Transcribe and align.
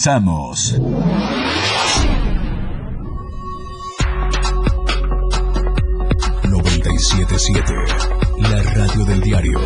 Comenzamos. 0.00 0.78
...97.7... 6.44 8.38
La 8.38 8.62
radio 8.74 9.04
del 9.06 9.20
diario. 9.20 9.58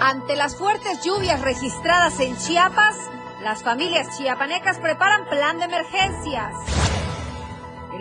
Ante 0.00 0.36
las 0.36 0.54
fuertes 0.54 1.04
lluvias 1.04 1.40
registradas 1.40 2.20
en 2.20 2.36
Chiapas, 2.36 2.94
las 3.42 3.64
familias 3.64 4.16
chiapanecas 4.16 4.78
preparan 4.78 5.28
plan 5.28 5.58
de 5.58 5.64
emergencias. 5.64 6.69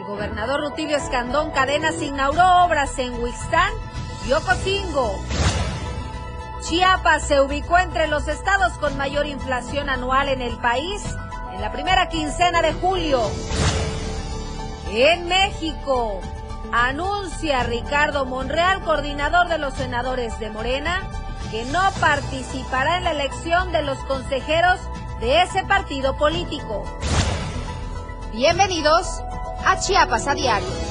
Gobernador 0.10 0.62
Rutilio 0.62 0.98
Escandón 0.98 1.52
Cadenas 1.52 2.02
inauguró 2.02 2.66
obras 2.66 2.98
en 2.98 3.14
Huixtán 3.22 3.72
y 4.28 4.32
Ocosingo. 4.32 5.24
Chiapas 6.62 7.28
se 7.28 7.40
ubicó 7.40 7.78
entre 7.78 8.08
los 8.08 8.28
estados 8.28 8.74
con 8.80 8.98
mayor 8.98 9.28
inflación 9.28 9.88
anual 9.88 10.30
en 10.30 10.42
el 10.42 10.58
país 10.58 11.04
en 11.54 11.62
la 11.62 11.72
primera 11.72 12.10
quincena 12.10 12.64
de 12.64 12.74
julio. 12.74 13.22
En 14.90 15.28
México, 15.28 16.22
anuncia 16.72 17.62
Ricardo 17.62 18.26
Monreal, 18.26 18.82
coordinador 18.82 19.48
de 19.48 19.60
los 19.60 19.76
senadores 19.76 20.40
de 20.40 20.50
Morena, 20.50 21.08
que 21.52 21.66
no 21.66 21.82
participará 22.02 22.98
en 22.98 23.04
la 23.04 23.12
elección 23.12 23.72
de 23.72 23.84
los 23.84 24.00
consejeros 24.06 24.80
de 25.20 25.44
ese 25.44 25.64
partido 25.66 26.18
político. 26.18 26.84
Bienvenidos 28.32 29.22
a 29.66 29.80
Chiapas 29.80 30.28
a 30.28 30.34
Diario. 30.34 30.90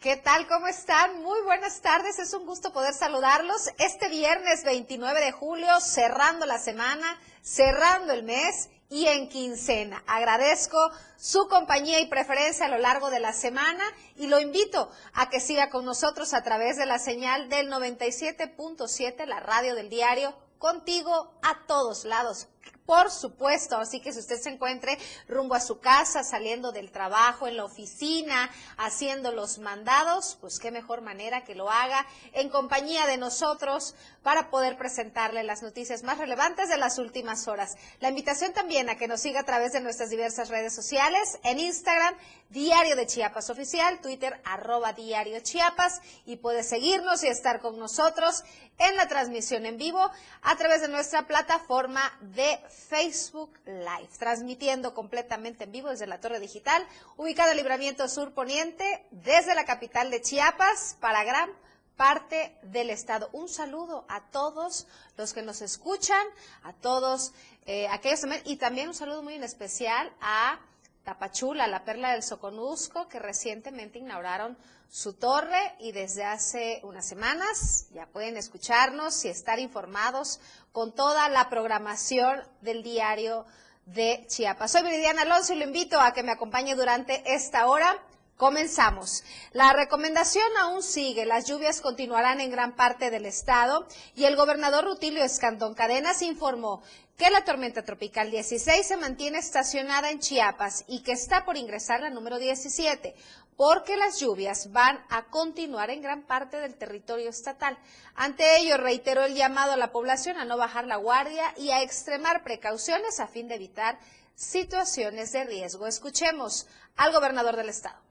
¿Qué 0.00 0.16
tal? 0.16 0.46
¿Cómo 0.46 0.68
están? 0.68 1.20
Muy 1.22 1.42
buenas 1.42 1.80
tardes. 1.80 2.20
Es 2.20 2.32
un 2.32 2.46
gusto 2.46 2.72
poder 2.72 2.94
saludarlos 2.94 3.70
este 3.78 4.08
viernes 4.08 4.62
29 4.62 5.20
de 5.20 5.32
julio, 5.32 5.80
cerrando 5.80 6.46
la 6.46 6.58
semana, 6.58 7.18
cerrando 7.42 8.12
el 8.12 8.22
mes 8.22 8.68
y 8.88 9.06
en 9.06 9.28
quincena. 9.28 10.02
Agradezco 10.06 10.78
su 11.16 11.48
compañía 11.48 12.00
y 12.00 12.06
preferencia 12.06 12.66
a 12.66 12.68
lo 12.68 12.78
largo 12.78 13.10
de 13.10 13.20
la 13.20 13.32
semana 13.32 13.84
y 14.16 14.26
lo 14.26 14.40
invito 14.40 14.90
a 15.14 15.28
que 15.28 15.40
siga 15.40 15.70
con 15.70 15.84
nosotros 15.84 16.34
a 16.34 16.42
través 16.42 16.76
de 16.76 16.86
la 16.86 16.98
señal 16.98 17.48
del 17.48 17.70
97.7, 17.70 19.26
la 19.26 19.40
radio 19.40 19.74
del 19.74 19.88
diario, 19.88 20.34
contigo 20.58 21.32
a 21.42 21.66
todos 21.66 22.04
lados. 22.04 22.48
Por 22.86 23.10
supuesto, 23.10 23.76
así 23.78 24.00
que 24.00 24.12
si 24.12 24.20
usted 24.20 24.40
se 24.40 24.48
encuentre 24.48 24.96
rumbo 25.26 25.56
a 25.56 25.60
su 25.60 25.80
casa, 25.80 26.22
saliendo 26.22 26.70
del 26.70 26.92
trabajo, 26.92 27.48
en 27.48 27.56
la 27.56 27.64
oficina, 27.64 28.48
haciendo 28.76 29.32
los 29.32 29.58
mandados, 29.58 30.38
pues 30.40 30.60
qué 30.60 30.70
mejor 30.70 31.02
manera 31.02 31.42
que 31.42 31.56
lo 31.56 31.68
haga 31.68 32.06
en 32.32 32.48
compañía 32.48 33.06
de 33.06 33.16
nosotros 33.16 33.96
para 34.26 34.50
poder 34.50 34.76
presentarle 34.76 35.44
las 35.44 35.62
noticias 35.62 36.02
más 36.02 36.18
relevantes 36.18 36.68
de 36.68 36.76
las 36.78 36.98
últimas 36.98 37.46
horas. 37.46 37.76
La 38.00 38.08
invitación 38.08 38.52
también 38.52 38.90
a 38.90 38.96
que 38.96 39.06
nos 39.06 39.20
siga 39.20 39.38
a 39.38 39.44
través 39.44 39.70
de 39.70 39.80
nuestras 39.80 40.10
diversas 40.10 40.48
redes 40.48 40.74
sociales, 40.74 41.38
en 41.44 41.60
Instagram, 41.60 42.12
Diario 42.48 42.96
de 42.96 43.06
Chiapas 43.06 43.50
Oficial, 43.50 44.00
Twitter, 44.00 44.40
arroba 44.42 44.94
Diario 44.94 45.38
Chiapas, 45.38 46.00
y 46.24 46.38
puede 46.38 46.64
seguirnos 46.64 47.22
y 47.22 47.28
estar 47.28 47.60
con 47.60 47.78
nosotros 47.78 48.42
en 48.78 48.96
la 48.96 49.06
transmisión 49.06 49.64
en 49.64 49.78
vivo 49.78 50.10
a 50.42 50.56
través 50.56 50.80
de 50.80 50.88
nuestra 50.88 51.28
plataforma 51.28 52.12
de 52.20 52.58
Facebook 52.88 53.56
Live, 53.64 54.08
transmitiendo 54.18 54.92
completamente 54.92 55.62
en 55.62 55.70
vivo 55.70 55.90
desde 55.90 56.08
la 56.08 56.18
Torre 56.18 56.40
Digital, 56.40 56.84
ubicada 57.16 57.52
en 57.52 57.58
Libramiento 57.58 58.08
Sur 58.08 58.34
Poniente, 58.34 59.06
desde 59.12 59.54
la 59.54 59.64
capital 59.64 60.10
de 60.10 60.20
Chiapas, 60.20 60.96
para 60.98 61.22
gran 61.22 61.48
parte 61.96 62.56
del 62.62 62.90
estado. 62.90 63.28
Un 63.32 63.48
saludo 63.48 64.04
a 64.08 64.20
todos 64.30 64.86
los 65.16 65.32
que 65.32 65.42
nos 65.42 65.62
escuchan, 65.62 66.24
a 66.62 66.72
todos 66.72 67.32
eh, 67.66 67.88
aquellos 67.88 68.20
y 68.44 68.56
también 68.56 68.88
un 68.88 68.94
saludo 68.94 69.22
muy 69.22 69.34
en 69.34 69.44
especial 69.44 70.12
a 70.20 70.60
Tapachula, 71.04 71.66
la 71.68 71.84
perla 71.84 72.12
del 72.12 72.22
Soconusco, 72.22 73.08
que 73.08 73.18
recientemente 73.18 73.98
inauguraron 73.98 74.58
su 74.88 75.14
torre 75.14 75.74
y 75.78 75.92
desde 75.92 76.24
hace 76.24 76.80
unas 76.84 77.06
semanas 77.06 77.86
ya 77.92 78.06
pueden 78.06 78.36
escucharnos 78.36 79.24
y 79.24 79.28
estar 79.28 79.58
informados 79.58 80.40
con 80.72 80.94
toda 80.94 81.28
la 81.28 81.48
programación 81.48 82.42
del 82.60 82.82
diario 82.82 83.46
de 83.86 84.24
Chiapas. 84.28 84.72
Soy 84.72 84.82
Viridiana 84.82 85.22
Alonso 85.22 85.52
y 85.52 85.56
lo 85.56 85.64
invito 85.64 86.00
a 86.00 86.12
que 86.12 86.22
me 86.22 86.32
acompañe 86.32 86.74
durante 86.74 87.22
esta 87.34 87.66
hora. 87.66 88.02
Comenzamos. 88.36 89.24
La 89.52 89.72
recomendación 89.72 90.44
aún 90.58 90.82
sigue. 90.82 91.24
Las 91.24 91.46
lluvias 91.46 91.80
continuarán 91.80 92.42
en 92.42 92.50
gran 92.50 92.76
parte 92.76 93.10
del 93.10 93.24
estado 93.24 93.86
y 94.14 94.24
el 94.24 94.36
gobernador 94.36 94.84
Rutilio 94.84 95.24
Escandón 95.24 95.72
Cadenas 95.72 96.20
informó 96.20 96.82
que 97.16 97.30
la 97.30 97.44
tormenta 97.44 97.82
tropical 97.82 98.30
16 98.30 98.86
se 98.86 98.98
mantiene 98.98 99.38
estacionada 99.38 100.10
en 100.10 100.20
Chiapas 100.20 100.84
y 100.86 101.02
que 101.02 101.12
está 101.12 101.46
por 101.46 101.56
ingresar 101.56 102.02
la 102.02 102.10
número 102.10 102.38
17, 102.38 103.14
porque 103.56 103.96
las 103.96 104.20
lluvias 104.20 104.70
van 104.70 105.02
a 105.08 105.24
continuar 105.28 105.88
en 105.88 106.02
gran 106.02 106.20
parte 106.20 106.58
del 106.58 106.74
territorio 106.74 107.30
estatal. 107.30 107.78
Ante 108.14 108.58
ello, 108.58 108.76
reiteró 108.76 109.24
el 109.24 109.34
llamado 109.34 109.72
a 109.72 109.78
la 109.78 109.92
población 109.92 110.36
a 110.36 110.44
no 110.44 110.58
bajar 110.58 110.84
la 110.84 110.96
guardia 110.96 111.54
y 111.56 111.70
a 111.70 111.80
extremar 111.80 112.44
precauciones 112.44 113.18
a 113.18 113.28
fin 113.28 113.48
de 113.48 113.54
evitar 113.54 113.98
situaciones 114.34 115.32
de 115.32 115.44
riesgo. 115.44 115.86
Escuchemos 115.86 116.66
al 116.96 117.14
gobernador 117.14 117.56
del 117.56 117.70
estado. 117.70 118.05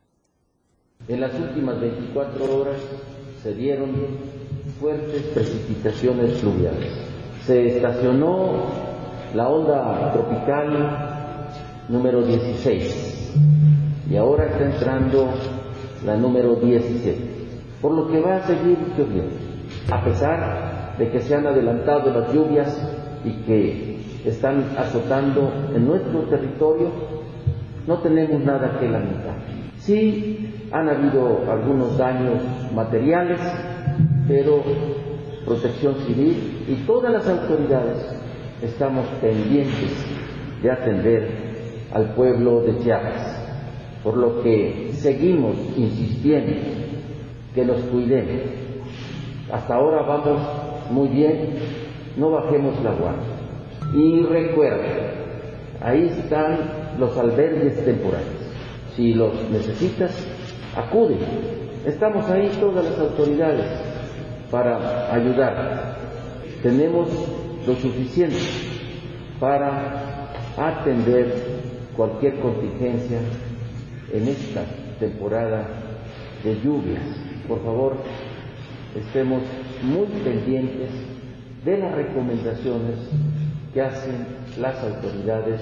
En 1.08 1.22
las 1.22 1.36
últimas 1.36 1.80
24 1.80 2.46
horas 2.46 2.78
se 3.44 3.54
dieron 3.54 3.92
fuertes 4.80 5.22
precipitaciones 5.36 6.40
fluviales. 6.40 6.92
Se 7.46 7.78
estacionó 7.78 8.64
la 9.36 9.48
onda 9.48 10.12
tropical 10.14 11.86
número 11.90 12.24
16 12.24 13.34
y 14.10 14.16
ahora 14.16 14.46
está 14.46 14.66
entrando 14.66 15.30
la 16.04 16.18
número 16.18 16.56
17, 16.56 17.18
por 17.84 17.94
lo 17.94 18.08
que 18.08 18.22
va 18.22 18.38
a 18.38 18.48
seguir 18.48 18.78
lloviendo, 18.98 19.36
a 19.92 20.04
pesar 20.04 20.96
de 20.98 21.12
que 21.12 21.22
se 21.22 21.36
han 21.36 21.46
adelantado 21.46 22.12
las 22.20 22.34
lluvias 22.34 22.82
y 23.24 23.32
que 23.46 24.00
están 24.26 24.76
azotando 24.76 25.52
en 25.76 25.86
nuestro 25.86 26.22
territorio, 26.22 26.90
no 27.86 28.00
tenemos 28.00 28.42
nada 28.42 28.80
que 28.80 28.90
lamentar. 28.90 29.36
Sí, 29.78 30.55
han 30.76 30.90
habido 30.90 31.50
algunos 31.50 31.98
daños 31.98 32.42
materiales, 32.74 33.40
pero 34.28 34.62
Protección 35.46 35.96
Civil 36.06 36.66
y 36.68 36.74
todas 36.86 37.14
las 37.14 37.26
autoridades 37.30 38.06
estamos 38.62 39.06
pendientes 39.22 40.06
de 40.62 40.72
atender 40.72 41.30
al 41.94 42.14
pueblo 42.14 42.60
de 42.62 42.78
Chiapas, 42.80 43.40
por 44.04 44.18
lo 44.18 44.44
que 44.44 44.90
seguimos 44.96 45.56
insistiendo 45.78 46.52
que 47.54 47.64
nos 47.64 47.80
cuidemos. 47.84 48.42
Hasta 49.54 49.76
ahora 49.76 50.02
vamos 50.02 50.42
muy 50.92 51.08
bien, 51.08 51.52
no 52.18 52.32
bajemos 52.32 52.84
la 52.84 52.92
guardia. 52.92 53.36
Y 53.96 54.24
recuerden, 54.24 54.92
ahí 55.80 56.08
están 56.20 56.58
los 57.00 57.18
albergues 57.18 57.86
temporales. 57.86 58.28
Si 58.98 59.14
los 59.14 59.32
necesitas, 59.50 60.35
acude. 60.76 61.18
Estamos 61.86 62.30
ahí 62.30 62.50
todas 62.60 62.84
las 62.86 63.00
autoridades 63.00 63.66
para 64.52 65.14
ayudar. 65.14 65.96
Tenemos 66.62 67.10
lo 67.66 67.76
suficiente 67.76 68.38
para 69.40 70.32
atender 70.58 71.34
cualquier 71.96 72.40
contingencia 72.40 73.20
en 74.12 74.28
esta 74.28 74.64
temporada 75.00 75.68
de 76.44 76.56
lluvias. 76.62 77.04
Por 77.48 77.64
favor, 77.64 77.98
estemos 78.96 79.42
muy 79.84 80.08
pendientes 80.24 80.90
de 81.64 81.78
las 81.78 81.94
recomendaciones 81.94 82.96
que 83.74 83.82
hacen 83.82 84.26
las 84.60 84.82
autoridades 84.84 85.62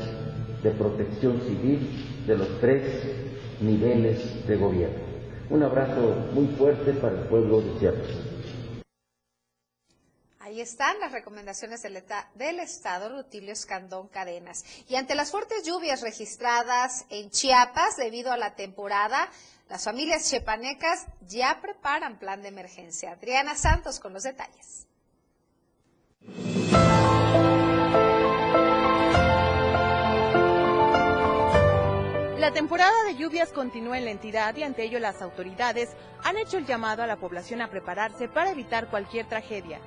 de 0.61 0.71
protección 0.71 1.41
civil 1.41 1.89
de 2.27 2.37
los 2.37 2.59
tres 2.59 2.83
niveles 3.61 4.47
de 4.47 4.55
gobierno. 4.57 5.12
Un 5.49 5.63
abrazo 5.63 6.15
muy 6.33 6.47
fuerte 6.55 6.93
para 6.93 7.15
el 7.19 7.27
pueblo 7.27 7.61
de 7.61 7.79
Chiapas. 7.79 8.33
Ahí 10.39 10.61
están 10.61 10.99
las 10.99 11.11
recomendaciones 11.11 11.81
del, 11.81 12.59
Estado, 12.59 13.09
Rutilio 13.09 13.53
Escandón 13.53 14.07
Cadenas. 14.07 14.65
Y 14.89 14.95
ante 14.95 15.15
las 15.15 15.31
fuertes 15.31 15.63
lluvias 15.63 16.01
registradas 16.01 17.05
en 17.09 17.29
Chiapas 17.29 17.97
debido 17.97 18.31
a 18.31 18.37
la 18.37 18.53
temporada, 18.53 19.29
las 19.69 19.85
familias 19.85 20.29
chepanecas 20.29 21.07
ya 21.27 21.59
preparan 21.61 22.19
plan 22.19 22.41
de 22.41 22.49
emergencia. 22.49 23.13
Adriana 23.13 23.55
Santos 23.55 23.99
con 23.99 24.13
los 24.13 24.23
detalles. 24.23 24.85
La 32.43 32.51
temporada 32.51 33.05
de 33.05 33.15
lluvias 33.15 33.53
continúa 33.53 33.97
en 33.97 34.03
la 34.03 34.11
entidad 34.11 34.53
y 34.57 34.63
ante 34.63 34.83
ello 34.83 34.99
las 34.99 35.21
autoridades 35.21 35.95
han 36.25 36.35
hecho 36.35 36.57
el 36.57 36.65
llamado 36.65 37.01
a 37.01 37.07
la 37.07 37.15
población 37.15 37.61
a 37.61 37.69
prepararse 37.69 38.27
para 38.27 38.51
evitar 38.51 38.89
cualquier 38.89 39.27
tragedia. 39.27 39.79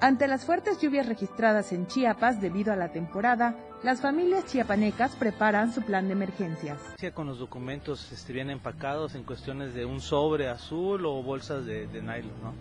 Ante 0.00 0.28
las 0.28 0.44
fuertes 0.44 0.80
lluvias 0.80 1.08
registradas 1.08 1.72
en 1.72 1.88
Chiapas 1.88 2.40
debido 2.40 2.72
a 2.72 2.76
la 2.76 2.92
temporada, 2.92 3.56
las 3.82 4.00
familias 4.00 4.46
chiapanecas 4.46 5.16
preparan 5.16 5.72
su 5.72 5.82
plan 5.82 6.06
de 6.06 6.12
emergencias. 6.12 6.78
Con 7.12 7.26
los 7.26 7.40
documentos 7.40 8.12
este, 8.12 8.32
bien 8.32 8.48
empacados 8.48 9.16
en 9.16 9.24
cuestiones 9.24 9.74
de 9.74 9.84
un 9.84 10.00
sobre 10.00 10.48
azul 10.48 11.04
o 11.06 11.24
bolsas 11.24 11.66
de, 11.66 11.88
nylon, 11.88 12.40
¿no? 12.40 12.54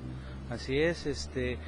Así 0.49 0.75
es, 0.75 1.05
este, 1.05 1.59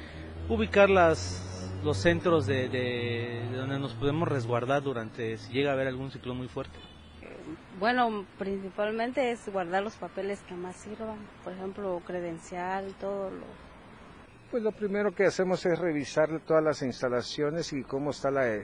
ubicar 0.48 0.90
las, 0.90 1.70
los 1.84 1.98
centros 1.98 2.46
de, 2.46 3.42
donde 3.54 3.78
nos 3.78 3.94
podemos 3.94 4.28
resguardar 4.28 4.82
durante 4.82 5.38
si 5.38 5.52
llega 5.52 5.70
a 5.70 5.74
haber 5.74 5.88
algún 5.88 6.10
ciclón 6.10 6.38
muy 6.38 6.48
fuerte. 6.48 6.78
Bueno, 7.78 8.24
principalmente 8.38 9.32
es 9.32 9.48
guardar 9.52 9.82
los 9.82 9.96
papeles 9.96 10.40
que 10.42 10.54
más 10.54 10.76
sirvan, 10.76 11.18
por 11.42 11.52
ejemplo, 11.52 12.00
credencial, 12.06 12.94
todo 13.00 13.30
lo... 13.30 13.44
Pues 14.50 14.62
lo 14.62 14.70
primero 14.72 15.12
que 15.12 15.24
hacemos 15.24 15.64
es 15.64 15.78
revisar 15.78 16.40
todas 16.40 16.62
las 16.62 16.82
instalaciones 16.82 17.72
y 17.72 17.82
cómo 17.82 18.10
está 18.10 18.30
la, 18.30 18.60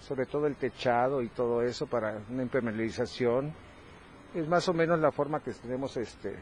sobre 0.00 0.26
todo 0.26 0.46
el 0.46 0.56
techado 0.56 1.22
y 1.22 1.28
todo 1.28 1.62
eso 1.62 1.86
para 1.86 2.20
una 2.28 2.42
impermeabilización. 2.42 3.52
Es 4.34 4.46
más 4.46 4.68
o 4.68 4.74
menos 4.74 5.00
la 5.00 5.10
forma 5.10 5.42
que 5.42 5.52
tenemos 5.52 5.96
este, 5.96 6.36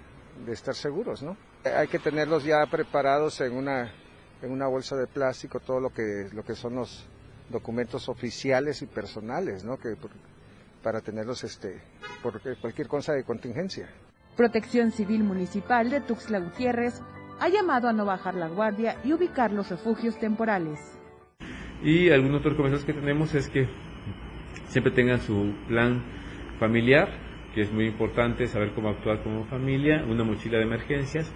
de 0.45 0.53
estar 0.53 0.75
seguros, 0.75 1.23
¿no? 1.23 1.37
Hay 1.65 1.89
que 1.89 1.99
tenerlos 1.99 2.45
ya 2.45 2.67
preparados 2.67 3.41
en 3.41 3.57
una 3.57 3.93
en 4.43 4.53
una 4.53 4.67
bolsa 4.67 4.97
de 4.97 5.07
plástico 5.07 5.61
todo 5.61 5.81
lo 5.81 5.91
que, 5.91 6.29
lo 6.33 6.45
que 6.45 6.55
son 6.55 6.77
los 6.77 7.07
documentos 7.51 8.09
oficiales 8.09 8.83
y 8.83 8.87
personales, 8.87 9.65
¿no? 9.65 9.77
Que, 9.77 9.97
para 10.83 11.01
tenerlos 11.01 11.45
este, 11.45 11.81
por 12.23 12.41
cualquier 12.59 12.89
cosa 12.89 13.13
de 13.13 13.25
contingencia. 13.25 13.89
Protección 14.37 14.93
Civil 14.93 15.25
Municipal 15.25 15.91
de 15.91 16.01
Tuxtla 16.01 16.39
Gutiérrez 16.39 17.03
ha 17.41 17.49
llamado 17.49 17.89
a 17.89 17.93
no 17.93 18.05
bajar 18.05 18.35
la 18.35 18.49
guardia 18.49 18.97
y 19.05 19.13
ubicar 19.13 19.53
los 19.53 19.69
refugios 19.69 20.19
temporales. 20.19 20.79
Y 21.83 22.11
algunos 22.11 22.41
otros 22.41 22.55
comentarios 22.55 22.85
que 22.85 22.93
tenemos 22.93 23.35
es 23.35 23.49
que 23.49 23.69
siempre 24.69 24.93
tengan 24.93 25.21
su 25.21 25.55
plan 25.67 26.03
familiar, 26.59 27.09
que 27.55 27.63
es 27.63 27.73
muy 27.73 27.87
importante 27.87 28.47
saber 28.47 28.73
cómo 28.75 28.91
actuar 28.91 29.23
como 29.23 29.45
familia, 29.47 30.05
una 30.07 30.25
mochila 30.25 30.59
de 30.59 30.65
emergencias 30.65 31.31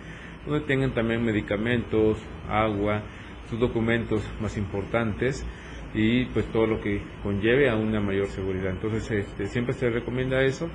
donde 0.47 0.67
tengan 0.67 0.93
también 0.93 1.25
medicamentos, 1.25 2.19
agua, 2.49 3.03
sus 3.49 3.59
documentos 3.59 4.23
más 4.41 4.57
importantes 4.57 5.47
y 5.95 6.25
pues 6.27 6.47
todo 6.47 6.67
lo 6.67 6.81
que 6.81 7.03
conlleve 7.23 7.71
a 7.71 7.77
una 7.77 8.01
mayor 8.01 8.27
seguridad. 8.27 8.71
Entonces 8.71 9.11
este, 9.11 9.47
siempre 9.47 9.75
se 9.75 9.89
recomienda 9.91 10.43
eso 10.43 10.69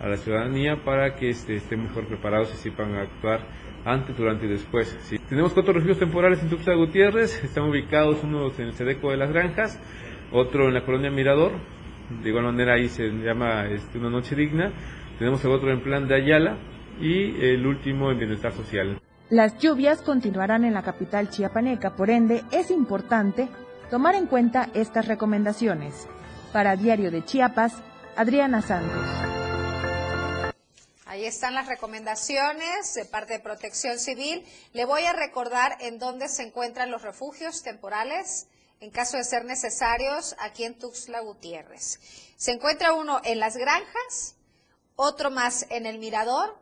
a 0.00 0.08
la 0.08 0.16
ciudadanía 0.16 0.76
para 0.84 1.14
que 1.16 1.28
este, 1.28 1.56
estén 1.56 1.82
mejor 1.82 2.06
preparados 2.06 2.52
y 2.54 2.56
sepan 2.56 2.94
actuar 2.94 3.40
antes, 3.84 4.16
durante 4.16 4.46
y 4.46 4.48
después. 4.48 4.96
Tenemos 5.28 5.52
cuatro 5.52 5.72
refugios 5.72 5.98
temporales 5.98 6.42
en 6.42 6.48
Tuxtla 6.48 6.74
Gutiérrez, 6.74 7.42
están 7.44 7.64
ubicados 7.64 8.22
unos 8.22 8.58
en 8.58 8.66
el 8.66 8.72
Sedeco 8.72 9.10
de 9.10 9.16
las 9.16 9.32
Granjas, 9.32 9.80
otro 10.32 10.68
en 10.68 10.74
la 10.74 10.84
colonia 10.84 11.10
Mirador, 11.10 11.52
de 12.22 12.28
igual 12.28 12.44
manera 12.44 12.74
ahí 12.74 12.88
se 12.88 13.08
llama 13.08 13.66
este, 13.66 13.98
Una 13.98 14.10
Noche 14.10 14.34
Digna, 14.34 14.72
tenemos 15.18 15.44
el 15.44 15.50
otro 15.50 15.70
en 15.70 15.80
Plan 15.80 16.08
de 16.08 16.14
Ayala 16.14 16.56
y 17.00 17.44
el 17.44 17.66
último 17.66 18.10
en 18.10 18.18
Bienestar 18.18 18.52
Social. 18.52 19.00
Las 19.30 19.58
lluvias 19.58 20.02
continuarán 20.02 20.64
en 20.64 20.74
la 20.74 20.82
capital 20.82 21.30
chiapaneca, 21.30 21.94
por 21.94 22.10
ende 22.10 22.44
es 22.50 22.68
importante 22.72 23.48
tomar 23.88 24.16
en 24.16 24.26
cuenta 24.26 24.68
estas 24.74 25.06
recomendaciones. 25.06 26.08
Para 26.52 26.74
Diario 26.74 27.12
de 27.12 27.24
Chiapas, 27.24 27.74
Adriana 28.16 28.60
Santos. 28.60 29.06
Ahí 31.06 31.26
están 31.26 31.54
las 31.54 31.68
recomendaciones 31.68 32.92
de 32.94 33.04
parte 33.04 33.34
de 33.34 33.38
Protección 33.38 34.00
Civil. 34.00 34.44
Le 34.72 34.84
voy 34.84 35.04
a 35.04 35.12
recordar 35.12 35.76
en 35.78 36.00
dónde 36.00 36.26
se 36.26 36.42
encuentran 36.42 36.90
los 36.90 37.02
refugios 37.02 37.62
temporales 37.62 38.48
en 38.80 38.90
caso 38.90 39.16
de 39.16 39.22
ser 39.22 39.44
necesarios 39.44 40.34
aquí 40.40 40.64
en 40.64 40.76
Tuxtla 40.76 41.20
Gutiérrez. 41.20 42.00
Se 42.36 42.50
encuentra 42.50 42.94
uno 42.94 43.20
en 43.22 43.38
las 43.38 43.56
granjas, 43.56 44.34
otro 44.96 45.30
más 45.30 45.66
en 45.70 45.86
el 45.86 46.00
Mirador, 46.00 46.58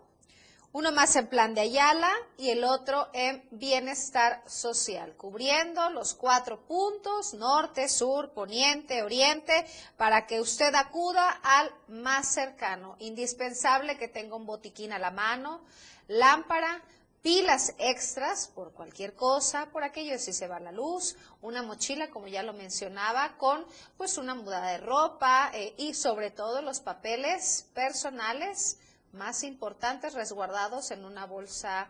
uno 0.72 0.92
más 0.92 1.16
en 1.16 1.28
plan 1.28 1.54
de 1.54 1.62
Ayala 1.62 2.10
y 2.36 2.50
el 2.50 2.62
otro 2.62 3.08
en 3.14 3.42
bienestar 3.50 4.42
social, 4.46 5.14
cubriendo 5.16 5.88
los 5.90 6.14
cuatro 6.14 6.60
puntos, 6.66 7.34
norte, 7.34 7.88
sur, 7.88 8.32
poniente, 8.32 9.02
oriente, 9.02 9.66
para 9.96 10.26
que 10.26 10.40
usted 10.40 10.74
acuda 10.74 11.30
al 11.42 11.72
más 11.88 12.28
cercano. 12.28 12.96
Indispensable 12.98 13.96
que 13.96 14.08
tenga 14.08 14.36
un 14.36 14.46
botiquín 14.46 14.92
a 14.92 14.98
la 14.98 15.10
mano, 15.10 15.62
lámpara, 16.06 16.82
pilas 17.22 17.74
extras 17.78 18.48
por 18.48 18.72
cualquier 18.72 19.14
cosa, 19.14 19.66
por 19.72 19.82
aquello 19.82 20.18
si 20.18 20.32
se 20.32 20.48
va 20.48 20.60
la 20.60 20.70
luz, 20.70 21.16
una 21.40 21.62
mochila, 21.62 22.10
como 22.10 22.28
ya 22.28 22.42
lo 22.42 22.52
mencionaba, 22.52 23.36
con 23.38 23.64
pues 23.96 24.18
una 24.18 24.34
muda 24.34 24.60
de 24.70 24.78
ropa 24.78 25.50
eh, 25.54 25.74
y 25.78 25.94
sobre 25.94 26.30
todo 26.30 26.62
los 26.62 26.80
papeles 26.80 27.66
personales 27.74 28.78
más 29.12 29.42
importantes 29.42 30.14
resguardados 30.14 30.90
en 30.90 31.04
una 31.04 31.26
bolsa 31.26 31.88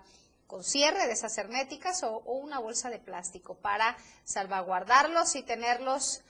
con 0.48 0.64
cierre 0.64 1.06
de 1.06 1.12
esas 1.12 1.36
herméticas 1.36 2.02
o, 2.02 2.20
una 2.20 2.58
bolsa 2.58 2.88
de 2.88 2.98
plástico 2.98 3.54
para 3.54 3.96
salvaguardarlos 4.24 5.36
y 5.36 5.42
tenerlos 5.42 6.22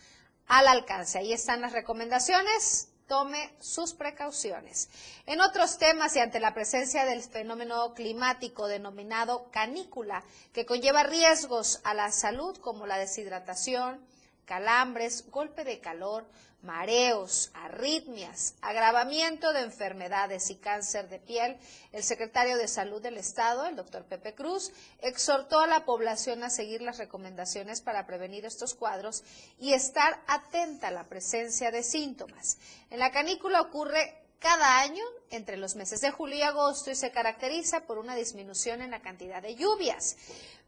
al 0.48 0.66
alcance. 0.66 1.18
Ahí 1.18 1.32
están 1.32 1.60
las 1.60 1.72
recomendaciones. 1.72 2.88
Tome 3.06 3.54
sus 3.58 3.94
precauciones. 3.94 4.90
En 5.24 5.40
otros 5.40 5.78
temas 5.78 6.14
y 6.14 6.18
ante 6.18 6.40
la 6.40 6.52
presencia 6.52 7.06
del 7.06 7.22
fenómeno 7.22 7.94
climático 7.94 8.66
denominado 8.66 9.50
canícula, 9.50 10.22
que 10.52 10.66
conlleva 10.66 11.04
riesgos 11.04 11.80
a 11.84 11.94
la 11.94 12.12
salud 12.12 12.58
como 12.58 12.86
la 12.86 12.98
deshidratación, 12.98 14.04
calambres, 14.48 15.30
golpe 15.30 15.62
de 15.62 15.78
calor, 15.78 16.24
mareos, 16.62 17.50
arritmias, 17.52 18.54
agravamiento 18.62 19.52
de 19.52 19.60
enfermedades 19.60 20.50
y 20.50 20.56
cáncer 20.56 21.08
de 21.10 21.18
piel, 21.18 21.58
el 21.92 22.02
secretario 22.02 22.56
de 22.56 22.66
Salud 22.66 23.02
del 23.02 23.18
Estado, 23.18 23.66
el 23.66 23.76
doctor 23.76 24.06
Pepe 24.06 24.34
Cruz, 24.34 24.72
exhortó 25.00 25.60
a 25.60 25.66
la 25.66 25.84
población 25.84 26.42
a 26.42 26.50
seguir 26.50 26.80
las 26.80 26.96
recomendaciones 26.96 27.82
para 27.82 28.06
prevenir 28.06 28.46
estos 28.46 28.74
cuadros 28.74 29.22
y 29.60 29.74
estar 29.74 30.20
atenta 30.26 30.88
a 30.88 30.92
la 30.92 31.08
presencia 31.08 31.70
de 31.70 31.82
síntomas. 31.82 32.56
En 32.90 32.98
la 32.98 33.12
canícula 33.12 33.60
ocurre 33.60 34.17
cada 34.38 34.80
año 34.80 35.04
entre 35.30 35.56
los 35.56 35.74
meses 35.76 36.00
de 36.00 36.10
julio 36.10 36.36
y 36.36 36.42
agosto 36.42 36.90
y 36.90 36.94
se 36.94 37.10
caracteriza 37.10 37.80
por 37.80 37.98
una 37.98 38.14
disminución 38.14 38.82
en 38.82 38.90
la 38.90 39.00
cantidad 39.00 39.42
de 39.42 39.56
lluvias 39.56 40.16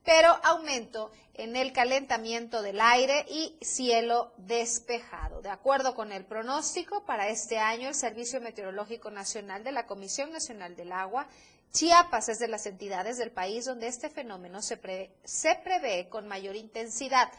pero 0.05 0.29
aumento 0.43 1.11
en 1.35 1.57
el 1.57 1.73
calentamiento 1.73 2.63
del 2.63 2.81
aire 2.81 3.25
y 3.29 3.57
cielo 3.61 4.33
despejado. 4.37 5.43
De 5.43 5.51
acuerdo 5.51 5.95
con 5.95 6.13
el 6.13 6.25
pronóstico, 6.25 7.05
para 7.05 7.29
este 7.29 7.59
año 7.59 7.89
el 7.89 7.95
Servicio 7.95 8.41
Meteorológico 8.41 9.11
Nacional 9.11 9.65
de 9.65 9.73
la 9.73 9.87
Comisión 9.87 10.33
Nacional 10.33 10.77
del 10.77 10.93
Agua, 10.93 11.29
Chiapas 11.73 12.29
es 12.29 12.41
de 12.41 12.49
las 12.49 12.67
entidades 12.67 13.17
del 13.17 13.31
país 13.31 13.65
donde 13.65 13.87
este 13.87 14.11
fenómeno 14.11 14.61
se, 14.61 14.81
se 15.23 15.55
prevé 15.63 16.09
con 16.09 16.27
mayor 16.27 16.57
intensidad. 16.57 17.31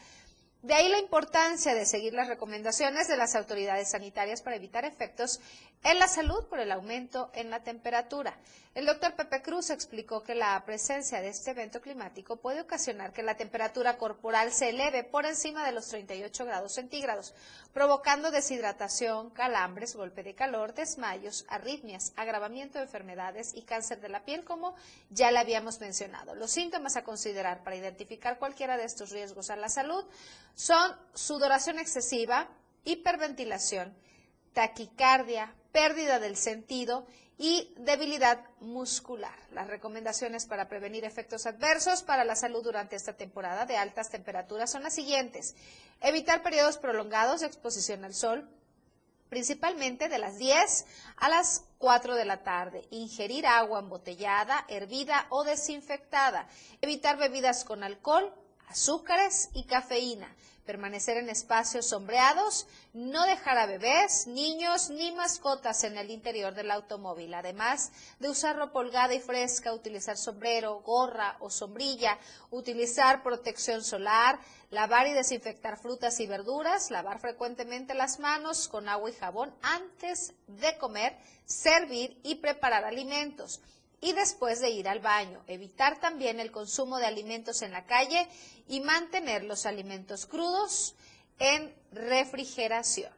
De 0.62 0.74
ahí 0.74 0.88
la 0.88 1.00
importancia 1.00 1.74
de 1.74 1.84
seguir 1.84 2.14
las 2.14 2.28
recomendaciones 2.28 3.08
de 3.08 3.16
las 3.16 3.34
autoridades 3.34 3.90
sanitarias 3.90 4.42
para 4.42 4.54
evitar 4.54 4.84
efectos 4.84 5.40
en 5.82 5.98
la 5.98 6.06
salud 6.06 6.44
por 6.48 6.60
el 6.60 6.70
aumento 6.70 7.32
en 7.34 7.50
la 7.50 7.64
temperatura. 7.64 8.38
El 8.74 8.86
doctor 8.86 9.14
Pepe 9.14 9.42
Cruz 9.42 9.68
explicó 9.68 10.22
que 10.22 10.34
la 10.34 10.64
presencia 10.64 11.20
de 11.20 11.28
este 11.28 11.50
evento 11.50 11.82
climático 11.82 12.36
puede 12.36 12.62
ocasionar 12.62 13.12
que 13.12 13.22
la 13.22 13.36
temperatura 13.36 13.98
corporal 13.98 14.50
se 14.50 14.70
eleve 14.70 15.04
por 15.04 15.26
encima 15.26 15.66
de 15.66 15.72
los 15.72 15.88
38 15.88 16.46
grados 16.46 16.72
centígrados, 16.72 17.34
provocando 17.74 18.30
deshidratación, 18.30 19.28
calambres, 19.28 19.94
golpe 19.94 20.22
de 20.22 20.34
calor, 20.34 20.72
desmayos, 20.72 21.44
arritmias, 21.48 22.14
agravamiento 22.16 22.78
de 22.78 22.84
enfermedades 22.84 23.52
y 23.54 23.60
cáncer 23.60 24.00
de 24.00 24.08
la 24.08 24.24
piel, 24.24 24.42
como 24.42 24.74
ya 25.10 25.30
le 25.30 25.38
habíamos 25.38 25.78
mencionado. 25.78 26.34
Los 26.34 26.50
síntomas 26.50 26.96
a 26.96 27.04
considerar 27.04 27.62
para 27.64 27.76
identificar 27.76 28.38
cualquiera 28.38 28.78
de 28.78 28.84
estos 28.84 29.10
riesgos 29.10 29.50
a 29.50 29.56
la 29.56 29.68
salud 29.68 30.02
son 30.54 30.96
sudoración 31.12 31.78
excesiva, 31.78 32.48
hiperventilación, 32.84 33.94
taquicardia, 34.54 35.54
pérdida 35.72 36.18
del 36.18 36.36
sentido 36.36 37.06
y 37.38 37.74
debilidad 37.76 38.44
muscular. 38.60 39.34
Las 39.52 39.66
recomendaciones 39.66 40.46
para 40.46 40.68
prevenir 40.68 41.04
efectos 41.04 41.46
adversos 41.46 42.02
para 42.02 42.24
la 42.24 42.36
salud 42.36 42.62
durante 42.62 42.94
esta 42.94 43.14
temporada 43.14 43.66
de 43.66 43.76
altas 43.76 44.10
temperaturas 44.10 44.70
son 44.70 44.82
las 44.82 44.94
siguientes. 44.94 45.56
Evitar 46.00 46.42
periodos 46.42 46.78
prolongados 46.78 47.40
de 47.40 47.46
exposición 47.46 48.04
al 48.04 48.14
sol, 48.14 48.48
principalmente 49.28 50.08
de 50.08 50.18
las 50.18 50.38
10 50.38 50.84
a 51.16 51.28
las 51.30 51.64
4 51.78 52.14
de 52.14 52.26
la 52.26 52.42
tarde. 52.42 52.86
Ingerir 52.90 53.46
agua 53.46 53.80
embotellada, 53.80 54.64
hervida 54.68 55.26
o 55.30 55.42
desinfectada. 55.42 56.46
Evitar 56.80 57.16
bebidas 57.16 57.64
con 57.64 57.82
alcohol, 57.82 58.32
azúcares 58.68 59.48
y 59.54 59.64
cafeína 59.64 60.32
permanecer 60.64 61.16
en 61.16 61.28
espacios 61.28 61.86
sombreados, 61.86 62.66
no 62.92 63.24
dejar 63.26 63.58
a 63.58 63.66
bebés, 63.66 64.26
niños 64.26 64.90
ni 64.90 65.12
mascotas 65.12 65.84
en 65.84 65.96
el 65.96 66.10
interior 66.10 66.54
del 66.54 66.70
automóvil, 66.70 67.34
además 67.34 67.90
de 68.20 68.30
usar 68.30 68.56
ropa 68.56 68.78
holgada 68.78 69.14
y 69.14 69.20
fresca, 69.20 69.72
utilizar 69.72 70.16
sombrero, 70.16 70.80
gorra 70.80 71.36
o 71.40 71.50
sombrilla, 71.50 72.18
utilizar 72.50 73.22
protección 73.22 73.82
solar, 73.82 74.38
lavar 74.70 75.06
y 75.06 75.12
desinfectar 75.12 75.78
frutas 75.78 76.20
y 76.20 76.26
verduras, 76.26 76.90
lavar 76.90 77.18
frecuentemente 77.18 77.94
las 77.94 78.20
manos 78.20 78.68
con 78.68 78.88
agua 78.88 79.10
y 79.10 79.14
jabón 79.14 79.54
antes 79.62 80.34
de 80.46 80.78
comer, 80.78 81.16
servir 81.44 82.18
y 82.22 82.36
preparar 82.36 82.84
alimentos 82.84 83.60
y 84.02 84.12
después 84.12 84.60
de 84.60 84.68
ir 84.68 84.88
al 84.88 84.98
baño. 84.98 85.42
Evitar 85.46 85.98
también 86.00 86.40
el 86.40 86.50
consumo 86.50 86.98
de 86.98 87.06
alimentos 87.06 87.62
en 87.62 87.70
la 87.70 87.86
calle 87.86 88.28
y 88.68 88.80
mantener 88.80 89.44
los 89.44 89.64
alimentos 89.64 90.26
crudos 90.26 90.94
en 91.38 91.74
refrigeración. 91.92 93.12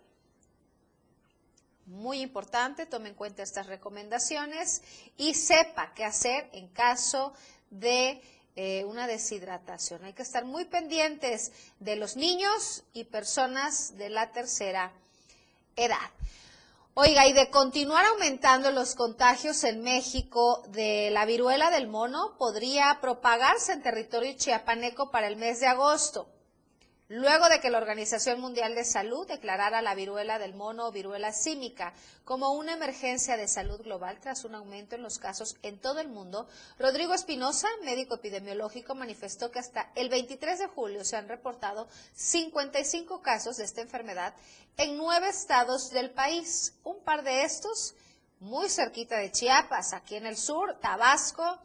Muy 1.86 2.20
importante, 2.20 2.86
tome 2.86 3.08
en 3.08 3.14
cuenta 3.14 3.42
estas 3.42 3.66
recomendaciones 3.66 4.82
y 5.16 5.34
sepa 5.34 5.92
qué 5.94 6.04
hacer 6.04 6.48
en 6.52 6.68
caso 6.68 7.32
de 7.70 8.22
eh, 8.54 8.84
una 8.84 9.06
deshidratación. 9.06 10.04
Hay 10.04 10.12
que 10.12 10.22
estar 10.22 10.44
muy 10.44 10.66
pendientes 10.66 11.50
de 11.80 11.96
los 11.96 12.16
niños 12.16 12.84
y 12.92 13.04
personas 13.04 13.96
de 13.96 14.10
la 14.10 14.32
tercera 14.32 14.92
edad. 15.76 16.10
Oiga, 16.96 17.26
y 17.26 17.32
de 17.32 17.50
continuar 17.50 18.04
aumentando 18.06 18.70
los 18.70 18.94
contagios 18.94 19.64
en 19.64 19.82
México 19.82 20.62
de 20.68 21.10
la 21.10 21.26
viruela 21.26 21.70
del 21.70 21.88
mono, 21.88 22.36
podría 22.38 22.98
propagarse 23.00 23.72
en 23.72 23.82
territorio 23.82 24.32
chiapaneco 24.36 25.10
para 25.10 25.26
el 25.26 25.34
mes 25.34 25.58
de 25.58 25.66
agosto 25.66 26.33
luego 27.08 27.48
de 27.48 27.60
que 27.60 27.70
la 27.70 27.78
Organización 27.78 28.40
Mundial 28.40 28.74
de 28.74 28.84
Salud 28.84 29.26
declarara 29.26 29.82
la 29.82 29.94
viruela 29.94 30.38
del 30.38 30.54
mono 30.54 30.86
o 30.86 30.92
viruela 30.92 31.32
símica 31.32 31.92
como 32.24 32.52
una 32.52 32.72
emergencia 32.72 33.36
de 33.36 33.46
salud 33.46 33.80
global 33.82 34.18
tras 34.20 34.44
un 34.44 34.54
aumento 34.54 34.96
en 34.96 35.02
los 35.02 35.18
casos 35.18 35.56
en 35.62 35.78
todo 35.78 36.00
el 36.00 36.08
mundo, 36.08 36.48
Rodrigo 36.78 37.12
Espinosa, 37.12 37.68
médico 37.82 38.14
epidemiológico, 38.14 38.94
manifestó 38.94 39.50
que 39.50 39.58
hasta 39.58 39.90
el 39.94 40.08
23 40.08 40.58
de 40.58 40.66
julio 40.68 41.04
se 41.04 41.16
han 41.16 41.28
reportado 41.28 41.88
55 42.14 43.20
casos 43.20 43.58
de 43.58 43.64
esta 43.64 43.82
enfermedad 43.82 44.34
en 44.76 44.96
nueve 44.96 45.28
estados 45.28 45.90
del 45.90 46.10
país. 46.10 46.74
Un 46.84 47.02
par 47.04 47.22
de 47.22 47.44
estos 47.44 47.94
muy 48.40 48.68
cerquita 48.68 49.18
de 49.18 49.30
Chiapas, 49.30 49.92
aquí 49.92 50.16
en 50.16 50.26
el 50.26 50.36
sur, 50.36 50.78
Tabasco 50.80 51.58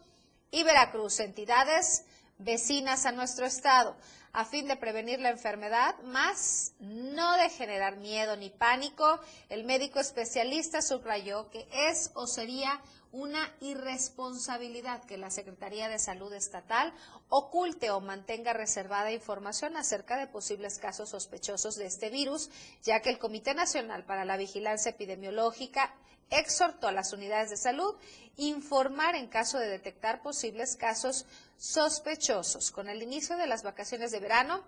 y 0.51 0.63
Veracruz, 0.63 1.19
entidades 1.19 2.03
vecinas 2.37 3.05
a 3.05 3.11
nuestro 3.11 3.45
estado 3.45 3.95
a 4.33 4.45
fin 4.45 4.67
de 4.67 4.75
prevenir 4.75 5.19
la 5.19 5.29
enfermedad, 5.29 5.95
más 6.03 6.73
no 6.79 7.37
de 7.37 7.49
generar 7.49 7.97
miedo 7.97 8.35
ni 8.37 8.49
pánico. 8.49 9.19
El 9.49 9.63
médico 9.63 9.99
especialista 9.99 10.81
subrayó 10.81 11.49
que 11.49 11.67
es 11.71 12.11
o 12.13 12.27
sería 12.27 12.81
una 13.11 13.51
irresponsabilidad 13.59 15.03
que 15.03 15.17
la 15.17 15.31
Secretaría 15.31 15.89
de 15.89 15.97
Salud 15.97 16.31
Estatal 16.33 16.93
oculte 17.29 17.89
o 17.89 18.01
mantenga 18.01 18.53
reservada 18.53 19.11
información 19.11 19.77
acerca 19.77 20.17
de 20.17 20.27
posibles 20.27 20.77
casos 20.77 21.09
sospechosos 21.09 21.75
de 21.75 21.87
este 21.87 22.09
virus, 22.09 22.49
ya 22.83 23.01
que 23.01 23.09
el 23.09 23.17
Comité 23.17 23.55
Nacional 23.55 24.03
para 24.05 24.25
la 24.25 24.37
Vigilancia 24.37 24.91
Epidemiológica 24.91 25.91
exhortó 26.29 26.87
a 26.87 26.91
las 26.91 27.13
unidades 27.13 27.49
de 27.49 27.57
salud 27.57 27.95
informar 28.37 29.15
en 29.15 29.27
caso 29.27 29.59
de 29.59 29.67
detectar 29.67 30.21
posibles 30.21 30.75
casos 30.75 31.25
sospechosos. 31.57 32.71
Con 32.71 32.87
el 32.87 33.03
inicio 33.03 33.35
de 33.37 33.47
las 33.47 33.63
vacaciones 33.63 34.11
de 34.11 34.19
verano, 34.19 34.63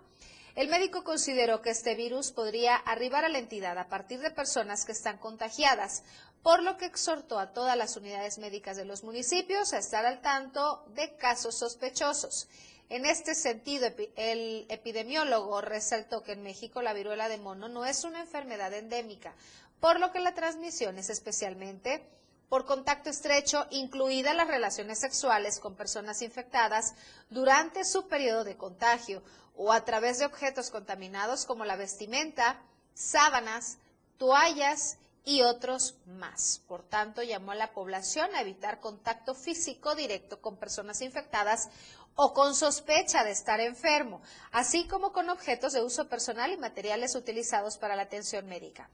el 0.54 0.68
médico 0.68 1.02
consideró 1.02 1.62
que 1.62 1.70
este 1.70 1.94
virus 1.94 2.30
podría 2.30 2.76
arribar 2.76 3.24
a 3.24 3.30
la 3.30 3.38
entidad 3.38 3.78
a 3.78 3.88
partir 3.88 4.20
de 4.20 4.30
personas 4.30 4.84
que 4.84 4.92
están 4.92 5.16
contagiadas, 5.16 6.02
por 6.42 6.62
lo 6.62 6.76
que 6.76 6.84
exhortó 6.84 7.38
a 7.38 7.54
todas 7.54 7.76
las 7.76 7.96
unidades 7.96 8.38
médicas 8.38 8.76
de 8.76 8.84
los 8.84 9.04
municipios 9.04 9.72
a 9.72 9.78
estar 9.78 10.04
al 10.04 10.20
tanto 10.20 10.84
de 10.94 11.16
casos 11.16 11.56
sospechosos. 11.58 12.48
En 12.90 13.06
este 13.06 13.34
sentido, 13.34 13.88
el 14.16 14.66
epidemiólogo 14.68 15.62
resaltó 15.62 16.22
que 16.22 16.32
en 16.32 16.42
México 16.42 16.82
la 16.82 16.92
viruela 16.92 17.30
de 17.30 17.38
mono 17.38 17.68
no 17.68 17.86
es 17.86 18.04
una 18.04 18.20
enfermedad 18.20 18.74
endémica, 18.74 19.34
por 19.82 19.98
lo 19.98 20.12
que 20.12 20.20
la 20.20 20.32
transmisión 20.32 20.96
es 20.96 21.10
especialmente 21.10 22.08
por 22.48 22.66
contacto 22.66 23.10
estrecho, 23.10 23.66
incluidas 23.70 24.36
las 24.36 24.46
relaciones 24.46 25.00
sexuales 25.00 25.58
con 25.58 25.74
personas 25.74 26.22
infectadas 26.22 26.94
durante 27.30 27.84
su 27.84 28.06
periodo 28.06 28.44
de 28.44 28.56
contagio 28.56 29.24
o 29.56 29.72
a 29.72 29.84
través 29.84 30.20
de 30.20 30.26
objetos 30.26 30.70
contaminados 30.70 31.46
como 31.46 31.64
la 31.64 31.74
vestimenta, 31.74 32.62
sábanas, 32.94 33.78
toallas 34.18 34.98
y 35.24 35.42
otros 35.42 35.96
más. 36.06 36.62
Por 36.68 36.84
tanto, 36.84 37.24
llamó 37.24 37.50
a 37.50 37.56
la 37.56 37.72
población 37.72 38.32
a 38.36 38.42
evitar 38.42 38.78
contacto 38.78 39.34
físico 39.34 39.96
directo 39.96 40.40
con 40.40 40.58
personas 40.58 41.00
infectadas 41.00 41.70
o 42.14 42.32
con 42.34 42.54
sospecha 42.54 43.24
de 43.24 43.32
estar 43.32 43.58
enfermo, 43.58 44.22
así 44.52 44.86
como 44.86 45.12
con 45.12 45.28
objetos 45.28 45.72
de 45.72 45.82
uso 45.82 46.08
personal 46.08 46.52
y 46.52 46.56
materiales 46.56 47.16
utilizados 47.16 47.78
para 47.78 47.96
la 47.96 48.02
atención 48.02 48.46
médica. 48.46 48.88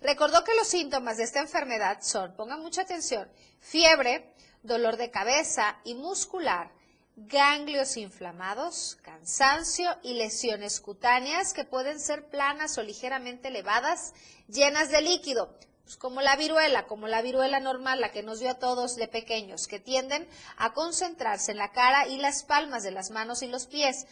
Recordó 0.00 0.44
que 0.44 0.54
los 0.54 0.68
síntomas 0.68 1.18
de 1.18 1.24
esta 1.24 1.40
enfermedad 1.40 1.98
son, 2.00 2.34
pongan 2.34 2.60
mucha 2.60 2.82
atención, 2.82 3.30
fiebre, 3.60 4.32
dolor 4.62 4.96
de 4.96 5.10
cabeza 5.10 5.78
y 5.84 5.94
muscular, 5.94 6.72
ganglios 7.16 7.98
inflamados, 7.98 8.96
cansancio 9.02 9.94
y 10.02 10.14
lesiones 10.14 10.80
cutáneas 10.80 11.52
que 11.52 11.64
pueden 11.64 12.00
ser 12.00 12.28
planas 12.28 12.78
o 12.78 12.82
ligeramente 12.82 13.48
elevadas, 13.48 14.14
llenas 14.48 14.90
de 14.90 15.02
líquido, 15.02 15.54
pues 15.84 15.98
como 15.98 16.22
la 16.22 16.36
viruela, 16.36 16.86
como 16.86 17.06
la 17.06 17.20
viruela 17.20 17.60
normal, 17.60 18.00
la 18.00 18.10
que 18.10 18.22
nos 18.22 18.40
dio 18.40 18.50
a 18.50 18.58
todos 18.58 18.96
de 18.96 19.06
pequeños, 19.06 19.66
que 19.66 19.80
tienden 19.80 20.26
a 20.56 20.72
concentrarse 20.72 21.52
en 21.52 21.58
la 21.58 21.72
cara 21.72 22.06
y 22.06 22.16
las 22.16 22.42
palmas 22.42 22.82
de 22.82 22.90
las 22.90 23.10
manos 23.10 23.42
y 23.42 23.48
los 23.48 23.66
pies. 23.66 24.06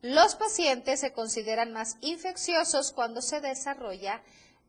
Los 0.00 0.36
pacientes 0.36 1.00
se 1.00 1.12
consideran 1.12 1.72
más 1.72 1.96
infecciosos 2.00 2.92
cuando 2.92 3.20
se 3.20 3.40
desarrolla 3.40 4.22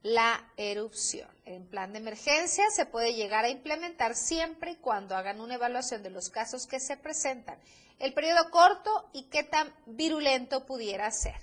la 0.04 0.46
erupción. 0.58 1.30
En 1.46 1.66
plan 1.66 1.92
de 1.94 2.00
emergencia 2.00 2.66
se 2.70 2.86
puede 2.86 3.16
llegar 3.16 3.46
a 3.46 3.50
implementar 3.50 4.16
siempre 4.16 4.72
y 4.72 4.76
cuando 4.76 5.16
hagan 5.16 5.42
una 5.42 5.56
evaluación 5.56 6.04
de 6.04 6.10
los 6.10 6.30
casos 6.30 6.68
que 6.68 6.80
se 6.80 6.98
presentan, 6.98 7.58
el 8.00 8.14
periodo 8.14 8.50
corto 8.52 9.10
y 9.14 9.24
qué 9.24 9.44
tan 9.44 9.74
virulento 9.86 10.66
pudiera 10.66 11.10
ser. 11.10 11.36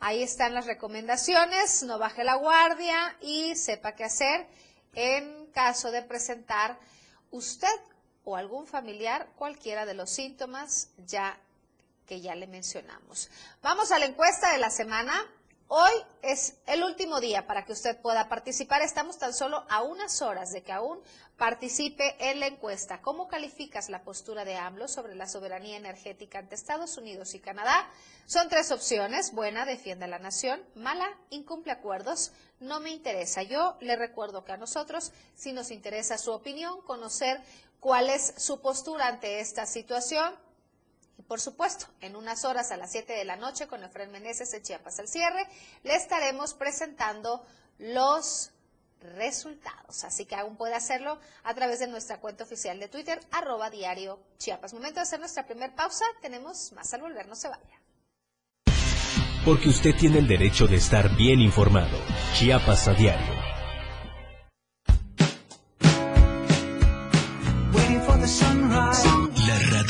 Ahí 0.00 0.22
están 0.22 0.54
las 0.54 0.66
recomendaciones, 0.66 1.82
no 1.84 1.98
baje 1.98 2.24
la 2.24 2.34
guardia 2.34 3.16
y 3.20 3.54
sepa 3.54 3.94
qué 3.94 4.04
hacer 4.04 4.46
en 4.94 5.46
caso 5.52 5.90
de 5.90 6.02
presentar 6.02 6.78
usted 7.30 7.68
o 8.24 8.36
algún 8.36 8.66
familiar 8.66 9.28
cualquiera 9.36 9.86
de 9.86 9.94
los 9.94 10.10
síntomas 10.10 10.88
ya 11.06 11.38
que 12.06 12.20
ya 12.20 12.34
le 12.34 12.46
mencionamos. 12.46 13.30
Vamos 13.62 13.92
a 13.92 13.98
la 13.98 14.06
encuesta 14.06 14.52
de 14.52 14.58
la 14.58 14.70
semana. 14.70 15.14
Hoy 15.74 15.92
es 16.20 16.58
el 16.66 16.84
último 16.84 17.18
día 17.18 17.46
para 17.46 17.64
que 17.64 17.72
usted 17.72 17.98
pueda 17.98 18.28
participar. 18.28 18.82
Estamos 18.82 19.16
tan 19.16 19.32
solo 19.32 19.64
a 19.70 19.82
unas 19.82 20.20
horas 20.20 20.52
de 20.52 20.62
que 20.62 20.70
aún 20.70 21.00
participe 21.38 22.14
en 22.28 22.40
la 22.40 22.46
encuesta. 22.46 23.00
¿Cómo 23.00 23.26
calificas 23.26 23.88
la 23.88 24.02
postura 24.02 24.44
de 24.44 24.54
AMLO 24.54 24.86
sobre 24.86 25.14
la 25.14 25.26
soberanía 25.26 25.78
energética 25.78 26.40
ante 26.40 26.56
Estados 26.56 26.98
Unidos 26.98 27.32
y 27.32 27.38
Canadá? 27.38 27.88
Son 28.26 28.50
tres 28.50 28.70
opciones. 28.70 29.32
Buena, 29.32 29.64
defiende 29.64 30.04
a 30.04 30.08
la 30.08 30.18
nación. 30.18 30.62
Mala, 30.74 31.08
incumple 31.30 31.72
acuerdos. 31.72 32.32
No 32.60 32.80
me 32.80 32.90
interesa. 32.90 33.42
Yo 33.42 33.78
le 33.80 33.96
recuerdo 33.96 34.44
que 34.44 34.52
a 34.52 34.58
nosotros 34.58 35.10
sí 35.34 35.54
nos 35.54 35.70
interesa 35.70 36.18
su 36.18 36.32
opinión, 36.32 36.82
conocer 36.82 37.40
cuál 37.80 38.10
es 38.10 38.34
su 38.36 38.60
postura 38.60 39.06
ante 39.06 39.40
esta 39.40 39.64
situación 39.64 40.34
por 41.28 41.40
supuesto, 41.40 41.86
en 42.00 42.16
unas 42.16 42.44
horas 42.44 42.70
a 42.72 42.76
las 42.76 42.92
7 42.92 43.12
de 43.12 43.24
la 43.24 43.36
noche 43.36 43.66
con 43.66 43.82
Efraín 43.82 44.10
Meneses 44.10 44.50
de 44.50 44.62
Chiapas 44.62 44.98
al 44.98 45.08
cierre, 45.08 45.46
le 45.82 45.94
estaremos 45.94 46.54
presentando 46.54 47.44
los 47.78 48.50
resultados. 49.00 50.04
Así 50.04 50.26
que 50.26 50.36
aún 50.36 50.56
puede 50.56 50.74
hacerlo 50.74 51.18
a 51.44 51.54
través 51.54 51.80
de 51.80 51.88
nuestra 51.88 52.20
cuenta 52.20 52.44
oficial 52.44 52.78
de 52.78 52.88
Twitter, 52.88 53.20
arroba 53.30 53.70
diario 53.70 54.20
Chiapas. 54.38 54.74
Momento 54.74 54.96
de 54.96 55.02
hacer 55.02 55.20
nuestra 55.20 55.46
primera 55.46 55.74
pausa. 55.74 56.04
Tenemos 56.20 56.72
más 56.72 56.92
al 56.94 57.02
volver, 57.02 57.26
no 57.26 57.34
se 57.34 57.48
vaya. 57.48 57.80
Porque 59.44 59.68
usted 59.68 59.96
tiene 59.98 60.18
el 60.18 60.28
derecho 60.28 60.66
de 60.66 60.76
estar 60.76 61.16
bien 61.16 61.40
informado. 61.40 61.98
Chiapas 62.34 62.86
a 62.86 62.94
diario. 62.94 63.41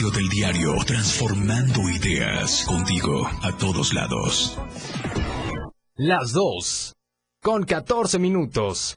Radio 0.02 0.11
del 0.11 0.28
diario, 0.28 0.75
transformando 0.85 1.88
ideas 1.88 2.64
contigo 2.66 3.28
a 3.42 3.52
todos 3.56 3.92
lados. 3.92 4.59
Las 5.94 6.32
dos, 6.32 6.94
con 7.40 7.64
14 7.64 8.18
minutos. 8.18 8.97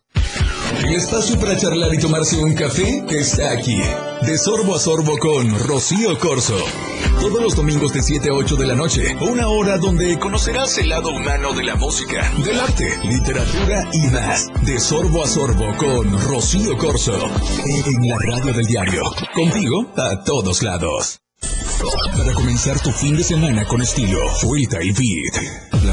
El 0.80 0.96
espacio 0.96 1.40
para 1.40 1.58
charlar 1.58 1.94
y 1.94 2.00
tomarse 2.00 2.38
un 2.38 2.56
café 2.56 3.06
está 3.10 3.52
aquí. 3.52 3.80
De 4.22 4.38
sorbo 4.38 4.76
a 4.76 4.80
sorbo 4.80 5.18
con 5.18 5.60
Rocío 5.60 6.18
Corso. 6.20 6.58
Todos 7.20 7.42
los 7.42 7.56
domingos 7.56 7.94
de 7.94 8.02
7 8.02 8.30
a 8.30 8.34
8 8.34 8.56
de 8.56 8.66
la 8.66 8.76
noche. 8.76 9.16
Una 9.22 9.48
hora 9.48 9.78
donde 9.78 10.18
conocerás 10.20 10.78
el 10.78 10.90
lado 10.90 11.10
humano 11.10 11.54
de 11.54 11.64
la 11.64 11.76
música, 11.76 12.32
del 12.44 12.60
arte, 12.60 12.98
literatura 13.04 13.88
y 13.94 14.08
más. 14.08 14.48
De 14.64 14.80
sorbo 14.80 15.24
a 15.24 15.28
sorbo 15.28 15.76
con 15.78 16.20
Rocío 16.22 16.78
Corso. 16.78 17.14
En 17.66 18.08
la 18.08 18.18
radio 18.18 18.54
del 18.54 18.66
diario. 18.66 19.04
Contigo 19.34 19.92
a 19.98 20.24
todos 20.24 20.64
lados. 20.64 21.20
Para 22.16 22.34
comenzar 22.34 22.80
tu 22.80 22.92
fin 22.92 23.16
de 23.18 23.24
semana 23.24 23.66
con 23.66 23.82
estilo, 23.82 24.20
suelta 24.36 24.82
y 24.82 24.92
beat. 24.92 25.65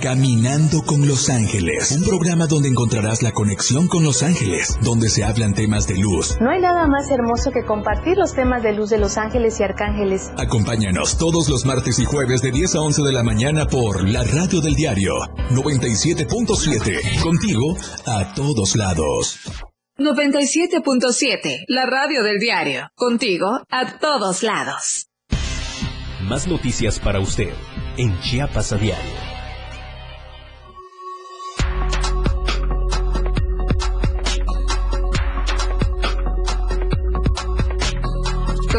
Caminando 0.00 0.82
con 0.82 1.08
Los 1.08 1.28
Ángeles, 1.28 1.90
un 1.90 2.04
programa 2.04 2.46
donde 2.46 2.68
encontrarás 2.68 3.20
la 3.22 3.32
conexión 3.32 3.88
con 3.88 4.04
Los 4.04 4.22
Ángeles, 4.22 4.78
donde 4.80 5.08
se 5.08 5.24
hablan 5.24 5.54
temas 5.54 5.88
de 5.88 5.96
luz. 5.96 6.36
No 6.40 6.50
hay 6.50 6.60
nada 6.60 6.86
más 6.86 7.10
hermoso 7.10 7.50
que 7.50 7.64
compartir 7.64 8.16
los 8.16 8.32
temas 8.32 8.62
de 8.62 8.74
luz 8.74 8.90
de 8.90 8.98
Los 8.98 9.18
Ángeles 9.18 9.58
y 9.58 9.64
Arcángeles. 9.64 10.30
Acompáñanos 10.36 11.18
todos 11.18 11.48
los 11.48 11.66
martes 11.66 11.98
y 11.98 12.04
jueves 12.04 12.42
de 12.42 12.52
10 12.52 12.76
a 12.76 12.80
11 12.82 13.02
de 13.02 13.12
la 13.12 13.24
mañana 13.24 13.66
por 13.66 14.08
la 14.08 14.22
radio 14.22 14.60
del 14.60 14.76
diario 14.76 15.14
97.7, 15.50 17.20
contigo 17.20 17.76
a 18.06 18.34
todos 18.34 18.76
lados. 18.76 19.40
97.7, 19.98 21.64
la 21.66 21.86
radio 21.86 22.22
del 22.22 22.38
diario, 22.38 22.88
contigo 22.94 23.62
a 23.68 23.98
todos 23.98 24.44
lados. 24.44 25.08
Más 26.22 26.46
noticias 26.46 27.00
para 27.00 27.18
usted 27.18 27.52
en 27.96 28.16
Chiapas 28.20 28.72
a 28.72 28.76
diario. 28.76 29.27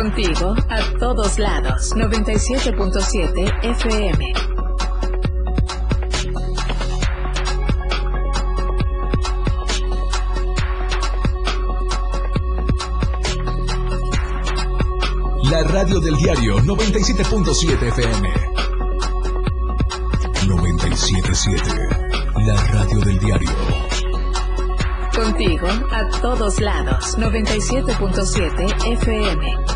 Contigo 0.01 0.55
a 0.69 0.79
todos 0.97 1.37
lados. 1.37 1.93
97.7 1.93 3.51
FM. 3.63 4.33
La 15.51 15.63
radio 15.63 15.99
del 15.99 16.15
diario 16.15 16.59
97.7 16.59 17.87
FM. 17.89 18.33
97.7. 20.47 22.45
La 22.45 22.55
radio 22.71 22.99
del 23.01 23.19
diario. 23.19 23.49
Contigo 25.13 25.67
a 25.91 26.07
todos 26.21 26.61
lados. 26.61 27.17
97.7 27.17 28.93
FM. 28.93 29.68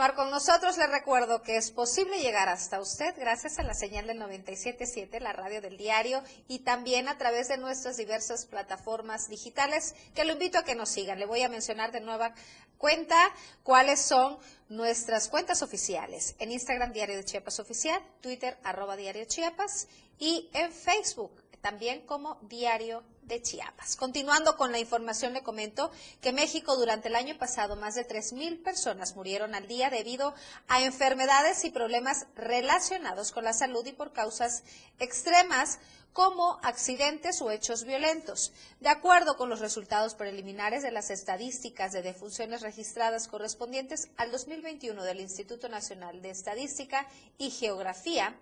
Con 0.00 0.30
nosotros. 0.30 0.78
Les 0.78 0.90
recuerdo 0.90 1.42
que 1.42 1.58
es 1.58 1.70
posible 1.72 2.20
llegar 2.20 2.48
hasta 2.48 2.80
usted 2.80 3.14
gracias 3.18 3.58
a 3.58 3.62
la 3.62 3.74
señal 3.74 4.06
del 4.06 4.18
977, 4.18 5.20
la 5.20 5.34
radio 5.34 5.60
del 5.60 5.76
diario, 5.76 6.22
y 6.48 6.60
también 6.60 7.06
a 7.06 7.18
través 7.18 7.48
de 7.48 7.58
nuestras 7.58 7.98
diversas 7.98 8.46
plataformas 8.46 9.28
digitales, 9.28 9.94
que 10.14 10.24
lo 10.24 10.32
invito 10.32 10.56
a 10.56 10.64
que 10.64 10.74
nos 10.74 10.88
sigan. 10.88 11.18
Le 11.18 11.26
voy 11.26 11.42
a 11.42 11.50
mencionar 11.50 11.92
de 11.92 12.00
nueva 12.00 12.32
cuenta 12.78 13.14
cuáles 13.62 14.00
son 14.00 14.38
nuestras 14.70 15.28
cuentas 15.28 15.60
oficiales. 15.60 16.34
En 16.38 16.50
Instagram, 16.50 16.94
Diario 16.94 17.16
de 17.16 17.24
Chiapas 17.24 17.60
Oficial, 17.60 18.02
Twitter, 18.22 18.56
arroba 18.64 18.96
Diario 18.96 19.26
Chiapas, 19.26 19.86
y 20.18 20.48
en 20.54 20.72
Facebook, 20.72 21.32
también 21.60 22.06
como 22.06 22.38
Diario 22.48 23.04
Chiapas. 23.38 23.94
Continuando 23.96 24.56
con 24.56 24.72
la 24.72 24.78
información, 24.78 25.34
le 25.34 25.42
comento 25.42 25.92
que 26.20 26.32
México 26.32 26.76
durante 26.76 27.08
el 27.08 27.14
año 27.14 27.38
pasado 27.38 27.76
más 27.76 27.94
de 27.94 28.08
3.000 28.08 28.62
personas 28.62 29.14
murieron 29.14 29.54
al 29.54 29.68
día 29.68 29.90
debido 29.90 30.34
a 30.66 30.82
enfermedades 30.82 31.64
y 31.64 31.70
problemas 31.70 32.26
relacionados 32.34 33.30
con 33.30 33.44
la 33.44 33.52
salud 33.52 33.86
y 33.86 33.92
por 33.92 34.12
causas 34.12 34.64
extremas 34.98 35.78
como 36.12 36.58
accidentes 36.62 37.40
o 37.40 37.50
hechos 37.50 37.84
violentos. 37.84 38.52
De 38.80 38.88
acuerdo 38.88 39.36
con 39.36 39.48
los 39.48 39.60
resultados 39.60 40.14
preliminares 40.14 40.82
de 40.82 40.90
las 40.90 41.10
estadísticas 41.10 41.92
de 41.92 42.02
defunciones 42.02 42.62
registradas 42.62 43.28
correspondientes 43.28 44.08
al 44.16 44.30
2021 44.32 45.04
del 45.04 45.20
Instituto 45.20 45.68
Nacional 45.68 46.20
de 46.22 46.30
Estadística 46.30 47.06
y 47.38 47.50
Geografía, 47.50 48.34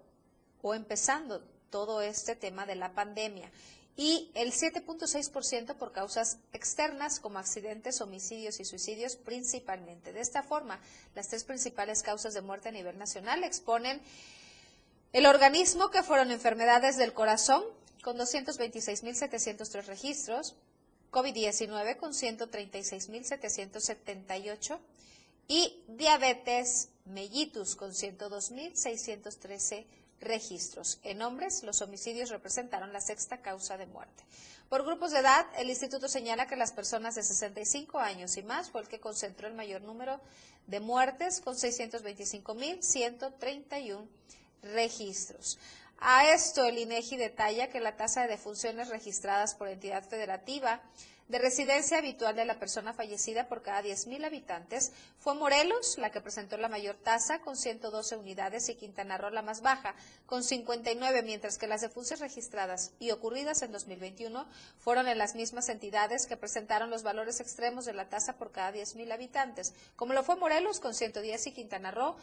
o 0.62 0.74
empezando 0.74 1.42
todo 1.70 2.02
este 2.02 2.36
tema 2.36 2.66
de 2.66 2.76
la 2.76 2.94
pandemia 2.94 3.50
y 3.98 4.32
el 4.36 4.52
7.6% 4.52 5.76
por 5.76 5.92
causas 5.92 6.38
externas 6.54 7.20
como 7.20 7.40
accidentes, 7.40 8.00
homicidios 8.02 8.60
y 8.60 8.66
suicidios 8.66 9.16
principalmente. 9.16 10.14
De 10.14 10.22
esta 10.22 10.44
forma, 10.44 10.80
las 11.14 11.28
tres 11.28 11.44
principales 11.44 12.04
causas 12.04 12.34
de 12.34 12.42
muerte 12.42 12.70
a 12.70 12.72
nivel 12.72 12.98
nacional 12.98 13.44
exponen 13.44 14.02
el 15.14 15.26
organismo 15.26 15.92
que 15.92 16.04
fueron 16.04 16.32
enfermedades 16.32 16.96
del 16.98 17.14
corazón 17.14 17.64
con 18.02 18.18
226.703 18.18 19.86
registros, 19.86 20.56
COVID-19 21.12 21.98
con 21.98 22.14
136.778 22.14 24.80
y 25.48 25.84
diabetes 25.90 26.90
mellitus 27.06 27.76
con 27.76 27.92
102.613 27.92 29.60
registros. 29.60 30.01
En 31.04 31.22
hombres, 31.22 31.64
los 31.64 31.82
homicidios 31.82 32.30
representaron 32.30 32.94
la 32.94 33.02
sexta 33.02 33.42
causa 33.42 33.78
de 33.78 33.88
muerte. 33.88 34.24
Por 34.70 34.86
grupos 34.86 35.12
de 35.12 35.20
edad, 35.20 35.46
el 35.58 35.70
instituto 35.70 36.08
señala 36.08 36.48
que 36.48 36.56
las 36.56 36.72
personas 36.72 37.16
de 37.16 37.24
65 37.24 38.00
años 38.00 38.38
y 38.38 38.44
más 38.44 38.70
fue 38.70 38.80
el 38.82 38.88
que 38.88 39.02
concentró 39.02 39.48
el 39.48 39.56
mayor 39.56 39.82
número 39.82 40.22
de 40.68 40.80
muertes 40.80 41.42
con 41.42 41.56
625.131 41.56 44.08
registros. 44.62 45.58
A 46.00 46.32
esto, 46.32 46.66
el 46.66 46.78
INEGI 46.78 47.18
detalla 47.18 47.70
que 47.70 47.80
la 47.80 47.98
tasa 47.98 48.22
de 48.22 48.28
defunciones 48.30 48.90
registradas 48.90 49.56
por 49.56 49.68
entidad 49.68 50.08
federativa 50.08 50.84
de 51.32 51.40
residencia 51.40 51.98
habitual 51.98 52.36
de 52.36 52.44
la 52.44 52.60
persona 52.60 52.92
fallecida 52.92 53.48
por 53.48 53.62
cada 53.62 53.82
10.000 53.82 54.26
habitantes 54.26 54.92
fue 55.18 55.34
Morelos, 55.34 55.98
la 55.98 56.12
que 56.12 56.20
presentó 56.20 56.58
la 56.58 56.68
mayor 56.68 56.98
tasa, 56.98 57.40
con 57.40 57.56
112 57.56 58.18
unidades, 58.18 58.68
y 58.68 58.76
Quintana 58.76 59.18
Roo 59.18 59.30
la 59.30 59.42
más 59.42 59.62
baja, 59.62 59.96
con 60.26 60.44
59, 60.44 61.24
mientras 61.24 61.58
que 61.58 61.68
las 61.68 61.80
defunciones 61.80 62.20
registradas 62.20 62.92
y 63.00 63.12
ocurridas 63.12 63.62
en 63.62 63.72
2021 63.72 64.46
fueron 64.78 65.08
en 65.08 65.18
las 65.18 65.36
mismas 65.36 65.70
entidades 65.70 66.28
que 66.28 66.36
presentaron 66.36 66.90
los 66.90 67.02
valores 67.02 67.40
extremos 67.40 67.86
de 67.86 67.94
la 67.94 68.10
tasa 68.10 68.34
por 68.34 68.52
cada 68.52 68.74
10.000 68.74 69.14
habitantes, 69.14 69.74
como 69.96 70.12
lo 70.12 70.24
fue 70.24 70.36
Morelos 70.36 70.82
con 70.82 70.94
110 70.94 71.48
y 71.48 71.52
Quintana 71.54 71.92
Roo 71.92 72.18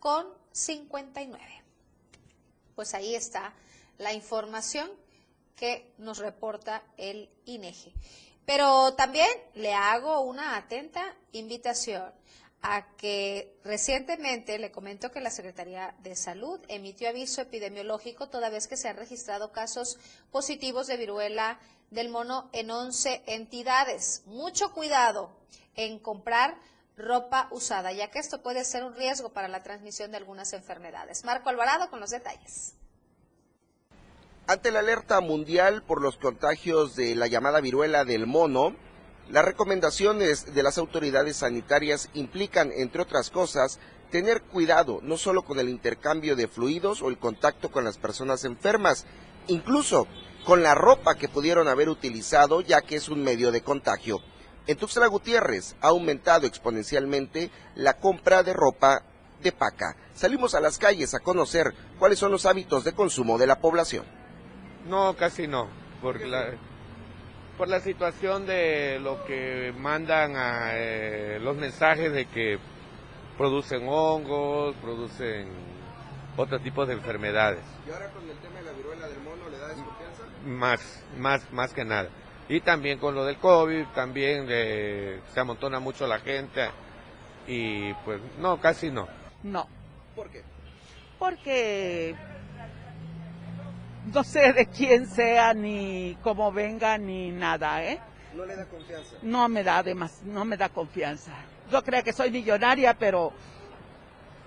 con 0.00 0.26
59. 0.50 1.62
Pues 2.74 2.92
ahí 2.94 3.14
está 3.14 3.54
la 3.98 4.12
información 4.12 4.90
que 5.54 5.92
nos 5.98 6.18
reporta 6.18 6.82
el 6.96 7.30
INEGI. 7.44 7.92
Pero 8.46 8.94
también 8.94 9.28
le 9.54 9.72
hago 9.74 10.20
una 10.20 10.56
atenta 10.56 11.14
invitación 11.32 12.12
a 12.62 12.86
que 12.96 13.58
recientemente 13.64 14.58
le 14.58 14.70
comento 14.70 15.10
que 15.10 15.20
la 15.20 15.30
Secretaría 15.30 15.94
de 15.98 16.14
Salud 16.14 16.60
emitió 16.68 17.08
aviso 17.08 17.40
epidemiológico 17.40 18.28
toda 18.28 18.50
vez 18.50 18.68
que 18.68 18.76
se 18.76 18.88
han 18.88 18.96
registrado 18.96 19.50
casos 19.50 19.98
positivos 20.30 20.86
de 20.86 20.96
viruela 20.96 21.58
del 21.90 22.08
mono 22.08 22.48
en 22.52 22.70
11 22.70 23.24
entidades. 23.26 24.22
Mucho 24.26 24.72
cuidado 24.72 25.30
en 25.74 25.98
comprar 25.98 26.56
ropa 26.96 27.48
usada, 27.50 27.92
ya 27.92 28.10
que 28.10 28.20
esto 28.20 28.42
puede 28.42 28.64
ser 28.64 28.84
un 28.84 28.94
riesgo 28.94 29.30
para 29.32 29.48
la 29.48 29.62
transmisión 29.62 30.10
de 30.10 30.18
algunas 30.18 30.52
enfermedades. 30.52 31.24
Marco 31.24 31.48
Alvarado 31.48 31.90
con 31.90 32.00
los 32.00 32.10
detalles. 32.10 32.74
Ante 34.48 34.72
la 34.72 34.80
alerta 34.80 35.20
mundial 35.20 35.84
por 35.84 36.02
los 36.02 36.16
contagios 36.16 36.96
de 36.96 37.14
la 37.14 37.28
llamada 37.28 37.60
viruela 37.60 38.04
del 38.04 38.26
mono, 38.26 38.74
las 39.30 39.44
recomendaciones 39.44 40.52
de 40.52 40.64
las 40.64 40.78
autoridades 40.78 41.36
sanitarias 41.36 42.10
implican, 42.12 42.72
entre 42.72 43.02
otras 43.02 43.30
cosas, 43.30 43.78
tener 44.10 44.42
cuidado 44.42 44.98
no 45.00 45.16
solo 45.16 45.42
con 45.42 45.60
el 45.60 45.68
intercambio 45.68 46.34
de 46.34 46.48
fluidos 46.48 47.02
o 47.02 47.08
el 47.08 47.18
contacto 47.18 47.70
con 47.70 47.84
las 47.84 47.98
personas 47.98 48.44
enfermas, 48.44 49.06
incluso 49.46 50.08
con 50.44 50.64
la 50.64 50.74
ropa 50.74 51.14
que 51.14 51.28
pudieron 51.28 51.68
haber 51.68 51.88
utilizado 51.88 52.62
ya 52.62 52.80
que 52.82 52.96
es 52.96 53.08
un 53.08 53.22
medio 53.22 53.52
de 53.52 53.62
contagio. 53.62 54.18
En 54.66 54.76
Tuxtla 54.76 55.06
Gutiérrez 55.06 55.76
ha 55.80 55.88
aumentado 55.88 56.48
exponencialmente 56.48 57.52
la 57.76 57.94
compra 58.00 58.42
de 58.42 58.52
ropa 58.54 59.04
de 59.40 59.52
paca. 59.52 59.96
Salimos 60.14 60.56
a 60.56 60.60
las 60.60 60.78
calles 60.78 61.14
a 61.14 61.20
conocer 61.20 61.72
cuáles 62.00 62.18
son 62.18 62.32
los 62.32 62.44
hábitos 62.44 62.82
de 62.82 62.92
consumo 62.92 63.38
de 63.38 63.46
la 63.46 63.60
población. 63.60 64.21
No, 64.86 65.14
casi 65.14 65.46
no, 65.46 65.68
por 66.00 66.20
la, 66.20 66.50
por 67.56 67.68
la 67.68 67.80
situación 67.80 68.46
de 68.46 68.98
lo 69.00 69.24
que 69.24 69.72
mandan 69.78 70.36
a 70.36 70.70
eh, 70.74 71.38
los 71.40 71.56
mensajes 71.56 72.12
de 72.12 72.26
que 72.26 72.58
producen 73.38 73.86
hongos, 73.88 74.74
producen 74.82 75.48
otro 76.36 76.58
tipo 76.58 76.86
de 76.86 76.94
enfermedades. 76.94 77.64
¿Y 77.86 77.90
ahora 77.92 78.08
con 78.10 78.28
el 78.28 78.36
tema 78.38 78.58
de 78.58 78.64
la 78.64 78.72
viruela 78.72 79.06
del 79.06 79.20
mono 79.20 79.48
le 79.50 79.58
da 79.58 79.68
desconfianza? 79.68 80.22
Más, 80.46 81.04
más, 81.18 81.52
más 81.52 81.72
que 81.72 81.84
nada. 81.84 82.08
Y 82.48 82.60
también 82.60 82.98
con 82.98 83.14
lo 83.14 83.24
del 83.24 83.36
COVID, 83.36 83.86
también 83.94 84.46
eh, 84.48 85.20
se 85.32 85.40
amontona 85.40 85.78
mucho 85.78 86.06
la 86.06 86.18
gente 86.18 86.68
y 87.46 87.92
pues 88.04 88.20
no, 88.38 88.60
casi 88.60 88.90
no. 88.90 89.08
No. 89.42 89.66
¿Por 90.16 90.28
qué? 90.30 90.42
Porque 91.18 92.14
no 94.12 94.24
sé 94.24 94.52
de 94.52 94.66
quién 94.66 95.06
sea, 95.06 95.54
ni 95.54 96.16
cómo 96.22 96.52
venga, 96.52 96.98
ni 96.98 97.30
nada, 97.30 97.84
¿eh? 97.84 98.00
¿No 98.34 98.44
le 98.44 98.56
da 98.56 98.64
confianza? 98.66 99.16
No 99.22 99.48
me 99.48 99.62
da, 99.62 99.78
además, 99.78 100.22
no 100.24 100.44
me 100.44 100.56
da 100.56 100.68
confianza. 100.68 101.32
Yo 101.70 101.82
creo 101.82 102.02
que 102.02 102.12
soy 102.12 102.30
millonaria, 102.30 102.94
pero 102.94 103.32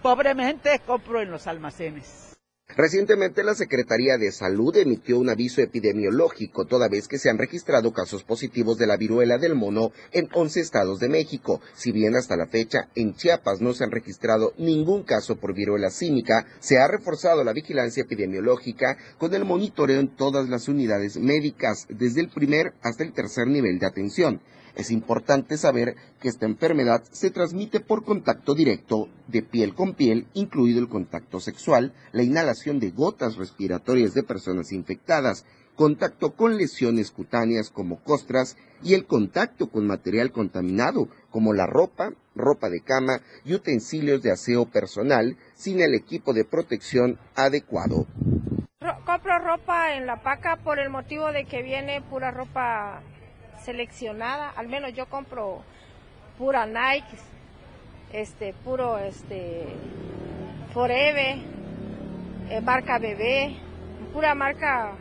pobremente 0.01 0.79
compro 0.79 1.21
en 1.21 1.31
los 1.31 1.47
almacenes. 1.47 2.34
Recientemente 2.77 3.43
la 3.45 3.55
Secretaría 3.55 4.17
de 4.17 4.33
Salud 4.33 4.75
emitió 4.75 5.17
un 5.17 5.29
aviso 5.29 5.61
epidemiológico 5.61 6.65
toda 6.65 6.89
vez 6.89 7.07
que 7.07 7.19
se 7.19 7.29
han 7.29 7.37
registrado 7.37 7.93
casos 7.93 8.23
positivos 8.23 8.77
de 8.77 8.85
la 8.85 8.97
viruela 8.97 9.37
del 9.37 9.55
mono 9.55 9.91
en 10.11 10.27
11 10.33 10.59
estados 10.59 10.99
de 10.99 11.07
México. 11.07 11.61
Si 11.73 11.93
bien 11.93 12.17
hasta 12.17 12.35
la 12.35 12.47
fecha 12.47 12.89
en 12.95 13.15
Chiapas 13.15 13.61
no 13.61 13.73
se 13.73 13.85
han 13.85 13.91
registrado 13.91 14.53
ningún 14.57 15.03
caso 15.03 15.37
por 15.37 15.53
viruela 15.53 15.89
cínica, 15.89 16.47
se 16.59 16.77
ha 16.77 16.87
reforzado 16.89 17.45
la 17.45 17.53
vigilancia 17.53 18.03
epidemiológica 18.03 18.97
con 19.19 19.33
el 19.33 19.45
monitoreo 19.45 20.01
en 20.01 20.13
todas 20.13 20.49
las 20.49 20.67
unidades 20.67 21.15
médicas, 21.15 21.85
desde 21.87 22.19
el 22.19 22.29
primer 22.29 22.73
hasta 22.81 23.05
el 23.05 23.13
tercer 23.13 23.47
nivel 23.47 23.79
de 23.79 23.85
atención. 23.85 24.41
Es 24.75 24.91
importante 24.91 25.57
saber 25.57 25.95
que 26.19 26.27
esta 26.27 26.45
enfermedad 26.45 27.01
se 27.11 27.31
transmite 27.31 27.79
por 27.79 28.03
contacto 28.03 28.53
directo 28.53 29.07
de 29.27 29.41
piel 29.41 29.73
con 29.73 29.93
piel, 29.93 30.27
incluido 30.33 30.79
el 30.79 30.89
contacto 30.89 31.39
sexual, 31.39 31.93
la 32.11 32.23
inhalación 32.23 32.79
de 32.79 32.91
gotas 32.91 33.37
respiratorias 33.37 34.13
de 34.13 34.23
personas 34.23 34.73
infectadas, 34.73 35.45
contacto 35.75 36.35
con 36.35 36.57
lesiones 36.57 37.11
cutáneas 37.11 37.69
como 37.69 38.01
costras 38.01 38.57
y 38.83 38.93
el 38.93 39.05
contacto 39.05 39.69
con 39.69 39.87
material 39.87 40.31
contaminado 40.31 41.07
como 41.29 41.53
la 41.53 41.67
ropa, 41.67 42.11
ropa 42.33 42.69
de 42.69 42.81
cama 42.81 43.21
y 43.45 43.53
utensilios 43.53 44.21
de 44.21 44.31
aseo 44.31 44.65
personal 44.65 45.37
sin 45.55 45.81
el 45.81 45.93
equipo 45.93 46.33
de 46.33 46.45
protección 46.45 47.17
adecuado. 47.35 48.07
compro 49.05 49.39
ropa 49.39 49.95
en 49.95 50.05
la 50.05 50.21
paca 50.21 50.57
por 50.57 50.79
el 50.79 50.89
motivo 50.89 51.31
de 51.31 51.45
que 51.45 51.61
viene 51.61 52.01
pura 52.01 52.31
ropa 52.31 53.01
seleccionada, 53.65 54.49
al 54.49 54.67
menos 54.67 54.93
yo 54.93 55.07
compro 55.07 55.63
pura 56.37 56.65
Nike, 56.65 57.17
este, 58.13 58.53
puro 58.53 58.97
este, 58.99 59.65
Forever, 60.73 61.37
eh, 62.49 62.61
marca 62.61 62.99
bebé, 62.99 63.57
pura 64.13 64.35
marca 64.35 64.91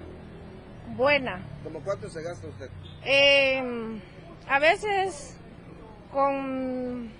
buena. 0.96 1.40
¿Cómo 1.62 1.80
cuánto 1.80 2.08
se 2.08 2.22
gasta 2.22 2.46
usted? 2.46 2.70
Em, 3.04 4.00
a 4.48 4.58
veces 4.58 5.36
con, 6.12 7.10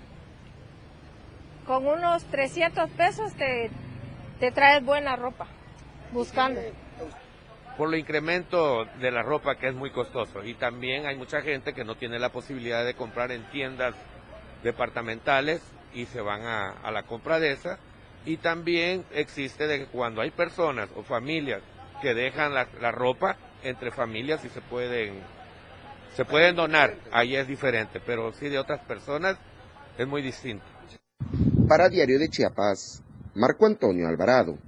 con 1.67 1.87
unos 1.87 2.25
300 2.25 2.89
pesos 2.91 3.35
te, 3.35 3.71
te 4.41 4.51
traes 4.51 4.85
buena 4.85 5.17
ropa, 5.17 5.47
buscando 6.13 6.61
por 7.77 7.91
lo 7.91 7.97
incremento 7.97 8.85
de 9.01 9.11
la 9.11 9.23
ropa 9.23 9.57
que 9.57 9.69
es 9.69 9.75
muy 9.75 9.91
costoso. 9.91 10.45
Y 10.45 10.55
también 10.55 11.07
hay 11.07 11.17
mucha 11.17 11.43
gente 11.43 11.75
que 11.75 11.85
no 11.85 11.97
tiene 11.97 12.19
la 12.19 12.31
posibilidad 12.31 12.85
de 12.85 12.95
comprar 12.95 13.33
en 13.33 13.49
tiendas 13.51 13.95
departamentales 14.63 15.61
y 15.93 16.07
se 16.07 16.21
van 16.21 16.43
a, 16.43 16.91
la 16.91 17.03
compra 17.05 17.41
de 17.41 17.53
esa. 17.53 17.79
Y 18.25 18.39
también 18.39 19.05
existe 19.13 19.67
de 19.67 19.81
que 19.81 19.87
cuando 19.87 20.21
hay 20.21 20.31
personas 20.31 20.89
o 20.97 21.03
familias 21.03 21.63
que 22.01 22.15
dejan 22.15 22.55
la, 22.55 22.69
la 22.81 22.91
ropa 22.91 23.37
entre 23.63 23.91
familias 23.91 24.45
y 24.45 24.49
se 24.49 24.61
pueden, 24.61 25.21
se 26.15 26.25
pueden 26.25 26.57
donar, 26.57 26.95
ahí 27.13 27.37
es 27.37 27.47
diferente, 27.49 28.01
pero 28.05 28.33
sí 28.33 28.49
de 28.49 28.59
otras 28.59 28.81
personas 28.81 29.37
es 29.99 30.07
muy 30.07 30.23
distinto. 30.23 30.65
Para 31.69 31.89
Diario 31.89 32.19
de 32.19 32.29
Chiapas, 32.29 33.03
Marco 33.35 33.67
Antonio 33.67 34.07
Alvarado. 34.07 34.59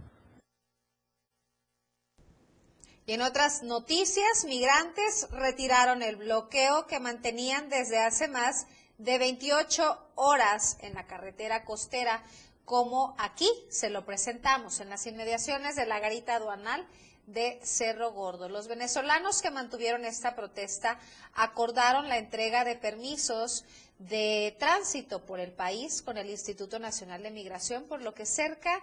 Y 3.09 3.13
en 3.13 3.23
otras 3.23 3.63
noticias, 3.63 4.45
migrantes 4.47 5.29
retiraron 5.31 6.03
el 6.03 6.17
bloqueo 6.17 6.89
que 6.89 6.99
mantenían 6.99 7.69
desde 7.69 8.01
hace 8.01 8.27
más 8.27 8.67
de 8.99 9.19
28 9.19 10.11
horas 10.17 10.77
en 10.81 10.95
la 10.95 11.07
carretera 11.07 11.65
costera, 11.65 12.25
como 12.65 13.15
aquí 13.17 13.49
se 13.71 13.91
lo 13.91 14.05
presentamos 14.05 14.81
en 14.81 14.89
las 14.89 15.07
inmediaciones 15.07 15.77
de 15.77 15.87
la 15.87 16.01
garita 16.01 16.35
aduanal 16.35 16.85
de 17.27 17.61
Cerro 17.63 18.11
Gordo. 18.11 18.49
Los 18.49 18.67
venezolanos 18.67 19.41
que 19.41 19.53
mantuvieron 19.53 20.05
esta 20.05 20.35
protesta 20.35 20.99
acordaron 21.35 22.09
la 22.09 22.19
entrega 22.19 22.65
de 22.65 22.75
permisos 22.75 23.65
de 24.01 24.57
tránsito 24.59 25.25
por 25.25 25.39
el 25.39 25.53
país 25.53 26.03
con 26.03 26.19
el 26.19 26.29
Instituto 26.29 26.81
Nacional 26.81 27.23
de 27.23 27.31
Migración, 27.31 27.85
por 27.85 28.03
lo 28.03 28.15
que 28.15 28.27
cerca 28.27 28.83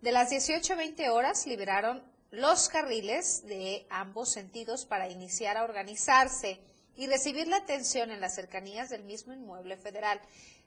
de 0.00 0.12
las 0.12 0.30
18-20 0.30 1.08
horas 1.08 1.46
liberaron 1.48 2.13
los 2.34 2.68
carriles 2.68 3.46
de 3.46 3.86
ambos 3.90 4.32
sentidos 4.32 4.86
para 4.86 5.08
iniciar 5.08 5.56
a 5.56 5.64
organizarse 5.64 6.60
y 6.96 7.06
recibir 7.06 7.46
la 7.46 7.58
atención 7.58 8.10
en 8.10 8.20
las 8.20 8.34
cercanías 8.34 8.90
del 8.90 9.04
mismo 9.04 9.32
inmueble 9.32 9.76
federal. 9.76 10.20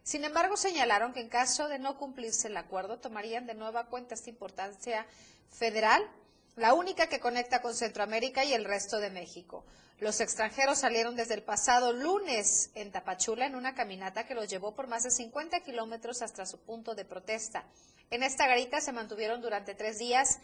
Sin 0.04 0.24
embargo, 0.24 0.56
señalaron 0.56 1.14
que 1.14 1.20
en 1.20 1.30
caso 1.30 1.68
de 1.68 1.80
no 1.80 1.98
cumplirse 1.98 2.48
el 2.48 2.56
acuerdo, 2.56 3.00
tomarían 3.00 3.46
de 3.48 3.54
nueva 3.54 3.88
cuenta 3.88 4.16
esta 4.16 4.30
importancia 4.30 5.06
federal, 5.50 6.02
la 6.56 6.74
única 6.74 7.08
que 7.08 7.20
conecta 7.20 7.62
con 7.62 7.76
Centroamérica 7.76 8.46
y 8.46 8.54
el 8.54 8.64
resto 8.64 9.00
de 9.00 9.10
México. 9.10 9.66
Los 10.00 10.22
extranjeros 10.22 10.78
salieron 10.78 11.16
desde 11.16 11.34
el 11.34 11.42
pasado 11.42 11.92
lunes 11.92 12.70
en 12.76 12.92
Tapachula 12.92 13.48
en 13.48 13.56
una 13.56 13.74
caminata 13.74 14.28
que 14.28 14.36
los 14.36 14.48
llevó 14.48 14.76
por 14.76 14.86
más 14.86 15.02
de 15.02 15.10
50 15.10 15.62
kilómetros 15.62 16.22
hasta 16.22 16.46
su 16.46 16.60
punto 16.60 16.94
de 16.94 17.04
protesta. 17.04 17.66
En 18.12 18.22
esta 18.22 18.46
garita 18.46 18.80
se 18.80 18.92
mantuvieron 18.92 19.42
durante 19.42 19.74
tres 19.74 19.98
días 19.98 20.38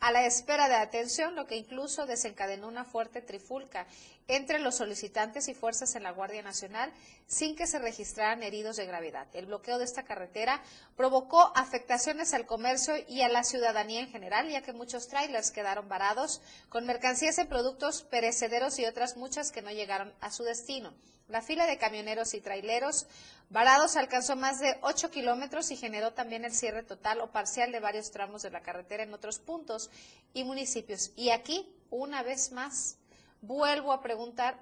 a 0.00 0.12
la 0.12 0.26
espera 0.26 0.68
de 0.68 0.76
atención, 0.76 1.34
lo 1.34 1.46
que 1.46 1.56
incluso 1.56 2.06
desencadenó 2.06 2.68
una 2.68 2.84
fuerte 2.84 3.20
trifulca 3.20 3.86
entre 4.28 4.58
los 4.58 4.76
solicitantes 4.76 5.48
y 5.48 5.54
fuerzas 5.54 5.96
en 5.96 6.02
la 6.02 6.12
Guardia 6.12 6.42
Nacional 6.42 6.92
sin 7.26 7.56
que 7.56 7.66
se 7.66 7.78
registraran 7.78 8.42
heridos 8.42 8.76
de 8.76 8.86
gravedad. 8.86 9.26
El 9.32 9.46
bloqueo 9.46 9.78
de 9.78 9.84
esta 9.84 10.04
carretera 10.04 10.62
provocó 10.96 11.50
afectaciones 11.56 12.34
al 12.34 12.46
comercio 12.46 12.94
y 13.08 13.22
a 13.22 13.28
la 13.28 13.42
ciudadanía 13.42 14.00
en 14.00 14.10
general, 14.10 14.48
ya 14.48 14.62
que 14.62 14.72
muchos 14.72 15.08
trailers 15.08 15.50
quedaron 15.50 15.88
varados 15.88 16.42
con 16.68 16.86
mercancías 16.86 17.38
en 17.38 17.48
productos 17.48 18.02
perecederos 18.02 18.78
y 18.78 18.84
otras 18.84 18.97
muchas 19.16 19.52
que 19.52 19.62
no 19.62 19.70
llegaron 19.70 20.12
a 20.20 20.30
su 20.30 20.44
destino. 20.44 20.92
La 21.28 21.42
fila 21.42 21.66
de 21.66 21.78
camioneros 21.78 22.32
y 22.34 22.40
traileros 22.40 23.06
varados 23.50 23.96
alcanzó 23.96 24.34
más 24.34 24.60
de 24.60 24.78
8 24.80 25.10
kilómetros 25.10 25.70
y 25.70 25.76
generó 25.76 26.12
también 26.12 26.44
el 26.44 26.54
cierre 26.54 26.82
total 26.82 27.20
o 27.20 27.30
parcial 27.30 27.70
de 27.70 27.80
varios 27.80 28.10
tramos 28.10 28.42
de 28.42 28.50
la 28.50 28.62
carretera 28.62 29.02
en 29.02 29.12
otros 29.12 29.38
puntos 29.38 29.90
y 30.32 30.44
municipios. 30.44 31.12
Y 31.16 31.30
aquí, 31.30 31.70
una 31.90 32.22
vez 32.22 32.50
más, 32.52 32.96
vuelvo 33.42 33.92
a 33.92 34.00
preguntar 34.00 34.58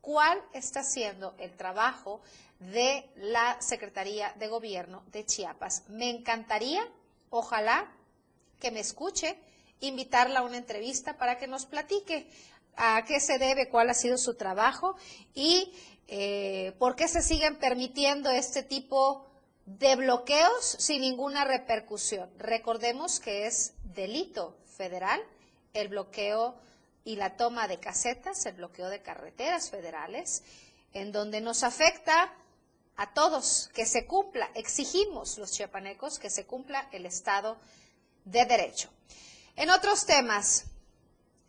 cuál 0.00 0.42
está 0.52 0.82
siendo 0.82 1.34
el 1.38 1.56
trabajo 1.56 2.20
de 2.58 3.08
la 3.16 3.60
Secretaría 3.60 4.34
de 4.38 4.48
Gobierno 4.48 5.02
de 5.12 5.24
Chiapas. 5.24 5.84
Me 5.88 6.10
encantaría, 6.10 6.86
ojalá, 7.30 7.90
que 8.58 8.70
me 8.70 8.80
escuche, 8.80 9.38
invitarla 9.80 10.40
a 10.40 10.44
una 10.44 10.58
entrevista 10.58 11.16
para 11.16 11.38
que 11.38 11.46
nos 11.46 11.64
platique 11.64 12.26
a 12.76 13.04
qué 13.04 13.20
se 13.20 13.38
debe, 13.38 13.68
cuál 13.68 13.90
ha 13.90 13.94
sido 13.94 14.18
su 14.18 14.34
trabajo 14.34 14.96
y 15.34 15.72
eh, 16.08 16.74
¿por 16.78 16.96
qué 16.96 17.08
se 17.08 17.22
siguen 17.22 17.58
permitiendo 17.58 18.30
este 18.30 18.62
tipo 18.62 19.26
de 19.66 19.96
bloqueos 19.96 20.76
sin 20.78 21.02
ninguna 21.02 21.44
repercusión? 21.44 22.30
Recordemos 22.38 23.20
que 23.20 23.46
es 23.46 23.74
delito 23.84 24.56
federal 24.76 25.20
el 25.72 25.88
bloqueo 25.88 26.56
y 27.04 27.16
la 27.16 27.36
toma 27.36 27.68
de 27.68 27.78
casetas, 27.78 28.44
el 28.46 28.54
bloqueo 28.54 28.88
de 28.88 29.02
carreteras 29.02 29.70
federales, 29.70 30.42
en 30.92 31.12
donde 31.12 31.40
nos 31.40 31.62
afecta 31.62 32.32
a 32.96 33.14
todos 33.14 33.70
que 33.72 33.86
se 33.86 34.06
cumpla, 34.06 34.50
exigimos 34.54 35.38
los 35.38 35.52
chiapanecos 35.52 36.18
que 36.18 36.28
se 36.28 36.44
cumpla 36.44 36.88
el 36.92 37.06
Estado 37.06 37.56
de 38.24 38.44
Derecho. 38.44 38.90
En 39.56 39.70
otros 39.70 40.04
temas, 40.04 40.66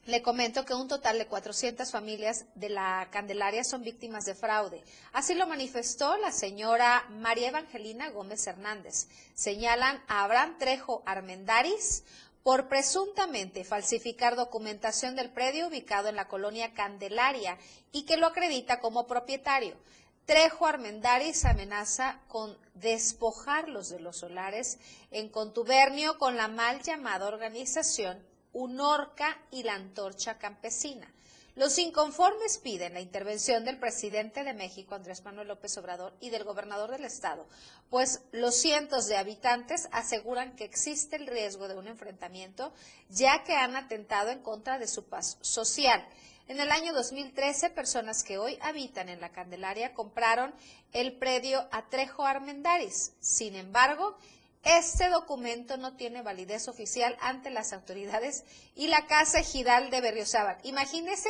le 0.05 0.23
comento 0.23 0.65
que 0.65 0.73
un 0.73 0.87
total 0.87 1.19
de 1.19 1.27
400 1.27 1.91
familias 1.91 2.45
de 2.55 2.69
la 2.69 3.07
Candelaria 3.11 3.63
son 3.63 3.83
víctimas 3.83 4.25
de 4.25 4.33
fraude. 4.33 4.83
Así 5.13 5.35
lo 5.35 5.45
manifestó 5.45 6.17
la 6.17 6.31
señora 6.31 7.05
María 7.09 7.49
Evangelina 7.49 8.09
Gómez 8.09 8.47
Hernández. 8.47 9.07
Señalan 9.35 10.03
a 10.07 10.23
Abraham 10.23 10.57
Trejo 10.57 11.03
Armendaris 11.05 12.03
por 12.41 12.67
presuntamente 12.67 13.63
falsificar 13.63 14.35
documentación 14.35 15.15
del 15.15 15.29
predio 15.29 15.67
ubicado 15.67 16.09
en 16.09 16.15
la 16.15 16.27
colonia 16.27 16.73
Candelaria 16.73 17.59
y 17.91 18.03
que 18.03 18.17
lo 18.17 18.25
acredita 18.25 18.79
como 18.79 19.05
propietario. 19.05 19.77
Trejo 20.25 20.65
Armendaris 20.65 21.45
amenaza 21.45 22.19
con 22.27 22.57
despojarlos 22.73 23.89
de 23.89 23.99
los 23.99 24.17
solares 24.17 24.79
en 25.11 25.29
contubernio 25.29 26.17
con 26.17 26.37
la 26.37 26.47
mal 26.47 26.81
llamada 26.81 27.27
organización 27.27 28.30
UNORCA 28.53 29.37
y 29.51 29.63
la 29.63 29.75
Antorcha 29.75 30.37
Campesina. 30.37 31.11
Los 31.55 31.77
inconformes 31.79 32.59
piden 32.59 32.93
la 32.93 33.01
intervención 33.01 33.65
del 33.65 33.77
presidente 33.77 34.45
de 34.45 34.53
México, 34.53 34.95
Andrés 34.95 35.23
Manuel 35.25 35.49
López 35.49 35.77
Obrador, 35.77 36.13
y 36.21 36.29
del 36.29 36.45
gobernador 36.45 36.91
del 36.91 37.03
estado, 37.03 37.45
pues 37.89 38.21
los 38.31 38.55
cientos 38.55 39.07
de 39.07 39.17
habitantes 39.17 39.89
aseguran 39.91 40.55
que 40.55 40.63
existe 40.63 41.17
el 41.17 41.27
riesgo 41.27 41.67
de 41.67 41.75
un 41.75 41.87
enfrentamiento, 41.87 42.71
ya 43.09 43.43
que 43.43 43.53
han 43.53 43.75
atentado 43.75 44.29
en 44.29 44.39
contra 44.39 44.79
de 44.79 44.87
su 44.87 45.03
paz 45.03 45.37
social. 45.41 46.05
En 46.47 46.59
el 46.61 46.71
año 46.71 46.93
2013, 46.93 47.69
personas 47.69 48.23
que 48.23 48.37
hoy 48.37 48.57
habitan 48.61 49.09
en 49.09 49.19
la 49.19 49.33
Candelaria 49.33 49.93
compraron 49.93 50.53
el 50.93 51.17
predio 51.17 51.67
Atrejo 51.71 52.25
Armendaris. 52.25 53.13
Sin 53.19 53.55
embargo, 53.55 54.17
este 54.63 55.09
documento 55.09 55.77
no 55.77 55.95
tiene 55.95 56.21
validez 56.21 56.67
oficial 56.67 57.17
ante 57.21 57.49
las 57.49 57.73
autoridades 57.73 58.43
y 58.75 58.87
la 58.87 59.07
Casa 59.07 59.39
Ejidal 59.39 59.89
de 59.89 60.01
Berriozábal. 60.01 60.57
Imagínese 60.63 61.29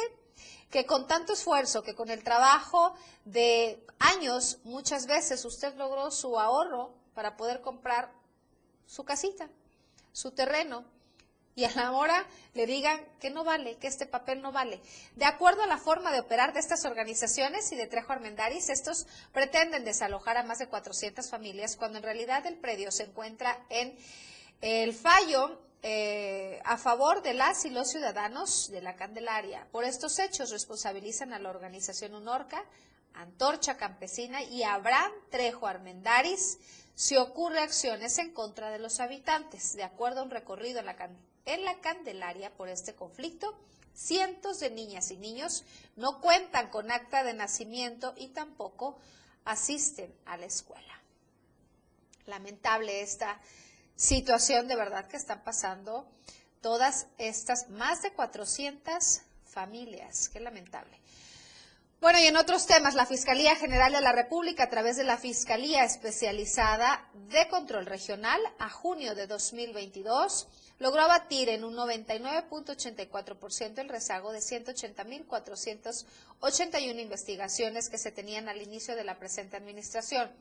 que 0.70 0.86
con 0.86 1.08
tanto 1.08 1.34
esfuerzo, 1.34 1.84
que 1.84 1.96
con 1.96 2.10
el 2.10 2.24
trabajo 2.24 2.94
de 3.26 3.86
años, 4.00 4.60
muchas 4.64 5.06
veces 5.06 5.46
usted 5.46 5.76
logró 5.76 6.12
su 6.12 6.40
ahorro 6.40 6.94
para 7.14 7.38
poder 7.38 7.62
comprar 7.62 8.12
su 8.86 9.04
casita, 9.04 9.50
su 10.12 10.32
terreno, 10.32 10.86
y 11.56 11.66
a 11.66 11.72
la 11.72 11.92
hora 11.92 12.26
le 12.54 12.66
digan 12.66 13.00
que 13.20 13.30
no 13.30 13.44
vale, 13.44 13.78
que 13.78 13.88
este 13.88 14.06
papel 14.06 14.42
no 14.42 14.52
vale. 14.52 14.80
De 15.16 15.26
acuerdo 15.26 15.64
a 15.64 15.68
la 15.68 15.78
forma 15.78 16.12
de 16.12 16.20
operar 16.20 16.54
de 16.54 16.60
estas 16.60 16.86
organizaciones 16.86 17.72
y 17.72 17.76
de 17.76 17.88
Trejo 17.88 18.14
Armendaris, 18.14 18.70
estos 18.70 19.08
pretenden 19.34 19.84
desalojar 19.84 20.38
a 20.38 20.44
más 20.44 20.60
de 20.60 20.68
400 20.68 21.30
familias 21.30 21.76
cuando 21.76 21.98
en 21.98 22.04
realidad 22.04 22.46
el 22.46 22.58
predio 22.58 22.92
se 22.92 23.04
encuentra 23.04 23.66
en 23.70 23.98
el 24.62 24.94
fallo 24.94 25.60
eh, 25.84 26.62
a 26.64 26.78
favor 26.78 27.24
de 27.24 27.34
las 27.34 27.66
y 27.66 27.70
los 27.72 27.90
ciudadanos 27.90 28.70
de 28.72 28.82
la 28.82 28.96
Candelaria. 28.96 29.68
Por 29.72 29.84
estos 29.84 30.20
hechos 30.20 30.52
responsabilizan 30.52 31.34
a 31.34 31.40
la 31.40 31.50
organización 31.50 32.14
UNORCA, 32.14 32.64
Antorcha 33.14 33.76
Campesina 33.76 34.42
y 34.44 34.64
Abraham 34.64 35.12
Trejo 35.30 35.68
Armendaris 35.68 36.60
si 36.96 37.18
ocurre 37.18 37.60
acciones 37.60 38.20
en 38.20 38.32
contra 38.32 38.70
de 38.70 38.80
los 38.80 39.00
habitantes. 39.00 39.74
De 39.74 39.84
acuerdo 39.84 40.22
a 40.22 40.24
un 40.24 40.30
recorrido 40.30 40.80
en 40.80 40.86
la 40.86 40.96
Candelaria, 40.96 41.31
en 41.46 41.66
la 41.66 41.80
Candelaria 41.80 42.52
por 42.52 42.70
este 42.70 42.96
conflicto. 42.96 43.58
Cientos 43.94 44.60
de 44.60 44.72
niñas 44.72 45.12
y 45.12 45.18
niños 45.18 45.64
no 45.96 46.22
cuentan 46.22 46.70
con 46.70 46.92
acta 46.92 47.24
de 47.24 47.34
nacimiento 47.34 48.14
y 48.16 48.30
tampoco 48.30 48.98
asisten 49.44 50.14
a 50.26 50.38
la 50.38 50.46
escuela. 50.46 51.02
Lamentable 52.26 53.02
esta 53.02 53.40
situación 53.96 54.68
de 54.68 54.76
verdad 54.76 55.08
que 55.08 55.18
están 55.18 55.44
pasando 55.44 56.08
todas 56.62 57.08
estas 57.18 57.70
más 57.70 58.02
de 58.02 58.14
400 58.14 59.22
familias. 59.46 60.30
Qué 60.30 60.40
lamentable. 60.40 61.02
Bueno, 62.00 62.18
y 62.18 62.26
en 62.26 62.36
otros 62.36 62.66
temas, 62.66 62.96
la 62.96 63.06
Fiscalía 63.06 63.56
General 63.56 63.92
de 63.92 64.02
la 64.02 64.12
República, 64.12 64.64
a 64.64 64.70
través 64.70 64.98
de 64.98 65.04
la 65.04 65.18
Fiscalía 65.18 65.84
Especializada 65.84 67.08
de 67.30 67.48
Control 67.48 67.86
Regional, 67.86 68.42
a 68.58 68.70
junio 68.70 69.14
de 69.14 69.28
2022, 69.28 70.48
logró 70.82 71.02
abatir 71.04 71.48
en 71.50 71.64
un 71.64 71.76
99.84% 71.76 73.78
el 73.78 73.88
rezago 73.88 74.32
de 74.32 74.40
180.481 74.40 77.00
investigaciones 77.00 77.88
que 77.88 78.00
se 78.00 78.12
tenían 78.12 78.50
al 78.50 78.64
inicio 78.64 78.96
de 78.96 79.04
la 79.04 79.20
presente 79.20 79.58
administración. 79.58 80.32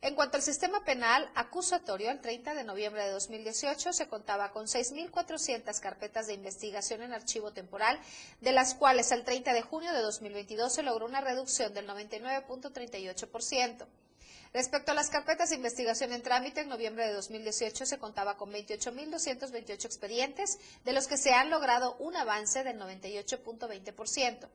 En 0.00 0.14
cuanto 0.14 0.36
al 0.36 0.44
sistema 0.44 0.84
penal 0.84 1.28
acusatorio, 1.34 2.12
el 2.12 2.20
30 2.20 2.54
de 2.54 2.62
noviembre 2.62 3.02
de 3.02 3.10
2018 3.10 3.92
se 3.92 4.06
contaba 4.06 4.52
con 4.52 4.66
6.400 4.66 5.80
carpetas 5.80 6.28
de 6.28 6.34
investigación 6.34 7.02
en 7.02 7.12
archivo 7.12 7.52
temporal, 7.52 7.98
de 8.40 8.52
las 8.52 8.76
cuales 8.76 9.10
el 9.10 9.24
30 9.24 9.52
de 9.52 9.62
junio 9.62 9.92
de 9.92 10.02
2022 10.02 10.72
se 10.72 10.84
logró 10.84 11.06
una 11.06 11.20
reducción 11.20 11.74
del 11.74 11.88
99.38%. 11.88 13.84
Respecto 14.52 14.92
a 14.92 14.94
las 14.94 15.08
carpetas 15.08 15.48
de 15.48 15.56
investigación 15.56 16.12
en 16.12 16.22
trámite, 16.22 16.60
en 16.60 16.68
noviembre 16.68 17.06
de 17.06 17.14
2018 17.14 17.86
se 17.86 17.98
contaba 17.98 18.36
con 18.36 18.52
28.228 18.52 19.86
expedientes, 19.86 20.58
de 20.84 20.92
los 20.92 21.06
que 21.06 21.16
se 21.16 21.32
han 21.32 21.48
logrado 21.48 21.96
un 21.98 22.16
avance 22.16 22.62
del 22.62 22.78
98.20%. 22.78 24.48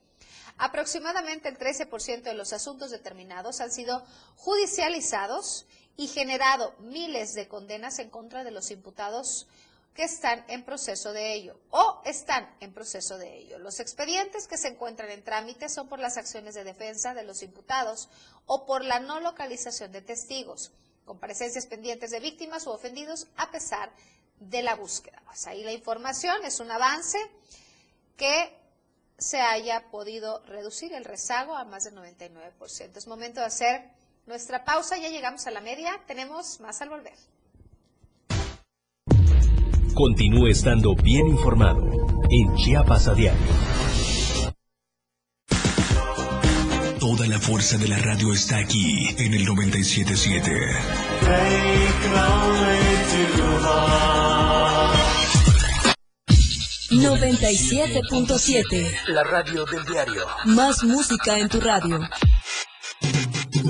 Aproximadamente 0.60 1.50
el 1.50 1.58
13% 1.58 2.22
de 2.22 2.34
los 2.36 2.54
asuntos 2.54 2.92
determinados 2.92 3.60
han 3.60 3.72
sido 3.72 4.06
judicializados 4.36 5.66
y 5.98 6.08
generado 6.08 6.76
miles 6.80 7.34
de 7.34 7.48
condenas 7.48 7.98
en 7.98 8.12
contra 8.12 8.44
de 8.44 8.52
los 8.52 8.70
imputados 8.70 9.48
que 9.98 10.04
están 10.04 10.46
en 10.48 10.64
proceso 10.64 11.12
de 11.12 11.34
ello 11.34 11.60
o 11.72 12.04
están 12.06 12.48
en 12.60 12.72
proceso 12.72 13.18
de 13.18 13.36
ello. 13.36 13.58
Los 13.58 13.80
expedientes 13.80 14.48
que 14.48 14.56
se 14.56 14.68
encuentran 14.68 15.10
en 15.10 15.24
trámite 15.24 15.70
son 15.70 15.90
por 15.90 15.98
las 15.98 16.18
acciones 16.18 16.54
de 16.54 16.64
defensa 16.64 17.16
de 17.16 17.24
los 17.24 17.42
imputados 17.42 18.08
o 18.46 18.68
por 18.68 18.86
la 18.86 19.00
no 19.00 19.20
localización 19.20 19.92
de 19.92 20.04
testigos, 20.04 20.72
comparecencias 21.04 21.66
pendientes 21.66 22.12
de 22.12 22.20
víctimas 22.20 22.68
u 22.68 22.70
ofendidos 22.70 23.26
a 23.38 23.50
pesar 23.50 23.92
de 24.40 24.62
la 24.62 24.76
búsqueda. 24.76 25.20
Pues 25.26 25.48
ahí 25.48 25.64
la 25.64 25.72
información 25.72 26.46
es 26.46 26.60
un 26.60 26.70
avance 26.70 27.18
que 28.18 28.56
se 29.18 29.42
haya 29.42 29.90
podido 29.90 30.46
reducir 30.46 30.94
el 30.94 31.06
rezago 31.06 31.56
a 31.56 31.66
más 31.66 31.86
del 31.86 31.96
99%. 31.96 32.96
Es 32.96 33.08
momento 33.08 33.40
de 33.40 33.48
hacer 33.48 33.90
nuestra 34.28 34.64
pausa, 34.64 34.96
ya 34.98 35.10
llegamos 35.10 35.48
a 35.48 35.52
la 35.52 35.62
media, 35.62 36.00
tenemos 36.06 36.60
más 36.60 36.84
al 36.84 36.90
volver. 36.90 37.18
Continúe 39.98 40.50
estando 40.50 40.94
bien 40.94 41.28
informado 41.28 41.82
en 42.30 42.56
Chiapas 42.56 43.08
a 43.08 43.16
diario. 43.16 43.48
Toda 47.00 47.26
la 47.26 47.40
fuerza 47.40 47.80
de 47.80 47.88
la 47.88 47.98
radio 47.98 48.32
está 48.32 48.60
aquí 48.60 49.08
en 49.18 49.34
el 49.34 49.44
977. 49.44 50.52
97.7. 56.92 58.92
La 59.08 59.24
radio 59.24 59.66
del 59.66 59.84
diario. 59.84 60.28
Más 60.46 60.84
música 60.84 61.40
en 61.40 61.50
tu 61.50 61.60
radio. 61.60 62.00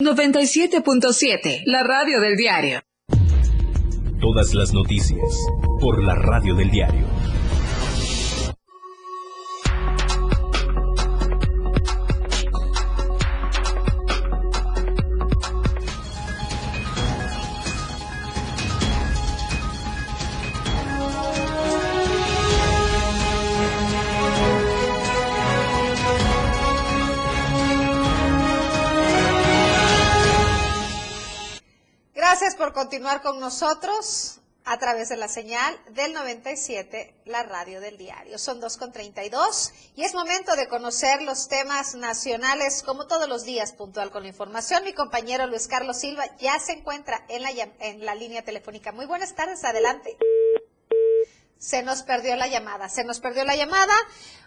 97.7, 0.00 1.60
la 1.66 1.82
radio 1.82 2.20
del 2.20 2.34
diario. 2.34 2.80
Todas 4.18 4.54
las 4.54 4.72
noticias 4.72 5.36
por 5.78 6.02
la 6.02 6.14
radio 6.14 6.54
del 6.54 6.70
diario. 6.70 7.06
Por 32.70 32.84
continuar 32.84 33.20
con 33.20 33.40
nosotros 33.40 34.38
a 34.64 34.78
través 34.78 35.08
de 35.08 35.16
la 35.16 35.26
señal 35.26 35.76
del 35.90 36.12
97, 36.12 37.22
la 37.24 37.42
radio 37.42 37.80
del 37.80 37.98
diario. 37.98 38.38
Son 38.38 38.60
2.32 38.60 39.72
y 39.96 40.04
es 40.04 40.14
momento 40.14 40.54
de 40.54 40.68
conocer 40.68 41.20
los 41.22 41.48
temas 41.48 41.96
nacionales 41.96 42.84
como 42.84 43.08
todos 43.08 43.28
los 43.28 43.44
días 43.44 43.72
puntual 43.72 44.12
con 44.12 44.22
la 44.22 44.28
información. 44.28 44.84
Mi 44.84 44.92
compañero 44.92 45.48
Luis 45.48 45.66
Carlos 45.66 45.98
Silva 45.98 46.24
ya 46.38 46.60
se 46.60 46.72
encuentra 46.72 47.24
en 47.28 47.42
la, 47.42 47.50
en 47.80 48.06
la 48.06 48.14
línea 48.14 48.42
telefónica. 48.44 48.92
Muy 48.92 49.06
buenas 49.06 49.34
tardes, 49.34 49.64
adelante. 49.64 50.16
Se 51.60 51.82
nos 51.82 52.02
perdió 52.02 52.36
la 52.36 52.48
llamada, 52.48 52.88
se 52.88 53.04
nos 53.04 53.20
perdió 53.20 53.44
la 53.44 53.54
llamada. 53.54 53.92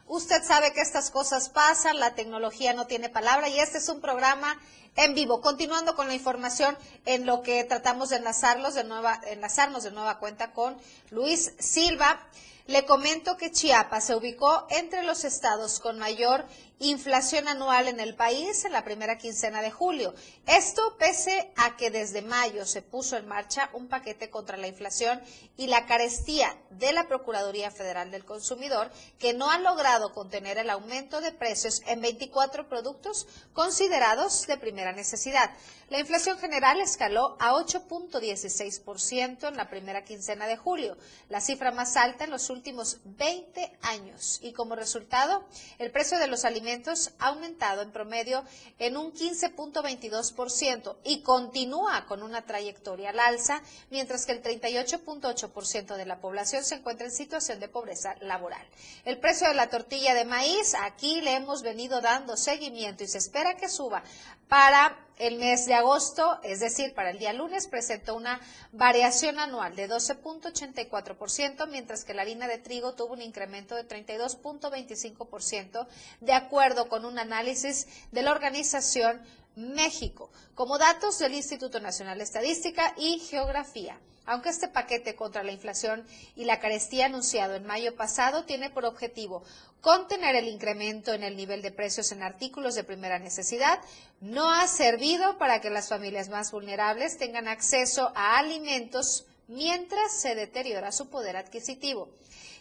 Usted 0.08 0.44
sabe 0.44 0.74
que 0.74 0.82
estas 0.82 1.12
cosas 1.12 1.50
pasan, 1.50 2.00
la 2.00 2.16
tecnología 2.16 2.74
no 2.74 2.88
tiene 2.88 3.08
palabra 3.08 3.50
y 3.50 3.60
este 3.60 3.78
es 3.78 3.88
un 3.88 4.02
programa 4.02 4.60
en 4.96 5.14
vivo. 5.14 5.40
Continuando 5.40 5.96
con 5.96 6.08
la 6.08 6.16
información 6.16 6.76
en 7.06 7.28
lo 7.28 7.44
que 7.44 7.64
tratamos 7.66 8.10
de 8.10 8.16
enlazarlos 8.16 8.74
de 8.74 8.84
nueva, 8.84 9.22
enlazarnos 9.28 9.84
de 9.84 9.92
nueva 9.92 10.18
cuenta 10.18 10.54
con 10.54 10.76
Luis 11.12 11.54
Silva. 11.60 12.20
Le 12.66 12.84
comento 12.86 13.38
que 13.38 13.52
Chiapas 13.52 14.06
se 14.06 14.16
ubicó 14.16 14.66
entre 14.72 15.04
los 15.04 15.24
estados 15.24 15.80
con 15.80 16.00
mayor 16.00 16.48
inflación 16.90 17.48
anual 17.48 17.88
en 17.88 18.00
el 18.00 18.16
país 18.16 18.66
en 18.66 18.72
la 18.72 18.84
primera 18.84 19.18
quincena 19.18 19.62
de 19.62 19.72
julio. 19.72 20.14
Esto 20.46 20.96
pese 20.98 21.52
a 21.56 21.78
que 21.78 21.92
desde 21.92 22.22
mayo 22.22 22.66
se 22.66 22.82
puso 22.82 23.16
en 23.18 23.28
marcha 23.28 23.70
un 23.74 23.88
paquete 23.88 24.30
contra 24.30 24.58
la 24.58 24.68
inflación 24.68 25.22
y 25.56 25.68
la 25.68 25.86
carestía 25.86 26.58
de 26.72 26.92
la 26.92 27.08
Procuraduría 27.08 27.72
Federal 27.72 28.12
del 28.12 28.26
Consumidor, 28.26 28.92
que 29.20 29.34
no 29.34 29.50
ha 29.50 29.60
logrado 29.60 30.12
contener 30.14 30.58
el 30.58 30.70
aumento 30.70 31.22
de 31.22 31.32
precios 31.32 31.82
en 31.88 32.02
24 32.02 32.68
productos 32.68 33.28
considerados 33.54 34.46
de 34.48 34.58
primera 34.58 34.92
necesidad. 34.92 35.52
La 35.90 36.00
inflación 36.00 36.40
general 36.40 36.82
escaló 36.82 37.38
a 37.40 37.54
8.16% 37.54 39.48
en 39.48 39.58
la 39.58 39.70
primera 39.70 40.04
quincena 40.04 40.48
de 40.48 40.58
julio, 40.58 40.98
la 41.30 41.40
cifra 41.40 41.72
más 41.72 41.96
alta 41.98 42.24
en 42.24 42.32
los 42.32 42.50
últimos 42.50 43.00
20 43.06 43.78
años. 43.84 44.40
Y 44.42 44.54
como 44.54 44.76
resultado, 44.76 45.46
el 45.78 45.92
precio 45.92 46.18
de 46.18 46.28
los 46.28 46.46
alimentos 46.46 46.73
ha 47.20 47.28
aumentado 47.28 47.82
en 47.82 47.92
promedio 47.92 48.44
en 48.80 48.98
un 48.98 49.14
15.22% 49.14 50.96
y 51.04 51.22
continúa 51.22 52.06
con 52.06 52.24
una 52.24 52.44
trayectoria 52.44 53.10
al 53.10 53.20
alza, 53.20 53.62
mientras 53.92 54.26
que 54.26 54.32
el 54.32 54.42
38.8% 54.42 55.96
de 55.96 56.06
la 56.06 56.20
población 56.20 56.64
se 56.64 56.76
encuentra 56.76 57.06
en 57.06 57.12
situación 57.12 57.60
de 57.60 57.70
pobreza 57.70 58.16
laboral. 58.22 58.66
El 59.06 59.20
precio 59.20 59.48
de 59.48 59.54
la 59.54 59.70
tortilla 59.70 60.14
de 60.14 60.26
maíz, 60.26 60.74
aquí 60.82 61.22
le 61.22 61.36
hemos 61.36 61.62
venido 61.62 62.02
dando 62.02 62.38
seguimiento 62.38 63.04
y 63.04 63.08
se 63.08 63.18
espera 63.18 63.58
que 63.58 63.70
suba 63.70 64.04
para 64.48 64.98
el 65.18 65.38
mes 65.38 65.66
de 65.66 65.74
agosto, 65.76 66.40
es 66.44 66.60
decir, 66.60 66.94
para 66.94 67.12
el 67.12 67.20
día 67.20 67.32
lunes, 67.34 67.68
presentó 67.68 68.16
una 68.16 68.42
variación 68.72 69.40
anual 69.40 69.76
de 69.76 69.90
12.84%, 69.90 71.68
mientras 71.68 72.04
que 72.04 72.14
la 72.14 72.24
harina 72.24 72.48
de 72.48 72.58
trigo 72.58 72.94
tuvo 72.94 73.14
un 73.14 73.22
incremento 73.22 73.76
de 73.76 73.88
32.25%, 73.88 75.88
de 76.22 76.34
acuerdo 76.34 76.90
con 76.90 77.06
un 77.06 77.20
análisis 77.20 77.88
de 78.12 78.24
la 78.24 78.32
organización 78.32 79.22
México, 79.56 80.32
como 80.56 80.78
datos 80.78 81.20
del 81.20 81.34
Instituto 81.34 81.80
Nacional 81.80 82.18
de 82.18 82.24
Estadística 82.24 82.94
y 82.98 83.20
Geografía. 83.20 84.00
Aunque 84.26 84.50
este 84.50 84.70
paquete 84.70 85.16
contra 85.16 85.44
la 85.44 85.52
inflación 85.52 86.08
y 86.36 86.46
la 86.46 86.60
carestía 86.60 87.08
anunciado 87.08 87.56
en 87.56 87.66
mayo 87.66 87.96
pasado 87.96 88.46
tiene 88.46 88.70
por 88.70 88.86
objetivo 88.86 89.44
contener 89.82 90.38
el 90.38 90.48
incremento 90.48 91.12
en 91.12 91.24
el 91.24 91.36
nivel 91.36 91.62
de 91.62 91.72
precios 91.72 92.14
en 92.14 92.24
artículos 92.24 92.74
de 92.74 92.86
primera 92.86 93.20
necesidad, 93.20 93.82
no 94.22 94.50
ha 94.50 94.66
servido 94.68 95.38
para 95.38 95.60
que 95.60 95.70
las 95.70 95.90
familias 95.90 96.30
más 96.30 96.52
vulnerables 96.52 97.18
tengan 97.18 97.50
acceso 97.50 98.14
a 98.16 98.38
alimentos 98.38 99.26
mientras 99.50 100.14
se 100.22 100.36
deteriora 100.36 100.94
su 100.94 101.10
poder 101.10 101.36
adquisitivo. 101.36 102.08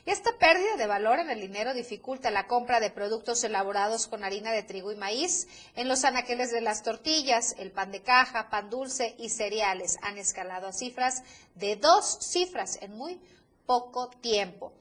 Esta 0.05 0.37
pérdida 0.37 0.77
de 0.77 0.89
valor 0.89 1.21
en 1.21 1.31
el 1.31 1.41
dinero 1.41 1.75
dificulta 1.75 2.33
la 2.33 2.49
compra 2.49 2.81
de 2.81 2.91
productos 2.91 3.45
elaborados 3.45 4.09
con 4.09 4.25
harina 4.25 4.51
de 4.51 4.65
trigo 4.65 4.91
y 4.91 4.97
maíz. 4.97 5.47
En 5.77 5.87
los 5.87 6.05
anaqueles 6.05 6.51
de 6.51 6.61
las 6.61 6.83
tortillas, 6.83 7.55
el 7.59 7.71
pan 7.71 7.93
de 7.93 8.03
caja, 8.03 8.51
pan 8.51 8.69
dulce 8.69 9.15
y 9.17 9.29
cereales 9.29 9.99
han 10.03 10.19
escalado 10.19 10.67
a 10.67 10.73
cifras 10.73 11.23
de 11.55 11.77
dos 11.77 12.19
cifras 12.21 12.79
en 12.83 12.97
muy 12.97 13.21
poco 13.65 14.09
tiempo. 14.09 14.73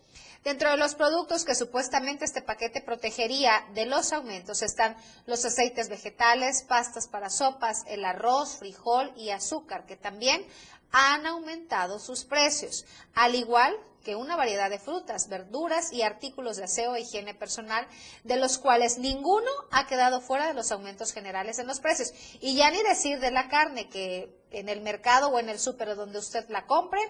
Dentro 0.44 0.72
de 0.72 0.78
los 0.78 0.96
productos 0.96 1.46
que 1.46 1.54
supuestamente 1.54 2.26
este 2.26 2.42
paquete 2.42 2.82
protegería 2.82 3.64
de 3.76 3.86
los 3.86 4.14
aumentos 4.14 4.64
están 4.64 4.98
los 5.28 5.46
aceites 5.46 5.88
vegetales, 5.88 6.64
pastas 6.64 7.08
para 7.08 7.30
sopas, 7.30 7.84
el 7.86 8.06
arroz, 8.06 8.58
frijol 8.58 9.14
y 9.16 9.30
azúcar, 9.30 9.86
que 9.86 9.98
también 9.98 10.44
han 10.92 11.28
aumentado 11.28 12.00
sus 12.00 12.26
precios, 12.26 12.86
al 13.14 13.36
igual 13.36 13.78
que 14.04 14.16
una 14.16 14.36
variedad 14.36 14.70
de 14.70 14.80
frutas, 14.80 15.30
verduras 15.30 15.92
y 15.92 16.02
artículos 16.02 16.58
de 16.58 16.64
aseo 16.64 16.96
e 16.96 17.02
higiene 17.02 17.34
personal, 17.34 17.88
de 18.24 18.38
los 18.38 18.58
cuales 18.58 18.98
ninguno 18.98 19.50
ha 19.72 19.88
quedado 19.88 20.22
fuera 20.22 20.48
de 20.48 20.54
los 20.54 20.72
aumentos 20.72 21.14
generales 21.14 21.60
en 21.60 21.68
los 21.68 21.80
precios. 21.80 22.14
Y 22.40 22.56
ya 22.56 22.72
ni 22.72 22.82
decir 22.84 23.20
de 23.20 23.32
la 23.32 23.50
carne, 23.50 23.90
que 23.90 24.30
en 24.52 24.70
el 24.70 24.82
mercado 24.82 25.30
o 25.30 25.40
en 25.40 25.50
el 25.50 25.60
súper 25.60 25.96
donde 25.96 26.20
usted 26.20 26.48
la 26.50 26.66
compre, 26.66 27.02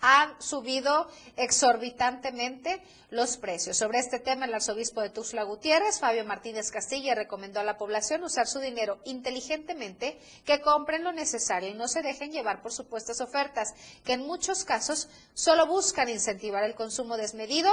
han 0.00 0.40
subido 0.40 1.08
exorbitantemente 1.36 2.82
los 3.10 3.36
precios. 3.36 3.76
Sobre 3.76 3.98
este 3.98 4.18
tema, 4.18 4.44
el 4.44 4.54
arzobispo 4.54 5.00
de 5.00 5.10
Tuxtla 5.10 5.44
Gutiérrez, 5.44 6.00
Fabio 6.00 6.24
Martínez 6.24 6.70
Castilla, 6.70 7.14
recomendó 7.14 7.60
a 7.60 7.64
la 7.64 7.78
población 7.78 8.22
usar 8.24 8.46
su 8.46 8.58
dinero 8.60 8.98
inteligentemente, 9.04 10.20
que 10.44 10.60
compren 10.60 11.04
lo 11.04 11.12
necesario 11.12 11.70
y 11.70 11.74
no 11.74 11.88
se 11.88 12.02
dejen 12.02 12.32
llevar 12.32 12.60
por 12.60 12.72
supuestas 12.72 13.20
ofertas, 13.20 13.74
que 14.04 14.14
en 14.14 14.26
muchos 14.26 14.64
casos 14.64 15.08
solo 15.32 15.66
buscan 15.66 16.08
incentivar 16.08 16.64
el 16.64 16.74
consumo 16.74 17.16
desmedido 17.16 17.70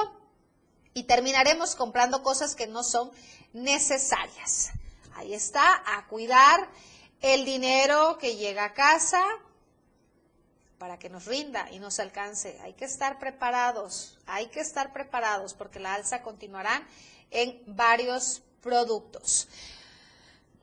y 0.93 1.03
terminaremos 1.03 1.76
comprando 1.76 2.24
cosas 2.24 2.55
que 2.55 2.67
no 2.67 2.84
son 2.84 3.11
necesarias. 3.53 4.72
Ahí 5.15 5.34
está, 5.34 5.82
a 5.86 6.07
cuidar 6.07 6.69
el 7.22 7.45
dinero 7.45 8.17
que 8.19 8.36
llega 8.36 8.65
a 8.65 8.74
casa, 8.74 9.24
para 10.82 10.97
que 10.97 11.11
nos 11.11 11.27
rinda 11.27 11.69
y 11.71 11.77
nos 11.77 11.99
alcance. 11.99 12.57
Hay 12.63 12.73
que 12.73 12.86
estar 12.86 13.19
preparados, 13.19 14.17
hay 14.25 14.49
que 14.49 14.61
estar 14.61 14.91
preparados 14.91 15.53
porque 15.53 15.79
la 15.79 15.93
alza 15.93 16.23
continuará 16.23 16.82
en 17.29 17.61
varios 17.67 18.41
productos. 18.63 19.47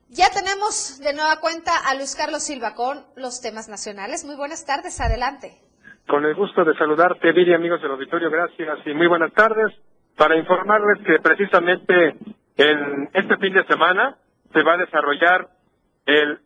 Ya 0.09 0.27
tenemos 0.29 0.99
de 0.99 1.13
nueva 1.13 1.39
cuenta 1.39 1.71
a 1.89 1.95
Luis 1.95 2.17
Carlos 2.17 2.43
Silva 2.43 2.75
con 2.75 3.05
los 3.15 3.39
temas 3.39 3.69
nacionales. 3.69 4.25
Muy 4.25 4.35
buenas 4.35 4.65
tardes, 4.65 4.99
adelante. 4.99 5.55
Con 6.05 6.25
el 6.25 6.35
gusto 6.35 6.65
de 6.65 6.75
saludarte, 6.75 7.31
Viri, 7.31 7.53
amigos 7.53 7.81
del 7.81 7.91
auditorio, 7.91 8.29
gracias 8.29 8.79
y 8.87 8.93
muy 8.93 9.07
buenas 9.07 9.31
tardes. 9.31 9.73
Para 10.17 10.35
informarles 10.35 11.01
que 11.07 11.19
precisamente 11.23 12.17
en 12.57 13.09
este 13.13 13.37
fin 13.37 13.53
de 13.53 13.65
semana 13.67 14.17
se 14.51 14.63
va 14.63 14.73
a 14.73 14.77
desarrollar 14.79 15.47
el, 16.05 16.39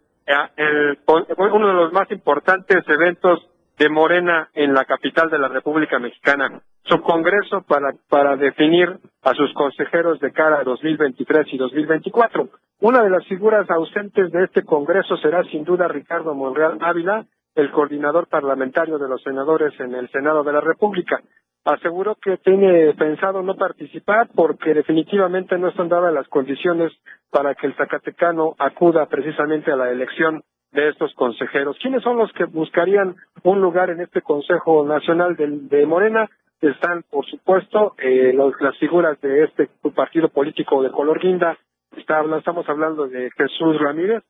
el, 0.58 1.00
uno 1.08 1.68
de 1.70 1.74
los 1.74 1.92
más 1.92 2.12
importantes 2.12 2.88
eventos 2.88 3.50
de 3.78 3.90
Morena 3.90 4.50
en 4.54 4.74
la 4.74 4.86
capital 4.86 5.30
de 5.30 5.40
la 5.40 5.48
República 5.48 6.00
Mexicana. 6.00 6.62
Su 6.84 7.02
congreso 7.02 7.62
para, 7.62 7.94
para 8.10 8.36
definir 8.36 8.90
a 9.22 9.34
sus 9.34 9.54
consejeros 9.54 10.20
de 10.20 10.32
cara 10.32 10.60
a 10.60 10.64
2023 10.64 11.48
y 11.54 11.58
2024. 11.58 12.50
Una 12.82 13.02
de 13.02 13.10
las 13.10 13.26
figuras 13.28 13.70
ausentes 13.70 14.32
de 14.32 14.44
este 14.44 14.64
congreso 14.64 15.16
será 15.18 15.44
sin 15.46 15.64
duda 15.64 15.88
Ricardo 15.88 16.34
Monreal 16.36 16.78
Ávila, 16.82 17.26
el 17.56 17.72
coordinador 17.72 18.28
parlamentario 18.28 18.98
de 18.98 19.08
los 19.08 19.22
senadores 19.22 19.80
en 19.80 19.96
el 19.96 20.10
Senado 20.10 20.44
de 20.44 20.54
la 20.54 20.62
República. 20.62 21.22
Aseguró 21.66 22.16
que 22.16 22.38
tiene 22.38 22.94
pensado 22.96 23.42
no 23.42 23.56
participar 23.56 24.28
porque 24.36 24.74
definitivamente 24.74 25.58
no 25.58 25.70
están 25.70 25.88
dadas 25.88 26.14
las 26.14 26.28
condiciones 26.28 26.92
para 27.32 27.56
que 27.56 27.68
el 27.68 27.76
Zacatecano 27.76 28.56
acuda 28.60 29.06
precisamente 29.06 29.72
a 29.72 29.78
la 29.78 29.90
elección 29.90 30.44
de 30.74 30.90
estos 30.90 31.14
consejeros. 31.14 31.78
¿Quiénes 31.82 32.04
son 32.04 32.18
los 32.18 32.32
que 32.34 32.46
buscarían 32.46 33.16
un 33.44 33.62
lugar 33.62 33.90
en 33.90 34.02
este 34.02 34.22
Consejo 34.22 34.86
Nacional 34.86 35.36
de, 35.36 35.86
Morena? 35.86 36.30
Están, 36.62 37.04
por 37.10 37.26
supuesto, 37.26 37.96
eh, 37.98 38.34
las 38.60 38.78
figuras 38.78 39.20
de 39.22 39.44
este 39.44 39.70
partido 39.96 40.30
político 40.30 40.82
de 40.82 40.92
color 40.92 41.20
guinda. 41.20 41.58
estamos 41.96 42.68
hablando 42.68 43.08
de 43.08 43.30
Jesús 43.32 43.80
Ramírez, 43.80 44.24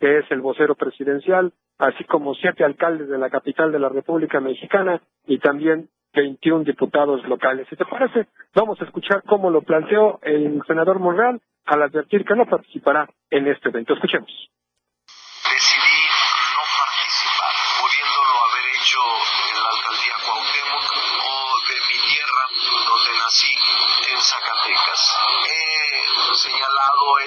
que 0.00 0.18
es 0.18 0.30
el 0.30 0.40
vocero 0.40 0.74
presidencial, 0.74 1.52
así 1.78 2.04
como 2.04 2.34
siete 2.34 2.64
alcaldes 2.64 3.08
de 3.08 3.18
la 3.18 3.30
capital 3.30 3.70
de 3.70 3.78
la 3.78 3.88
República 3.88 4.40
Mexicana 4.40 5.00
y 5.26 5.38
también 5.38 5.88
21 6.14 6.64
diputados 6.64 7.22
locales. 7.28 7.66
Si 7.68 7.76
te 7.76 7.84
parece, 7.84 8.28
vamos 8.54 8.80
a 8.80 8.84
escuchar 8.84 9.22
cómo 9.24 9.50
lo 9.50 9.62
planteó 9.62 10.20
el 10.22 10.62
senador 10.66 10.98
Monreal 10.98 11.40
al 11.66 11.82
advertir 11.82 12.24
que 12.24 12.34
no 12.34 12.46
participará 12.46 13.08
en 13.30 13.46
este 13.48 13.68
evento. 13.68 13.94
Escuchemos. 13.94 14.30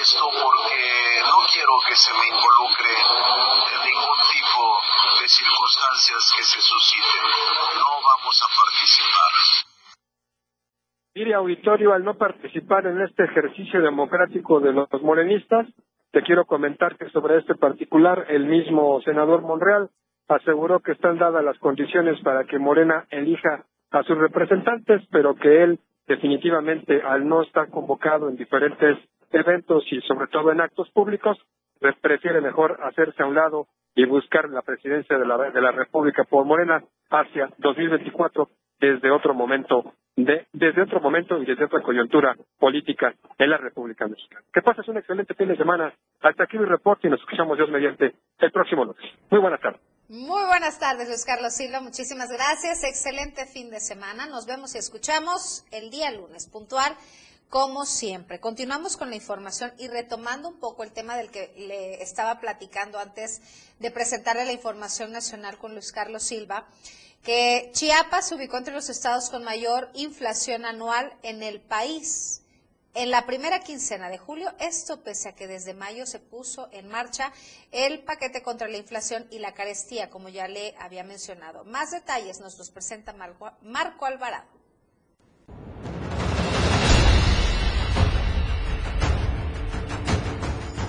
esto 0.07 0.30
porque 0.41 1.22
no 1.22 1.38
quiero 1.51 1.74
que 1.86 1.87
se 1.98 2.14
me 2.14 2.28
involucre 2.30 2.93
en 3.74 3.80
ningún 3.89 4.22
tipo 4.30 4.64
de 5.20 5.28
circunstancias 5.28 6.22
que 6.38 6.43
se 6.43 6.62
susciten. 6.62 7.24
No 7.74 7.89
vamos 8.06 8.38
a 8.38 8.50
participar. 8.54 9.34
Mire, 11.16 11.34
auditorio, 11.34 11.93
al 11.93 12.04
no 12.04 12.14
participar 12.14 12.86
en 12.86 13.02
este 13.02 13.24
ejercicio 13.24 13.82
democrático 13.82 14.60
de 14.60 14.74
los 14.74 15.02
morenistas, 15.02 15.66
te 16.12 16.22
quiero 16.22 16.45
comentar 16.45 16.98
que 16.98 17.10
sobre 17.10 17.39
este 17.39 17.56
particular, 17.56 18.26
el 18.30 18.45
mismo 18.45 19.02
senador 19.02 19.41
Monreal 19.41 19.89
aseguró 20.28 20.82
que 20.82 20.91
están 20.91 21.18
dadas 21.18 21.43
las 21.43 21.58
condiciones 21.58 22.22
para 22.22 22.43
que 22.43 22.60
Morena 22.60 23.08
elija 23.10 23.66
a 23.89 24.04
sus 24.04 24.20
representantes, 24.20 25.02
pero 25.10 25.36
que 25.36 25.64
él 25.64 25.80
definitivamente, 26.06 27.02
al 27.02 27.28
no 27.28 27.41
estar 27.41 27.72
convocado 27.72 28.30
en 28.30 28.36
diferentes 28.36 29.00
eventos 29.32 29.84
y 29.91 30.00
sobre 30.02 30.28
todo 30.28 30.52
en 30.52 30.62
actos 30.62 30.89
públicos, 30.91 31.38
prefiere 32.01 32.41
mejor 32.41 32.80
hacerse 32.84 33.23
a 33.23 33.25
un 33.25 33.36
lado 33.36 33.67
y 33.95 34.05
buscar 34.05 34.49
la 34.49 34.61
presidencia 34.61 35.17
de 35.17 35.25
la, 35.25 35.38
de 35.49 35.61
la 35.61 35.71
República 35.71 36.23
por 36.23 36.45
Morena 36.45 36.84
hacia 37.09 37.49
2024 37.57 38.49
desde 38.80 39.11
otro 39.11 39.34
momento 39.34 39.93
de, 40.15 40.47
desde 40.51 40.82
otro 40.82 40.99
momento 40.99 41.38
y 41.41 41.45
desde 41.45 41.65
otra 41.65 41.82
coyuntura 41.82 42.36
política 42.59 43.13
en 43.38 43.49
la 43.49 43.57
República 43.57 44.07
Mexicana. 44.07 44.43
Que 44.53 44.61
pases 44.61 44.88
un 44.88 44.97
excelente 44.97 45.34
fin 45.36 45.47
de 45.47 45.57
semana. 45.57 45.93
Hasta 46.21 46.43
aquí 46.43 46.57
mi 46.57 46.65
reporte 46.65 47.07
y 47.07 47.11
nos 47.11 47.19
escuchamos 47.19 47.57
Dios 47.57 47.69
mediante 47.69 48.15
el 48.39 48.51
próximo 48.51 48.86
lunes. 48.86 49.01
Muy 49.30 49.39
buenas 49.39 49.61
tardes. 49.61 49.82
Muy 50.09 50.45
buenas 50.45 50.80
tardes, 50.80 51.07
Luis 51.07 51.25
Carlos 51.25 51.53
Silva. 51.53 51.82
Muchísimas 51.82 52.30
gracias. 52.30 52.84
Excelente 52.84 53.45
fin 53.45 53.69
de 53.69 53.80
semana. 53.80 54.25
Nos 54.28 54.47
vemos 54.47 54.73
y 54.75 54.78
escuchamos 54.78 55.65
el 55.71 55.89
día 55.91 56.11
lunes 56.11 56.49
puntual 56.49 56.93
como 57.50 57.86
siempre. 57.86 58.39
Continuamos 58.39 58.98
con 58.98 59.10
la 59.10 59.16
información 59.16 59.74
y 59.78 59.88
retomando 59.88 60.50
un 60.50 60.60
poco 60.60 60.84
el 60.84 60.91
tema 60.91 61.16
del 61.16 61.32
que 61.32 61.54
le 61.58 62.02
estaba 62.02 62.39
platicando 62.39 63.00
antes 63.00 63.41
de 63.80 63.91
presentarle 63.91 64.45
la 64.45 64.52
información 64.52 65.12
nacional 65.12 65.58
con 65.58 65.74
Luis 65.74 65.91
Carlos 65.91 66.24
Silva, 66.24 66.68
que 67.24 67.72
Chiapas 67.74 68.28
se 68.28 68.36
ubicó 68.36 68.58
entre 68.58 68.74
los 68.74 68.89
estados 68.89 69.30
con 69.30 69.43
mayor 69.43 69.89
inflación 69.93 70.66
anual 70.66 71.18
en 71.24 71.41
el 71.41 71.62
país. 71.62 72.41
En 72.93 73.12
la 73.12 73.28
primera 73.28 73.60
quincena 73.60 74.10
de 74.10 74.18
julio, 74.18 74.52
esto 74.60 75.04
pese 75.04 75.30
a 75.30 75.36
que 75.36 75.48
desde 75.48 75.76
mayo 75.76 76.08
se 76.08 76.20
puso 76.20 76.68
en 76.72 76.88
marcha 76.88 77.32
el 77.72 78.04
paquete 78.04 78.41
contra 78.41 78.68
la 78.68 78.78
inflación 78.78 79.28
y 79.30 79.38
la 79.38 79.54
carestía, 79.54 80.10
como 80.10 80.30
ya 80.30 80.48
le 80.48 80.74
había 80.80 81.04
mencionado. 81.04 81.64
Más 81.64 81.91
detalles 81.91 82.39
nos 82.39 82.58
los 82.58 82.72
presenta 82.72 83.14
Marco 83.62 84.06
Alvarado. 84.06 84.57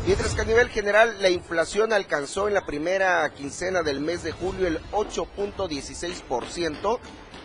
Mientras 0.08 0.34
que 0.34 0.40
a 0.40 0.46
nivel 0.46 0.70
general 0.70 1.16
la 1.20 1.28
inflación 1.28 1.92
alcanzó 1.92 2.48
en 2.48 2.54
la 2.54 2.64
primera 2.64 3.30
quincena 3.34 3.82
del 3.82 4.00
mes 4.00 4.22
de 4.22 4.32
julio 4.32 4.66
el 4.66 4.80
8.16%, 4.90 6.98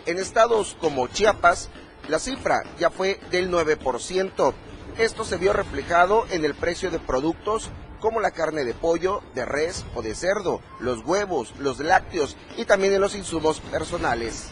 en 0.06 0.18
estados 0.18 0.74
como 0.80 1.08
Chiapas 1.08 1.68
la 2.08 2.18
cifra 2.18 2.62
ya 2.78 2.88
fue 2.88 3.20
del 3.30 3.50
9%. 3.50 4.54
Esto 4.96 5.24
se 5.26 5.36
vio 5.36 5.52
reflejado 5.52 6.24
en 6.30 6.46
el 6.46 6.54
precio 6.54 6.90
de 6.90 7.00
productos 7.00 7.68
como 8.00 8.22
la 8.22 8.30
carne 8.30 8.64
de 8.64 8.72
pollo, 8.72 9.20
de 9.34 9.44
res 9.44 9.84
o 9.94 10.00
de 10.00 10.14
cerdo, 10.14 10.62
los 10.80 11.04
huevos, 11.04 11.52
los 11.58 11.80
lácteos 11.80 12.34
y 12.56 12.64
también 12.64 12.94
en 12.94 13.02
los 13.02 13.14
insumos 13.14 13.60
personales. 13.60 14.46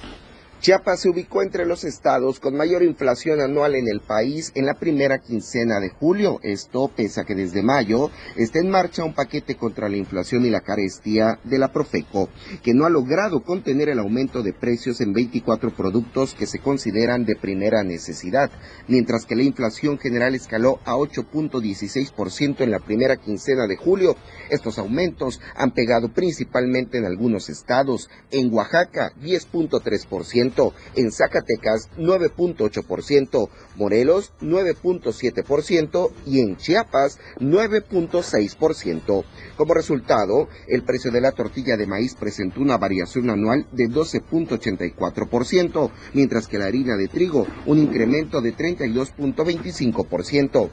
Chiapas 0.63 1.01
se 1.01 1.09
ubicó 1.09 1.43
entre 1.43 1.67
los 1.67 1.83
estados 1.83 2.39
con 2.39 2.57
mayor 2.57 2.85
inflación 2.85 3.41
anual 3.41 3.75
en 3.75 3.89
el 3.89 3.99
país 3.99 4.53
en 4.55 4.65
la 4.65 4.75
primera 4.75 5.19
quincena 5.19 5.81
de 5.81 5.89
julio. 5.89 6.39
Esto 6.45 6.87
pese 6.87 7.21
a 7.21 7.25
que 7.25 7.35
desde 7.35 7.65
mayo 7.65 8.13
está 8.37 8.61
en 8.61 8.71
marcha 8.71 9.03
un 9.03 9.13
paquete 9.13 9.57
contra 9.57 9.89
la 9.89 9.97
inflación 9.97 10.47
y 10.47 10.51
la 10.51 10.61
carestía 10.61 11.41
de 11.43 11.59
la 11.59 11.73
Profeco, 11.73 12.29
que 12.63 12.75
no 12.75 12.85
ha 12.85 12.91
logrado 12.91 13.43
contener 13.43 13.89
el 13.89 13.99
aumento 13.99 14.45
de 14.45 14.53
precios 14.53 15.01
en 15.01 15.13
24 15.13 15.75
productos 15.75 16.33
que 16.35 16.47
se 16.47 16.61
consideran 16.61 17.25
de 17.25 17.35
primera 17.35 17.83
necesidad, 17.83 18.49
mientras 18.87 19.27
que 19.27 19.35
la 19.35 19.43
inflación 19.43 19.99
general 19.99 20.37
escaló 20.37 20.79
a 20.85 20.95
8.16% 20.95 22.61
en 22.61 22.71
la 22.71 22.79
primera 22.79 23.17
quincena 23.17 23.67
de 23.67 23.75
julio. 23.75 24.15
Estos 24.49 24.79
aumentos 24.79 25.41
han 25.57 25.73
pegado 25.73 26.13
principalmente 26.13 26.99
en 26.99 27.05
algunos 27.05 27.49
estados, 27.49 28.09
en 28.31 28.55
Oaxaca 28.55 29.13
10.3%, 29.21 30.52
9.8%, 30.55 30.73
en 30.97 31.13
Zacatecas 31.13 31.89
9.8%, 31.97 33.49
Morelos 33.77 34.33
9.7% 34.41 36.11
y 36.27 36.41
en 36.41 36.57
Chiapas 36.57 37.21
9.6%. 37.39 39.25
Como 39.57 39.75
resultado, 39.75 40.49
el 40.69 40.83
precio 40.85 41.11
de 41.11 41.21
la 41.21 41.33
tortilla 41.33 41.77
de 41.77 41.87
maíz 41.87 42.15
presentó 42.15 42.61
una 42.61 42.79
variación 42.79 43.31
anual 43.31 43.67
de 43.73 43.85
12.84%, 43.85 45.91
mientras 46.15 46.47
que 46.47 46.59
la 46.59 46.67
harina 46.67 46.97
de 46.97 47.09
trigo 47.09 47.47
un 47.67 47.79
incremento 47.79 48.41
de 48.41 48.55
32.25% 48.55 50.71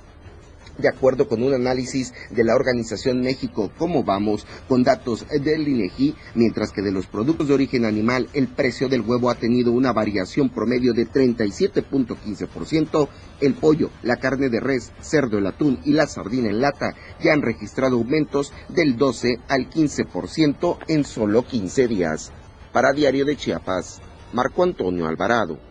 de 0.80 0.90
acuerdo 0.90 1.28
con 1.28 1.44
un 1.44 1.54
análisis 1.54 2.14
de 2.30 2.44
la 2.44 2.56
organización 2.56 3.22
México 3.22 3.72
Cómo 3.78 4.04
Vamos, 4.04 4.46
con 4.68 4.84
datos 4.84 5.26
del 5.30 5.68
INEGI, 5.68 6.16
mientras 6.36 6.72
que 6.72 6.82
de 6.82 6.92
los 6.92 7.08
productos 7.08 7.48
de 7.48 7.54
origen 7.54 7.86
animal 7.86 8.28
el 8.34 8.48
precio 8.48 8.90
del 8.90 9.02
huevo 9.02 9.30
ha 9.30 9.36
tenido 9.36 9.72
una 9.72 9.94
variación 9.94 10.50
promedio 10.50 10.94
de 10.94 11.08
37.15%, 11.08 13.08
el 13.42 13.54
pollo, 13.54 13.90
la 14.04 14.18
carne 14.18 14.50
de 14.50 14.60
res, 14.60 14.92
cerdo, 15.02 15.38
el 15.38 15.48
atún 15.48 15.80
y 15.86 15.94
la 15.94 16.08
sardina 16.08 16.50
en 16.50 16.62
lata 16.62 16.94
ya 17.22 17.34
han 17.34 17.42
registrado 17.42 17.98
aumentos 17.98 18.54
del 18.70 18.98
12 18.98 19.40
al 19.48 19.70
15% 19.70 20.78
en 20.88 21.06
solo 21.06 21.46
15 21.46 21.88
días. 21.88 22.32
Para 22.72 22.94
Diario 22.94 23.26
de 23.26 23.36
Chiapas, 23.36 24.02
Marco 24.34 24.64
Antonio 24.64 25.08
Alvarado. 25.08 25.69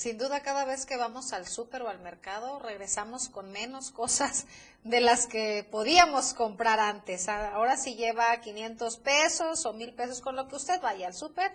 Sin 0.00 0.16
duda, 0.16 0.40
cada 0.40 0.64
vez 0.64 0.86
que 0.86 0.96
vamos 0.96 1.34
al 1.34 1.46
súper 1.46 1.82
o 1.82 1.90
al 1.90 1.98
mercado, 1.98 2.58
regresamos 2.58 3.28
con 3.28 3.52
menos 3.52 3.90
cosas 3.90 4.46
de 4.82 5.02
las 5.02 5.26
que 5.26 5.68
podíamos 5.70 6.32
comprar 6.32 6.80
antes. 6.80 7.28
Ahora 7.28 7.76
si 7.76 7.96
lleva 7.96 8.40
500 8.40 8.96
pesos 8.96 9.66
o 9.66 9.74
1000 9.74 9.92
pesos 9.92 10.22
con 10.22 10.36
lo 10.36 10.48
que 10.48 10.56
usted 10.56 10.80
vaya 10.80 11.06
al 11.06 11.12
súper 11.12 11.52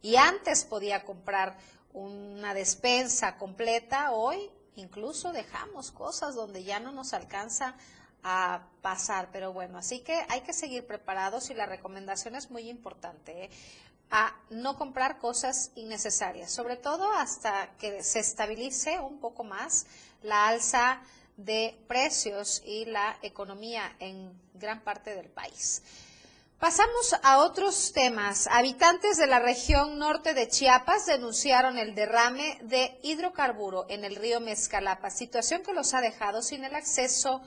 y 0.00 0.16
antes 0.16 0.64
podía 0.64 1.04
comprar 1.04 1.58
una 1.92 2.54
despensa 2.54 3.36
completa, 3.36 4.12
hoy 4.12 4.50
incluso 4.76 5.30
dejamos 5.30 5.90
cosas 5.90 6.34
donde 6.34 6.64
ya 6.64 6.80
no 6.80 6.92
nos 6.92 7.12
alcanza 7.12 7.76
a 8.22 8.68
pasar. 8.80 9.28
Pero 9.32 9.52
bueno, 9.52 9.76
así 9.76 10.00
que 10.00 10.24
hay 10.30 10.40
que 10.40 10.54
seguir 10.54 10.86
preparados 10.86 11.50
y 11.50 11.54
la 11.54 11.66
recomendación 11.66 12.36
es 12.36 12.50
muy 12.50 12.70
importante. 12.70 13.44
¿eh? 13.44 13.50
A 14.12 14.36
no 14.50 14.76
comprar 14.76 15.18
cosas 15.18 15.72
innecesarias, 15.74 16.52
sobre 16.52 16.76
todo 16.76 17.10
hasta 17.12 17.70
que 17.78 18.02
se 18.02 18.20
estabilice 18.20 19.00
un 19.00 19.18
poco 19.18 19.42
más 19.42 19.86
la 20.22 20.48
alza 20.48 21.00
de 21.38 21.82
precios 21.88 22.62
y 22.66 22.84
la 22.84 23.16
economía 23.22 23.96
en 23.98 24.38
gran 24.52 24.82
parte 24.82 25.14
del 25.16 25.30
país. 25.30 25.82
Pasamos 26.58 27.16
a 27.22 27.38
otros 27.38 27.92
temas. 27.92 28.46
Habitantes 28.46 29.16
de 29.16 29.26
la 29.26 29.40
región 29.40 29.98
norte 29.98 30.34
de 30.34 30.46
Chiapas 30.46 31.06
denunciaron 31.06 31.78
el 31.78 31.94
derrame 31.94 32.58
de 32.62 33.00
hidrocarburo 33.02 33.86
en 33.88 34.04
el 34.04 34.14
río 34.14 34.40
Mezcalapa, 34.40 35.10
situación 35.10 35.62
que 35.62 35.72
los 35.72 35.94
ha 35.94 36.02
dejado 36.02 36.42
sin 36.42 36.64
el 36.64 36.74
acceso 36.74 37.40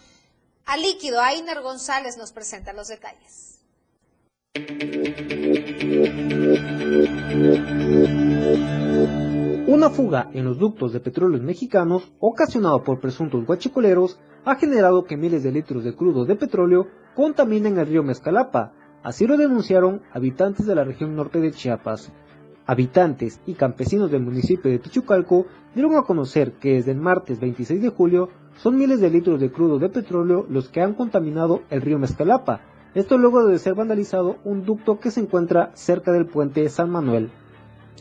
al 0.65 0.81
líquido. 0.81 1.21
Ainer 1.21 1.61
González 1.61 2.17
nos 2.17 2.33
presenta 2.33 2.73
los 2.73 2.87
detalles. 2.87 3.59
Fuga 9.95 10.29
en 10.33 10.43
los 10.43 10.59
ductos 10.59 10.91
de 10.91 10.99
petróleos 10.99 11.41
mexicanos, 11.41 12.11
ocasionado 12.19 12.83
por 12.83 12.99
presuntos 12.99 13.45
guachicoleros, 13.45 14.19
ha 14.43 14.55
generado 14.55 15.05
que 15.05 15.15
miles 15.15 15.41
de 15.41 15.53
litros 15.53 15.85
de 15.85 15.95
crudo 15.95 16.25
de 16.25 16.35
petróleo 16.35 16.87
contaminen 17.15 17.77
el 17.77 17.87
río 17.87 18.03
Mezcalapa. 18.03 18.73
Así 19.03 19.25
lo 19.25 19.37
denunciaron 19.37 20.01
habitantes 20.11 20.65
de 20.65 20.75
la 20.75 20.83
región 20.83 21.15
norte 21.15 21.39
de 21.39 21.51
Chiapas. 21.51 22.11
Habitantes 22.65 23.39
y 23.45 23.53
campesinos 23.53 24.11
del 24.11 24.21
municipio 24.21 24.69
de 24.69 24.79
Tichucalco 24.79 25.45
dieron 25.73 25.95
a 25.95 26.01
conocer 26.01 26.53
que 26.53 26.73
desde 26.73 26.91
el 26.91 26.97
martes 26.97 27.39
26 27.39 27.81
de 27.81 27.89
julio 27.89 28.29
son 28.57 28.77
miles 28.77 28.99
de 28.99 29.09
litros 29.09 29.39
de 29.39 29.51
crudo 29.51 29.79
de 29.79 29.87
petróleo 29.87 30.45
los 30.49 30.67
que 30.67 30.81
han 30.81 30.93
contaminado 30.93 31.61
el 31.69 31.81
río 31.81 31.99
Mezcalapa, 31.99 32.61
esto 32.95 33.17
luego 33.17 33.45
de 33.45 33.59
ser 33.59 33.75
vandalizado 33.75 34.37
un 34.43 34.65
ducto 34.65 34.99
que 34.99 35.11
se 35.11 35.21
encuentra 35.21 35.71
cerca 35.73 36.11
del 36.11 36.25
puente 36.25 36.67
San 36.69 36.89
Manuel. 36.89 37.29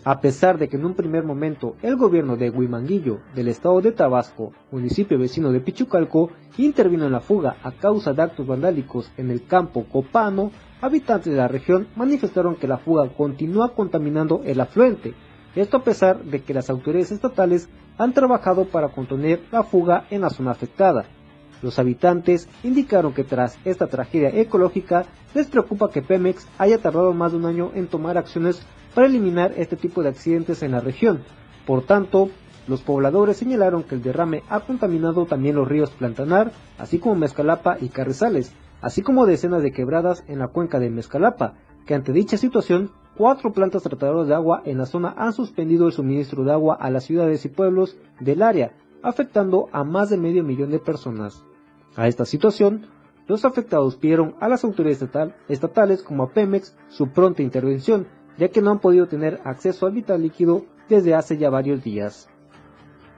A 0.03 0.21
pesar 0.21 0.59
de 0.59 0.69
que 0.69 0.77
en 0.77 0.85
un 0.85 0.95
primer 0.95 1.25
momento 1.25 1.77
el 1.81 1.97
gobierno 1.97 2.37
de 2.37 2.51
Huimanguillo 2.51 3.21
del 3.35 3.49
estado 3.49 3.81
de 3.81 3.93
Tabasco, 3.93 4.53
municipio 4.71 5.19
vecino 5.19 5.51
de 5.51 5.61
Pichucalco, 5.61 6.31
intervino 6.59 7.07
en 7.07 7.13
la 7.13 7.21
fuga 7.21 7.57
a 7.63 7.73
causa 7.73 8.13
de 8.13 8.23
actos 8.23 8.47
vandálicos 8.47 9.11
en 9.17 9.31
el 9.31 9.47
campo 9.47 9.85
Copano, 9.85 10.51
habitantes 10.83 11.33
de 11.33 11.39
la 11.39 11.49
región 11.49 11.89
manifestaron 11.97 12.57
que 12.57 12.69
la 12.69 12.79
fuga 12.79 13.09
continúa 13.09 13.75
contaminando 13.75 14.43
el 14.45 14.61
afluente. 14.61 15.15
Esto 15.55 15.79
a 15.79 15.85
pesar 15.85 16.23
de 16.25 16.43
que 16.43 16.53
las 16.53 16.69
autoridades 16.69 17.13
estatales 17.13 17.71
han 17.97 18.13
trabajado 18.13 18.67
para 18.67 18.89
contener 18.89 19.41
la 19.53 19.63
fuga 19.63 20.05
en 20.11 20.23
la 20.23 20.31
zona 20.31 20.51
afectada. 20.51 21.05
Los 21.63 21.79
habitantes 21.79 22.47
indicaron 22.63 23.15
que 23.15 23.25
tras 23.25 23.59
esta 23.65 23.87
tragedia 23.87 24.29
ecológica 24.29 25.07
les 25.35 25.47
preocupa 25.47 25.91
que 25.91 26.03
Pemex 26.03 26.47
haya 26.59 26.77
tardado 26.77 27.15
más 27.15 27.33
de 27.33 27.39
un 27.39 27.47
año 27.47 27.71
en 27.75 27.87
tomar 27.87 28.19
acciones 28.19 28.67
para 28.95 29.07
eliminar 29.07 29.53
este 29.57 29.77
tipo 29.77 30.03
de 30.03 30.11
accidentes 30.11 30.63
en 30.63 30.73
la 30.73 30.81
región. 30.81 31.23
Por 31.67 31.83
tanto, 31.83 32.31
los 32.67 32.83
pobladores 32.83 33.37
señalaron 33.37 33.83
que 33.83 33.95
el 33.95 34.03
derrame 34.03 34.43
ha 34.49 34.61
contaminado 34.61 35.27
también 35.27 35.57
los 35.57 35.69
ríos 35.69 35.91
Plantanar, 35.91 36.53
así 36.79 36.99
como 36.99 37.15
Mezcalapa 37.15 37.77
y 37.81 37.89
Carrizales, 37.89 38.55
así 38.81 39.03
como 39.03 39.27
decenas 39.27 39.63
de 39.63 39.73
quebradas 39.73 40.25
en 40.29 40.39
la 40.39 40.49
cuenca 40.49 40.79
de 40.79 40.91
Mezcalapa, 40.91 41.55
que 41.87 41.95
ante 41.95 42.13
dicha 42.13 42.37
situación, 42.37 42.91
cuatro 43.17 43.53
plantas 43.53 43.83
tratadoras 43.83 44.29
de 44.29 44.35
agua 44.35 44.63
en 44.65 44.79
la 44.79 44.87
zona 44.87 45.15
han 45.17 45.33
suspendido 45.33 45.87
el 45.87 45.93
suministro 45.93 46.45
de 46.45 46.53
agua 46.53 46.77
a 46.81 46.91
las 46.91 47.05
ciudades 47.05 47.45
y 47.45 47.49
pueblos 47.49 47.97
del 48.21 48.43
área, 48.43 48.73
afectando 49.03 49.69
a 49.73 49.85
más 49.85 50.09
de 50.09 50.17
medio 50.17 50.43
millón 50.43 50.71
de 50.71 50.79
personas. 50.79 51.45
A 51.97 52.09
esta 52.09 52.25
situación, 52.25 52.87
los 53.27 53.45
afectados 53.45 53.97
pidieron 53.97 54.35
a 54.41 54.49
las 54.49 54.65
autoridades 54.65 55.09
estatales 55.49 56.03
como 56.03 56.25
a 56.25 56.31
Pemex 56.31 56.77
su 56.89 57.09
pronta 57.09 57.43
intervención, 57.43 58.07
ya 58.37 58.49
que 58.49 58.61
no 58.61 58.71
han 58.71 58.81
podido 58.81 59.07
tener 59.07 59.41
acceso 59.45 59.87
al 59.87 59.93
vital 59.93 60.23
líquido 60.23 60.65
desde 60.89 61.15
hace 61.15 61.39
ya 61.39 61.51
varios 61.51 61.83
días. 61.83 62.29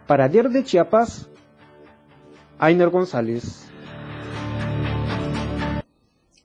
Para 0.06 0.28
Diario 0.28 0.50
de 0.50 0.64
Chiapas, 0.64 1.28
Ainer 2.58 2.90
González. 2.90 3.66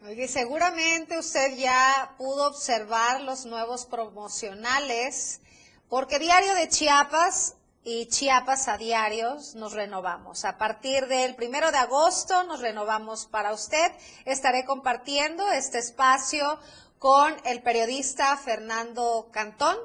Oye, 0.07 0.27
seguramente 0.27 1.17
usted 1.17 1.57
ya 1.57 2.15
pudo 2.17 2.47
observar 2.47 3.21
los 3.21 3.45
nuevos 3.45 3.85
promocionales, 3.85 5.41
porque 5.87 6.19
Diario 6.19 6.53
de 6.55 6.67
Chiapas 6.67 7.55
y 7.83 8.07
Chiapas 8.07 8.67
a 8.67 8.77
diarios 8.77 9.55
nos 9.55 9.73
renovamos. 9.73 10.45
A 10.45 10.57
partir 10.57 11.07
del 11.07 11.35
primero 11.35 11.71
de 11.71 11.77
agosto 11.77 12.43
nos 12.43 12.59
renovamos 12.59 13.25
para 13.25 13.53
usted. 13.53 13.91
Estaré 14.25 14.65
compartiendo 14.65 15.49
este 15.51 15.79
espacio 15.79 16.59
con 17.01 17.35
el 17.45 17.63
periodista 17.63 18.37
Fernando 18.37 19.29
Cantón, 19.31 19.75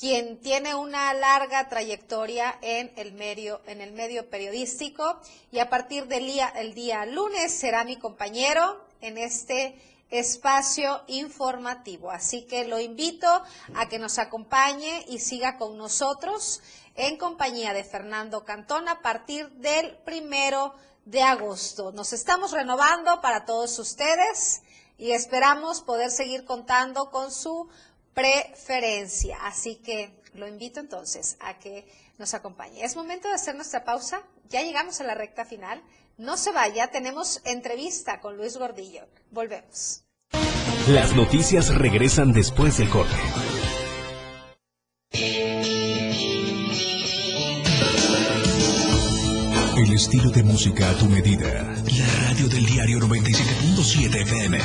quien 0.00 0.40
tiene 0.40 0.74
una 0.74 1.12
larga 1.12 1.68
trayectoria 1.68 2.58
en 2.62 2.90
el 2.96 3.12
medio, 3.12 3.60
en 3.66 3.82
el 3.82 3.92
medio 3.92 4.30
periodístico 4.30 5.20
y 5.52 5.58
a 5.58 5.68
partir 5.68 6.06
del 6.06 6.24
día, 6.24 6.48
el 6.56 6.72
día 6.72 7.04
lunes 7.04 7.52
será 7.52 7.84
mi 7.84 7.98
compañero 7.98 8.82
en 9.02 9.18
este 9.18 9.78
espacio 10.08 11.02
informativo. 11.06 12.10
Así 12.10 12.44
que 12.44 12.66
lo 12.66 12.80
invito 12.80 13.28
a 13.74 13.86
que 13.90 13.98
nos 13.98 14.18
acompañe 14.18 15.04
y 15.08 15.18
siga 15.18 15.58
con 15.58 15.76
nosotros 15.76 16.62
en 16.94 17.18
compañía 17.18 17.74
de 17.74 17.84
Fernando 17.84 18.42
Cantón 18.46 18.88
a 18.88 19.02
partir 19.02 19.50
del 19.50 19.98
primero 19.98 20.74
de 21.04 21.20
agosto. 21.20 21.92
Nos 21.92 22.14
estamos 22.14 22.52
renovando 22.52 23.20
para 23.20 23.44
todos 23.44 23.78
ustedes 23.78 24.62
y 24.98 25.12
esperamos 25.12 25.80
poder 25.82 26.10
seguir 26.10 26.44
contando 26.44 27.10
con 27.10 27.32
su 27.32 27.68
preferencia. 28.14 29.38
Así 29.42 29.76
que 29.76 30.14
lo 30.34 30.46
invito 30.46 30.80
entonces 30.80 31.36
a 31.40 31.58
que 31.58 31.86
nos 32.18 32.34
acompañe. 32.34 32.84
Es 32.84 32.96
momento 32.96 33.28
de 33.28 33.34
hacer 33.34 33.54
nuestra 33.54 33.84
pausa. 33.84 34.22
Ya 34.48 34.62
llegamos 34.62 35.00
a 35.00 35.04
la 35.04 35.14
recta 35.14 35.44
final. 35.44 35.82
No 36.16 36.36
se 36.36 36.52
vaya, 36.52 36.88
tenemos 36.90 37.40
entrevista 37.44 38.20
con 38.20 38.36
Luis 38.36 38.56
Gordillo. 38.56 39.06
Volvemos. 39.30 40.04
Las 40.88 41.14
noticias 41.14 41.74
regresan 41.74 42.32
después 42.32 42.78
del 42.78 42.90
corte. 42.90 43.16
El 49.76 49.92
estilo 49.92 50.30
de 50.30 50.42
música 50.44 50.90
a 50.90 50.94
tu 50.94 51.06
medida. 51.06 51.46
La 51.46 52.28
radio 52.28 52.48
del 52.48 52.64
diario 52.64 52.98
97.7 53.00 54.22
FM. 54.22 54.58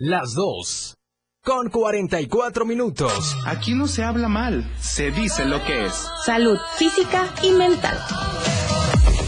Las 0.00 0.34
dos. 0.34 0.96
Con 1.44 1.70
44 1.70 2.64
minutos. 2.64 3.36
Aquí 3.46 3.74
no 3.74 3.86
se 3.86 4.02
habla 4.02 4.28
mal, 4.28 4.68
se 4.80 5.12
dice 5.12 5.44
lo 5.44 5.64
que 5.64 5.86
es. 5.86 6.08
Salud 6.26 6.58
física 6.76 7.32
y 7.42 7.52
mental. 7.52 7.96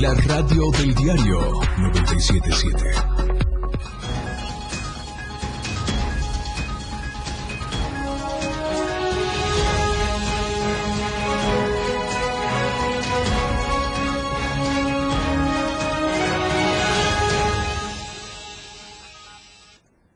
La 0.00 0.14
radio 0.14 0.70
del 0.70 0.94
diario 0.94 1.40
977. 1.76 2.90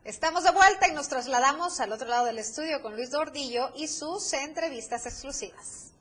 Estamos 0.05 0.45
de 0.45 0.51
vuelta 0.51 0.87
y 0.87 0.93
nos 0.93 1.09
trasladamos 1.09 1.81
al 1.81 1.91
otro 1.91 2.07
lado 2.07 2.25
del 2.27 2.39
estudio 2.39 2.81
con 2.81 2.95
Luis 2.95 3.11
Dordillo 3.11 3.71
y 3.75 3.89
sus 3.89 4.31
entrevistas 4.31 5.05
exclusivas. 5.05 5.92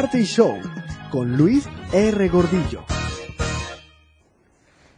Arte 0.00 0.18
y 0.20 0.24
Show 0.24 0.58
con 1.12 1.36
Luis 1.36 1.68
R. 1.92 2.28
Gordillo. 2.30 2.82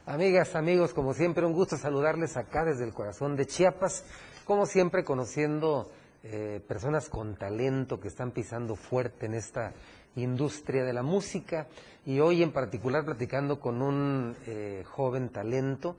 Amigas, 0.07 0.55
amigos, 0.55 0.95
como 0.95 1.13
siempre, 1.13 1.45
un 1.45 1.55
gusto 1.55 1.77
saludarles 1.77 2.37
acá 2.37 2.65
desde 2.65 2.85
el 2.85 2.93
corazón 2.93 3.35
de 3.35 3.47
Chiapas, 3.47 4.05
como 4.45 4.65
siempre 4.65 5.03
conociendo 5.03 5.91
eh, 6.23 6.61
personas 6.69 7.09
con 7.09 7.35
talento 7.35 7.99
que 7.99 8.07
están 8.07 8.31
pisando 8.31 8.77
fuerte 8.77 9.27
en 9.27 9.35
esta 9.35 9.73
industria 10.15 10.85
de 10.85 10.93
la 10.93 11.03
música 11.03 11.67
y 12.07 12.21
hoy 12.21 12.45
en 12.45 12.53
particular 12.53 13.05
platicando 13.05 13.59
con 13.59 13.83
un 13.83 14.37
eh, 14.47 14.85
joven 14.87 15.31
talento 15.31 15.97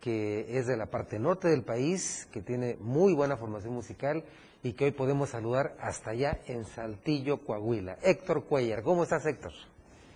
que 0.00 0.58
es 0.58 0.68
de 0.68 0.76
la 0.76 0.86
parte 0.86 1.18
norte 1.18 1.48
del 1.48 1.64
país, 1.64 2.28
que 2.30 2.40
tiene 2.40 2.76
muy 2.78 3.14
buena 3.14 3.36
formación 3.36 3.74
musical 3.74 4.22
y 4.64 4.72
que 4.72 4.86
hoy 4.86 4.90
podemos 4.92 5.28
saludar 5.28 5.76
hasta 5.78 6.10
allá 6.10 6.40
en 6.46 6.64
Saltillo, 6.64 7.44
Coahuila. 7.44 7.98
Héctor 8.02 8.44
Cuellar, 8.44 8.82
¿cómo 8.82 9.02
estás 9.02 9.26
Héctor? 9.26 9.52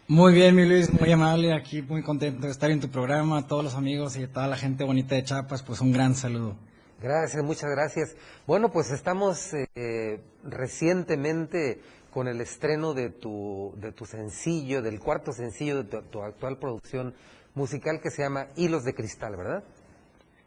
Muy 0.08 0.32
bien, 0.32 0.56
mi 0.56 0.64
Luis, 0.64 0.90
muy 0.90 1.12
amable, 1.12 1.52
aquí 1.52 1.82
muy 1.82 2.02
contento 2.02 2.46
de 2.46 2.52
estar 2.52 2.70
en 2.70 2.80
tu 2.80 2.88
programa, 2.88 3.38
a 3.38 3.46
todos 3.46 3.62
los 3.62 3.74
amigos 3.74 4.16
y 4.16 4.22
a 4.22 4.32
toda 4.32 4.48
la 4.48 4.56
gente 4.56 4.84
bonita 4.84 5.14
de 5.14 5.22
Chiapas, 5.22 5.62
pues 5.62 5.82
un 5.82 5.92
gran 5.92 6.14
saludo. 6.14 6.56
Gracias, 7.00 7.44
muchas 7.44 7.70
gracias. 7.70 8.16
Bueno, 8.46 8.72
pues 8.72 8.90
estamos 8.90 9.52
eh, 9.52 10.20
recientemente 10.42 11.82
con 12.10 12.26
el 12.26 12.40
estreno 12.40 12.94
de 12.94 13.10
tu, 13.10 13.74
de 13.76 13.92
tu 13.92 14.06
sencillo, 14.06 14.80
del 14.80 14.98
cuarto 14.98 15.32
sencillo 15.32 15.82
de 15.82 16.00
tu 16.10 16.22
actual 16.22 16.56
producción 16.56 17.14
musical 17.54 18.00
que 18.00 18.10
se 18.10 18.22
llama 18.22 18.46
Hilos 18.56 18.84
de 18.84 18.94
Cristal, 18.94 19.36
¿verdad? 19.36 19.62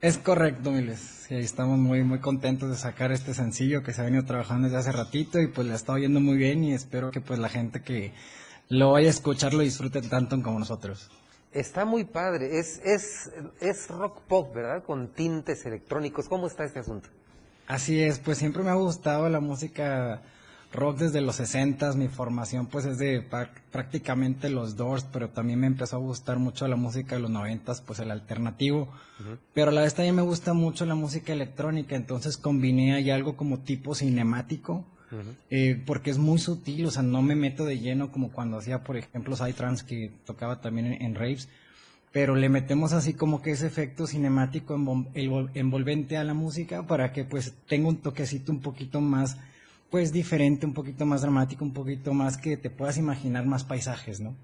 Es 0.02 0.18
correcto, 0.18 0.72
Miles. 0.72 1.00
Sí, 1.00 1.36
estamos 1.36 1.78
muy 1.78 2.04
muy 2.04 2.20
contentos 2.20 2.72
de 2.72 2.76
sacar 2.76 3.12
este 3.12 3.36
sencillo 3.36 3.84
que 3.84 3.94
se 3.94 4.02
ha 4.02 4.06
venido 4.06 4.26
trabajando 4.26 4.68
desde 4.68 4.80
hace 4.80 4.92
ratito 4.92 5.40
y 5.40 5.48
pues 5.48 5.68
le 5.68 5.76
está 5.76 5.94
oyendo 5.94 6.20
muy 6.20 6.38
bien 6.38 6.64
y 6.64 6.74
espero 6.74 7.12
que 7.12 7.22
pues 7.22 7.38
la 7.38 7.50
gente 7.50 7.84
que 7.84 8.12
lo 8.68 8.94
vaya 8.94 9.08
a 9.08 9.12
escuchar 9.12 9.54
lo 9.54 9.60
disfrute 9.60 10.02
tanto 10.02 10.42
como 10.42 10.58
nosotros. 10.58 11.12
Está 11.52 11.86
muy 11.86 12.06
padre, 12.06 12.58
es, 12.58 12.82
es, 12.84 13.30
es 13.60 13.90
rock 13.90 14.22
pop, 14.22 14.56
¿verdad? 14.56 14.84
Con 14.84 15.10
tintes 15.10 15.68
electrónicos. 15.68 16.28
¿Cómo 16.28 16.48
está 16.48 16.64
este 16.64 16.80
asunto? 16.80 17.10
Así 17.68 18.02
es, 18.02 18.18
pues 18.18 18.40
siempre 18.40 18.64
me 18.64 18.72
ha 18.72 18.76
gustado 18.76 19.30
la 19.30 19.40
música 19.40 20.24
rock 20.74 21.00
desde 21.00 21.22
los 21.22 21.36
60, 21.36 21.94
mi 21.94 22.08
formación 22.08 22.68
pues 22.68 22.86
es 22.86 22.98
de 22.98 23.22
prácticamente 23.72 24.50
los 24.50 24.76
Doors, 24.76 25.06
pero 25.12 25.30
también 25.30 25.60
me 25.60 25.68
empezó 25.68 25.98
a 25.98 26.00
gustar 26.00 26.40
mucho 26.40 26.68
la 26.68 26.76
música 26.76 27.16
de 27.16 27.22
los 27.22 27.32
90, 27.32 27.74
pues 27.86 28.00
el 28.00 28.12
alternativo, 28.12 28.88
pero 29.54 29.72
a 29.72 29.74
la 29.74 29.82
vez 29.82 29.94
también 29.94 30.16
me 30.16 30.22
gusta 30.22 30.54
mucho 30.54 30.86
la 30.86 30.96
música 30.96 31.34
electrónica, 31.34 31.96
entonces 31.96 32.38
combiné 32.38 32.94
ahí 32.94 33.10
algo 33.10 33.36
como 33.36 33.60
tipo 33.60 33.96
cinemático, 33.96 34.86
eh, 35.50 35.82
porque 35.86 36.10
es 36.10 36.18
muy 36.18 36.40
sutil, 36.40 36.86
o 36.86 36.92
sea, 36.92 37.04
no 37.04 37.22
me 37.22 37.36
meto 37.36 37.66
de 37.66 37.80
lleno 37.80 38.12
como 38.12 38.32
cuando 38.32 38.58
hacía, 38.58 38.82
por 38.84 38.96
ejemplo, 38.96 39.36
Psytrance, 39.36 39.86
que 39.86 40.10
tocaba 40.26 40.62
también 40.62 40.88
en, 40.88 41.02
en 41.02 41.16
raves, 41.16 41.50
pero 42.14 42.36
le 42.36 42.50
metemos 42.50 42.94
así 42.94 43.14
como 43.14 43.42
que 43.42 43.52
ese 43.52 43.68
efecto 43.68 44.08
cinemático 44.08 44.76
envolvente 45.54 46.18
a 46.18 46.24
la 46.24 46.34
música 46.34 46.86
para 46.86 47.14
que 47.14 47.24
pues 47.24 47.54
tenga 47.68 47.88
un 47.88 47.98
toquecito 47.98 48.52
un 48.52 48.60
poquito 48.60 49.00
más 49.00 49.38
pues 49.92 50.12
diferente, 50.12 50.66
un 50.66 50.74
poquito 50.74 51.06
más 51.06 51.22
dramático, 51.22 51.64
un 51.66 51.74
poquito 51.74 52.14
más 52.14 52.38
que 52.38 52.58
te 52.58 52.70
puedas 52.70 52.98
imaginar 52.98 53.46
más 53.46 53.66
paisajes, 53.66 54.22
¿no? 54.22 54.36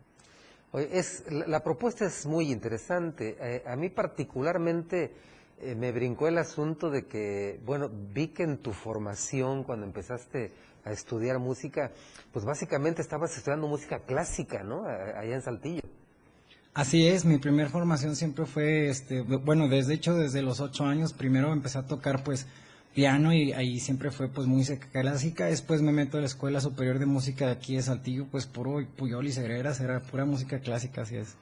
es, 0.73 1.23
la, 1.29 1.63
propuesta 1.63 2.05
es 2.05 2.25
muy 2.25 2.51
interesante. 2.51 3.37
Eh, 3.39 3.63
a 3.65 3.75
mí 3.77 3.89
particularmente 3.89 5.11
eh, 5.61 5.73
me 5.73 5.91
brincó 5.93 6.27
el 6.27 6.37
asunto 6.37 6.89
de 6.89 7.05
que, 7.05 7.59
bueno, 7.65 7.89
vi 8.13 8.27
que 8.27 8.43
en 8.43 8.57
tu 8.57 8.73
formación, 8.73 9.63
cuando 9.63 9.85
empezaste 9.85 10.51
a 10.83 10.91
estudiar 10.91 11.39
música, 11.39 11.91
pues 12.31 12.45
básicamente 12.45 13.01
estabas 13.01 13.35
estudiando 13.35 13.67
música 13.67 13.99
clásica, 13.99 14.63
¿no? 14.63 14.83
Allá 14.85 15.33
en 15.33 15.41
Saltillo. 15.41 15.81
Así 16.73 17.07
es, 17.07 17.25
mi 17.25 17.39
primera 17.39 17.69
formación 17.69 18.15
siempre 18.15 18.45
fue, 18.45 18.89
este, 18.89 19.21
bueno, 19.21 19.67
desde 19.67 19.95
hecho 19.95 20.13
desde 20.13 20.43
los 20.43 20.59
ocho 20.59 20.85
años, 20.85 21.11
primero 21.11 21.51
empecé 21.51 21.79
a 21.79 21.87
tocar 21.87 22.23
pues 22.23 22.45
piano 22.97 23.31
y 23.31 23.53
ahí 23.53 23.79
siempre 23.79 24.09
fue 24.09 24.27
pues 24.27 24.47
música 24.47 24.87
clásica, 24.91 25.45
después 25.45 25.83
me 25.83 25.91
meto 25.91 26.17
a 26.17 26.21
la 26.21 26.25
Escuela 26.25 26.59
Superior 26.59 26.97
de 26.97 27.05
Música 27.05 27.45
de 27.45 27.51
aquí 27.51 27.75
de 27.75 27.83
Saltillo, 27.83 28.25
pues 28.25 28.47
puro 28.47 28.83
Puyol 28.97 29.27
y 29.27 29.31
Segreras, 29.31 29.79
era 29.79 29.99
pura 29.99 30.25
música 30.25 30.57
clásica, 30.61 31.03
así 31.03 31.15
es. 31.15 31.35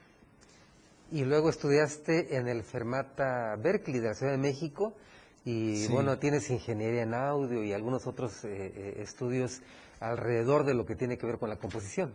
Y 1.14 1.24
luego 1.24 1.50
estudiaste 1.50 2.36
en 2.36 2.50
el 2.50 2.62
Fermata 2.64 3.56
Berkeley 3.56 4.02
de 4.02 4.08
la 4.10 4.16
Ciudad 4.16 4.34
de 4.34 4.38
México 4.38 4.98
y 5.46 5.88
bueno, 5.88 6.18
tienes 6.18 6.50
ingeniería 6.50 7.04
en 7.04 7.14
audio 7.14 7.64
y 7.64 7.72
algunos 7.72 8.06
otros 8.06 8.44
eh, 8.44 8.74
eh, 8.76 8.98
estudios 9.02 9.62
alrededor 10.02 10.66
de 10.66 10.74
lo 10.74 10.86
que 10.86 10.96
tiene 10.96 11.18
que 11.18 11.26
ver 11.26 11.38
con 11.38 11.50
la 11.50 11.56
composición. 11.56 12.14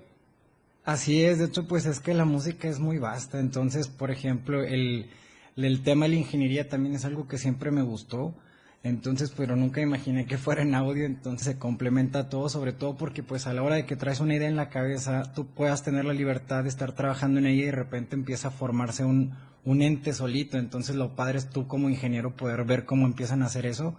Así 0.84 1.24
es, 1.24 1.38
de 1.38 1.46
hecho, 1.46 1.66
pues 1.66 1.86
es 1.86 2.00
que 2.00 2.12
la 2.12 2.26
música 2.26 2.68
es 2.68 2.78
muy 2.78 2.98
vasta, 2.98 3.40
entonces, 3.40 3.88
por 3.88 4.10
ejemplo, 4.10 4.62
el, 4.62 5.08
el 5.56 5.82
tema 5.82 6.04
de 6.04 6.10
la 6.10 6.16
ingeniería 6.16 6.68
también 6.68 6.94
es 6.94 7.06
algo 7.06 7.26
que 7.26 7.38
siempre 7.38 7.70
me 7.70 7.80
gustó, 7.80 8.34
entonces, 8.82 9.30
pero 9.36 9.56
nunca 9.56 9.82
imaginé 9.82 10.24
que 10.24 10.38
fuera 10.38 10.62
en 10.62 10.74
audio, 10.74 11.04
entonces 11.04 11.46
se 11.46 11.58
complementa 11.58 12.30
todo, 12.30 12.48
sobre 12.48 12.72
todo 12.72 12.96
porque 12.96 13.22
pues 13.22 13.46
a 13.46 13.52
la 13.52 13.62
hora 13.62 13.74
de 13.74 13.84
que 13.84 13.96
traes 13.96 14.20
una 14.20 14.34
idea 14.34 14.48
en 14.48 14.56
la 14.56 14.70
cabeza, 14.70 15.32
tú 15.34 15.46
puedas 15.46 15.82
tener 15.82 16.06
la 16.06 16.14
libertad 16.14 16.62
de 16.62 16.70
estar 16.70 16.92
trabajando 16.92 17.40
en 17.40 17.46
ella 17.46 17.62
y 17.62 17.66
de 17.66 17.72
repente 17.72 18.16
empieza 18.16 18.48
a 18.48 18.52
formarse 18.52 19.04
un, 19.04 19.34
un 19.66 19.82
ente 19.82 20.14
solito, 20.14 20.56
entonces 20.56 20.96
lo 20.96 21.14
padre 21.14 21.38
es 21.38 21.50
tú 21.50 21.66
como 21.66 21.90
ingeniero 21.90 22.36
poder 22.36 22.64
ver 22.64 22.86
cómo 22.86 23.06
empiezan 23.06 23.42
a 23.42 23.46
hacer 23.46 23.66
eso 23.66 23.94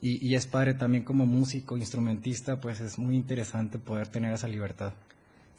y, 0.00 0.24
y 0.24 0.36
es 0.36 0.46
padre 0.46 0.74
también 0.74 1.02
como 1.02 1.26
músico, 1.26 1.76
instrumentista, 1.76 2.60
pues 2.60 2.80
es 2.80 2.98
muy 2.98 3.16
interesante 3.16 3.80
poder 3.80 4.06
tener 4.06 4.32
esa 4.32 4.46
libertad. 4.46 4.92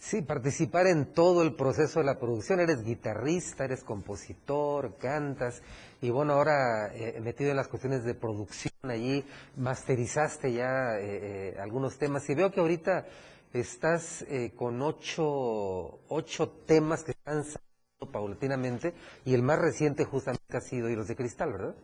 Sí, 0.03 0.21
participar 0.21 0.87
en 0.87 1.05
todo 1.05 1.43
el 1.43 1.55
proceso 1.55 1.99
de 1.99 2.05
la 2.05 2.19
producción. 2.19 2.59
Eres 2.59 2.83
guitarrista, 2.83 3.63
eres 3.63 3.85
compositor, 3.85 4.97
cantas. 4.97 5.61
Y 6.03 6.09
bueno, 6.09 6.33
ahora 6.33 6.93
eh, 6.93 7.17
metido 7.21 7.51
en 7.51 7.55
las 7.55 7.69
cuestiones 7.69 8.03
de 8.03 8.13
producción 8.13 8.73
allí, 8.83 9.23
masterizaste 9.55 10.51
ya 10.51 10.99
eh, 10.99 11.53
eh, 11.53 11.55
algunos 11.61 11.97
temas. 11.97 12.29
Y 12.29 12.35
veo 12.35 12.51
que 12.51 12.59
ahorita 12.59 13.05
estás 13.53 14.25
con 14.57 14.81
ocho, 14.81 16.01
ocho 16.09 16.49
temas 16.67 17.05
que 17.05 17.11
están 17.11 17.45
saliendo 17.45 18.11
paulatinamente. 18.11 18.93
Y 19.23 19.33
el 19.33 19.43
más 19.43 19.59
reciente 19.59 20.03
justamente 20.03 20.57
ha 20.57 20.59
sido 20.59 20.89
Hilos 20.89 21.07
de 21.07 21.15
Cristal, 21.15 21.53
¿verdad? 21.53 21.75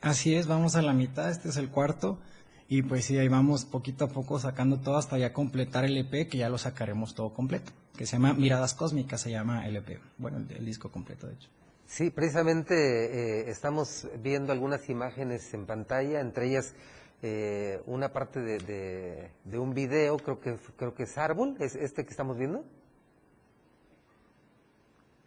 Así 0.00 0.36
es, 0.36 0.46
vamos 0.46 0.76
a 0.76 0.82
la 0.82 0.92
mitad. 0.92 1.28
Este 1.28 1.48
es 1.48 1.56
el 1.56 1.68
cuarto. 1.68 2.20
Y 2.68 2.82
pues 2.82 3.06
sí, 3.06 3.18
ahí 3.18 3.26
vamos 3.26 3.64
poquito 3.64 4.04
a 4.04 4.08
poco 4.08 4.38
sacando 4.38 4.78
todo 4.78 4.96
hasta 4.96 5.18
ya 5.18 5.32
completar 5.32 5.84
el 5.84 5.96
EP, 5.96 6.28
que 6.28 6.38
ya 6.38 6.48
lo 6.48 6.58
sacaremos 6.58 7.16
todo 7.16 7.34
completo, 7.34 7.72
que 7.96 8.06
se 8.06 8.12
llama 8.12 8.32
Miradas 8.32 8.74
Cósmicas, 8.74 9.20
se 9.20 9.32
llama 9.32 9.66
el 9.66 9.76
EP, 9.76 10.00
bueno, 10.18 10.38
el, 10.38 10.64
disco 10.64 10.92
completo 10.92 11.26
de 11.26 11.34
hecho. 11.34 11.48
Sí, 11.86 12.10
precisamente 12.10 12.74
eh, 12.74 13.50
estamos 13.50 14.08
viendo 14.20 14.52
algunas 14.52 14.88
imágenes 14.88 15.54
en 15.54 15.66
pantalla, 15.66 16.20
entre 16.20 16.48
ellas 16.48 16.74
eh, 17.22 17.80
una 17.86 18.12
parte 18.12 18.40
de, 18.40 19.30
de, 19.44 19.58
un 19.58 19.72
video, 19.72 20.16
creo 20.18 20.40
que 20.40 20.56
creo 20.76 20.94
que 20.94 21.04
es 21.04 21.16
Árbol, 21.16 21.56
es 21.60 21.74
este 21.76 22.04
que 22.04 22.10
estamos 22.10 22.36
viendo. 22.36 22.64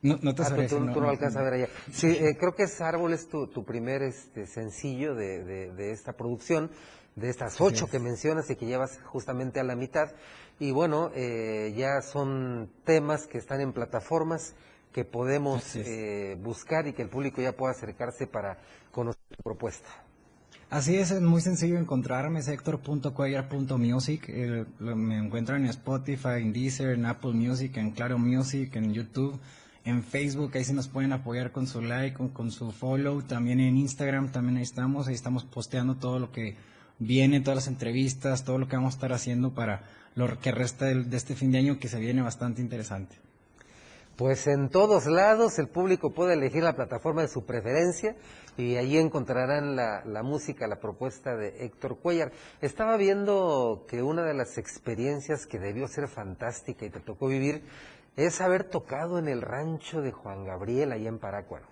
No, 0.01 0.17
no 0.21 0.35
te 0.35 0.43
ah, 0.43 0.67
tú, 0.67 0.79
no, 0.79 1.09
alcanzas 1.09 1.41
a 1.41 1.43
ver 1.43 1.53
allá. 1.53 1.67
Sí, 1.91 2.07
eh, 2.07 2.37
creo 2.39 2.55
que 2.55 2.63
es 2.63 2.79
Árbol 2.79 3.13
es 3.13 3.27
tu, 3.27 3.47
tu 3.47 3.65
primer 3.65 4.01
este, 4.01 4.45
sencillo 4.45 5.15
de, 5.15 5.43
de, 5.43 5.71
de 5.73 5.91
esta 5.91 6.13
producción 6.13 6.71
de 7.15 7.29
estas 7.29 7.59
ocho 7.59 7.87
que 7.87 7.99
mencionas 7.99 8.49
y 8.49 8.55
que 8.55 8.65
llevas 8.65 8.99
justamente 9.03 9.59
a 9.59 9.63
la 9.63 9.75
mitad. 9.75 10.11
Y 10.59 10.71
bueno, 10.71 11.11
eh, 11.15 11.73
ya 11.75 12.01
son 12.01 12.71
temas 12.85 13.27
que 13.27 13.37
están 13.37 13.61
en 13.61 13.73
plataformas 13.73 14.55
que 14.91 15.05
podemos 15.05 15.75
eh, 15.75 16.37
buscar 16.41 16.87
y 16.87 16.93
que 16.93 17.01
el 17.01 17.09
público 17.09 17.41
ya 17.41 17.55
pueda 17.55 17.71
acercarse 17.71 18.27
para 18.27 18.59
conocer 18.91 19.21
tu 19.35 19.43
propuesta. 19.43 19.89
Así 20.69 20.97
es, 20.97 21.09
es 21.09 21.21
muy 21.21 21.41
sencillo 21.41 21.79
encontrarme, 21.79 22.39
es 22.39 22.47
hector.cuellar.music, 22.47 24.25
eh, 24.29 24.65
me 24.79 25.17
encuentran 25.17 25.63
en 25.63 25.69
Spotify, 25.71 26.41
en 26.41 26.53
Deezer, 26.53 26.91
en 26.91 27.07
Apple 27.07 27.33
Music, 27.33 27.75
en 27.77 27.89
Claro 27.91 28.19
Music, 28.19 28.75
en 28.75 28.93
YouTube, 28.93 29.39
en 29.83 30.03
Facebook, 30.03 30.51
ahí 30.53 30.63
se 30.63 30.73
nos 30.73 30.87
pueden 30.87 31.11
apoyar 31.11 31.51
con 31.51 31.65
su 31.65 31.81
like, 31.81 32.15
con, 32.15 32.29
con 32.29 32.51
su 32.51 32.71
follow, 32.71 33.23
también 33.23 33.59
en 33.59 33.77
Instagram, 33.77 34.31
también 34.31 34.57
ahí 34.57 34.63
estamos, 34.63 35.07
ahí 35.07 35.15
estamos 35.15 35.43
posteando 35.43 35.95
todo 35.95 36.19
lo 36.19 36.31
que 36.31 36.55
vienen 36.99 37.43
todas 37.43 37.55
las 37.55 37.67
entrevistas, 37.67 38.43
todo 38.43 38.59
lo 38.59 38.67
que 38.67 38.75
vamos 38.75 38.93
a 38.93 38.97
estar 38.97 39.13
haciendo 39.13 39.55
para 39.55 39.83
lo 40.15 40.39
que 40.39 40.51
resta 40.51 40.85
de, 40.85 41.17
este 41.17 41.35
fin 41.35 41.51
de 41.51 41.59
año 41.59 41.79
que 41.79 41.87
se 41.87 41.99
viene 41.99 42.21
bastante 42.21 42.61
interesante. 42.61 43.15
Pues 44.19 44.47
en 44.47 44.67
todos 44.67 45.05
lados 45.05 45.59
el 45.59 45.69
público 45.69 46.11
puede 46.11 46.33
elegir 46.33 46.61
la 46.61 46.75
plataforma 46.75 47.21
de 47.21 47.29
su 47.29 47.45
preferencia 47.45 48.17
y 48.57 48.75
allí 48.75 48.97
encontrarán 48.97 49.77
la, 49.77 50.03
la, 50.03 50.23
música, 50.23 50.67
la 50.67 50.81
propuesta 50.81 51.37
de 51.37 51.63
Héctor 51.63 51.99
Cuellar. 51.99 52.33
Estaba 52.59 52.97
viendo 52.97 53.85
que 53.87 54.03
una 54.03 54.23
de 54.23 54.33
las 54.33 54.57
experiencias 54.57 55.45
que 55.45 55.57
debió 55.57 55.87
ser 55.87 56.09
fantástica 56.09 56.85
y 56.85 56.89
te 56.89 56.99
tocó 56.99 57.29
vivir 57.29 57.63
es 58.17 58.41
haber 58.41 58.65
tocado 58.65 59.19
en 59.19 59.29
el 59.29 59.41
rancho 59.41 60.01
de 60.01 60.11
Juan 60.11 60.43
Gabriel 60.43 60.91
allá 60.91 61.07
en 61.07 61.19
Parácuaro. 61.19 61.67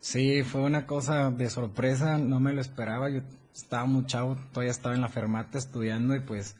Sí, 0.00 0.42
fue 0.42 0.62
una 0.62 0.86
cosa 0.86 1.30
de 1.30 1.50
sorpresa, 1.50 2.16
no 2.16 2.40
me 2.40 2.54
lo 2.54 2.62
esperaba. 2.62 3.10
Yo 3.10 3.20
estaba 3.54 3.84
muy 3.84 4.06
chavo, 4.06 4.38
todavía 4.52 4.70
estaba 4.70 4.94
en 4.94 5.02
la 5.02 5.10
fermata 5.10 5.58
estudiando 5.58 6.16
y 6.16 6.20
pues 6.20 6.56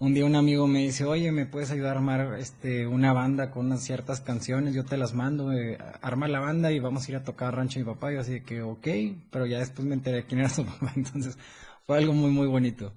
un 0.00 0.14
día 0.14 0.24
un 0.24 0.36
amigo 0.36 0.68
me 0.68 0.80
dice, 0.80 1.04
oye, 1.04 1.32
¿me 1.32 1.46
puedes 1.46 1.72
ayudar 1.72 1.96
a 1.96 1.98
armar 1.98 2.38
este, 2.38 2.86
una 2.86 3.12
banda 3.12 3.50
con 3.50 3.66
unas 3.66 3.82
ciertas 3.82 4.20
canciones? 4.20 4.74
Yo 4.74 4.84
te 4.84 4.96
las 4.96 5.12
mando, 5.12 5.52
eh, 5.52 5.76
arma 6.00 6.28
la 6.28 6.38
banda 6.38 6.70
y 6.70 6.78
vamos 6.78 7.06
a 7.06 7.10
ir 7.10 7.16
a 7.16 7.24
tocar 7.24 7.56
Rancho 7.56 7.80
de 7.80 7.84
mi 7.84 7.92
papá. 7.92 8.12
Yo 8.12 8.20
así 8.20 8.42
que, 8.42 8.62
ok, 8.62 8.86
pero 9.30 9.46
ya 9.46 9.58
después 9.58 9.86
me 9.86 9.94
enteré 9.94 10.24
quién 10.24 10.40
era 10.40 10.48
su 10.48 10.64
papá, 10.66 10.92
entonces 10.94 11.36
fue 11.84 11.98
algo 11.98 12.12
muy, 12.12 12.30
muy 12.30 12.46
bonito. 12.46 12.92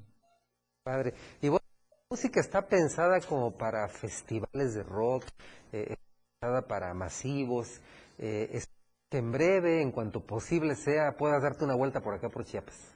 Padre. 0.83 1.15
Y 1.41 1.49
bueno, 1.49 1.65
la 1.89 1.97
música 2.11 2.39
está 2.39 2.67
pensada 2.67 3.19
como 3.21 3.57
para 3.57 3.87
festivales 3.87 4.75
de 4.75 4.83
rock, 4.83 5.25
eh, 5.71 5.95
pensada 6.39 6.67
para 6.67 6.93
masivos. 6.93 7.81
Eh, 8.19 8.61
que 9.09 9.17
en 9.17 9.31
breve, 9.31 9.81
en 9.81 9.91
cuanto 9.91 10.25
posible 10.25 10.75
sea, 10.75 11.17
puedas 11.17 11.41
darte 11.41 11.65
una 11.65 11.75
vuelta 11.75 11.99
por 12.01 12.13
acá 12.13 12.29
por 12.29 12.45
Chiapas. 12.45 12.95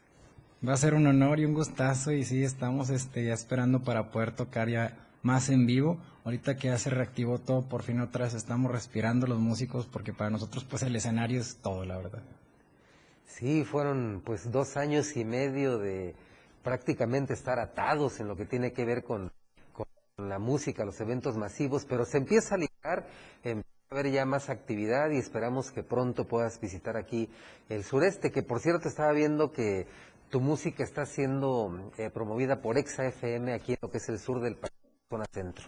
Va 0.68 0.74
a 0.74 0.78
ser 0.78 0.96
un 0.96 1.06
honor 1.06 1.40
y 1.40 1.46
un 1.46 1.54
gustazo 1.54 2.12
y 2.12 2.24
sí, 2.24 2.44
estamos 2.44 2.90
este, 2.90 3.24
ya 3.24 3.34
esperando 3.34 3.84
para 3.84 4.10
poder 4.10 4.32
tocar 4.32 4.68
ya 4.68 4.98
más 5.22 5.50
en 5.50 5.68
vivo. 5.68 6.00
Ahorita 6.24 6.56
que 6.56 6.70
ya 6.70 6.78
se 6.80 6.90
reactivó 6.90 7.38
todo, 7.38 7.70
por 7.70 7.84
fin 7.84 8.00
otra 8.00 8.26
estamos 8.26 8.72
respirando 8.72 9.28
los 9.28 9.38
músicos 9.38 9.86
porque 9.86 10.12
para 10.12 10.32
nosotros 10.32 10.64
pues 10.64 10.82
el 10.82 10.96
escenario 10.96 11.40
es 11.40 11.58
todo, 11.58 11.86
la 11.86 11.98
verdad. 11.98 12.24
Sí, 13.28 13.64
fueron 13.64 14.24
pues 14.26 14.52
dos 14.52 14.76
años 14.76 15.16
y 15.16 15.24
medio 15.24 15.78
de 15.78 16.16
prácticamente 16.64 17.34
estar 17.34 17.60
atados 17.60 18.20
en 18.20 18.28
lo 18.28 18.36
que 18.36 18.46
tiene 18.46 18.74
que 18.74 18.86
ver 18.86 19.04
con, 19.04 19.32
con 19.72 19.86
la 20.18 20.40
música, 20.40 20.84
los 20.84 21.00
eventos 21.00 21.38
masivos, 21.38 21.86
pero 21.86 22.06
se 22.06 22.18
empieza 22.18 22.56
a 22.56 22.58
ligar, 22.58 23.08
empieza 23.44 23.70
a 23.92 23.94
haber 23.94 24.12
ya 24.12 24.26
más 24.26 24.50
actividad 24.50 25.12
y 25.12 25.18
esperamos 25.18 25.70
que 25.70 25.84
pronto 25.84 26.28
puedas 26.28 26.60
visitar 26.60 26.98
aquí 26.98 27.30
el 27.70 27.84
sureste, 27.84 28.32
que 28.32 28.42
por 28.42 28.62
cierto 28.62 28.88
estaba 28.88 29.12
viendo 29.12 29.52
que 29.52 29.86
tu 30.36 30.42
música 30.42 30.84
está 30.84 31.06
siendo 31.06 31.94
eh, 31.98 32.10
promovida 32.10 32.60
por 32.62 32.78
Exa 32.78 33.06
FM 33.06 33.54
aquí 33.54 33.72
en 33.72 33.78
lo 33.82 33.90
que 33.90 34.00
es 34.00 34.10
el 34.10 34.20
sur 34.20 34.42
del 34.42 34.58
país, 34.58 34.74
zona 35.10 35.24
centro. 35.32 35.64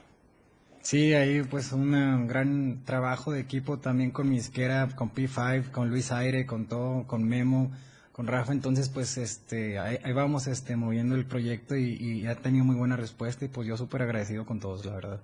Sí, 0.82 1.14
ahí 1.14 1.42
pues 1.44 1.72
un 1.72 2.28
gran 2.28 2.84
trabajo 2.84 3.32
de 3.32 3.40
equipo 3.40 3.80
también 3.80 4.12
con 4.12 4.28
mi 4.28 4.36
isquera, 4.36 4.90
con 4.94 5.14
P5, 5.14 5.72
con 5.72 5.90
Luis 5.90 6.12
Aire, 6.12 6.46
con 6.46 6.66
todo, 6.66 7.08
con 7.08 7.24
Memo, 7.24 7.72
con 8.12 8.28
Rafa, 8.28 8.52
entonces 8.52 8.90
pues 8.90 9.18
este 9.18 9.80
ahí, 9.80 10.12
vamos 10.12 10.48
este 10.48 10.76
moviendo 10.76 11.16
el 11.16 11.26
proyecto 11.26 11.78
y, 11.78 12.28
ha 12.28 12.36
tenido 12.36 12.66
muy 12.66 12.76
buena 12.76 12.98
respuesta 12.98 13.46
y 13.46 13.48
pues 13.48 13.70
yo 13.70 13.78
súper 13.78 14.02
agradecido 14.02 14.46
con 14.46 14.60
todos, 14.60 14.86
la 14.86 14.96
verdad. 14.96 15.22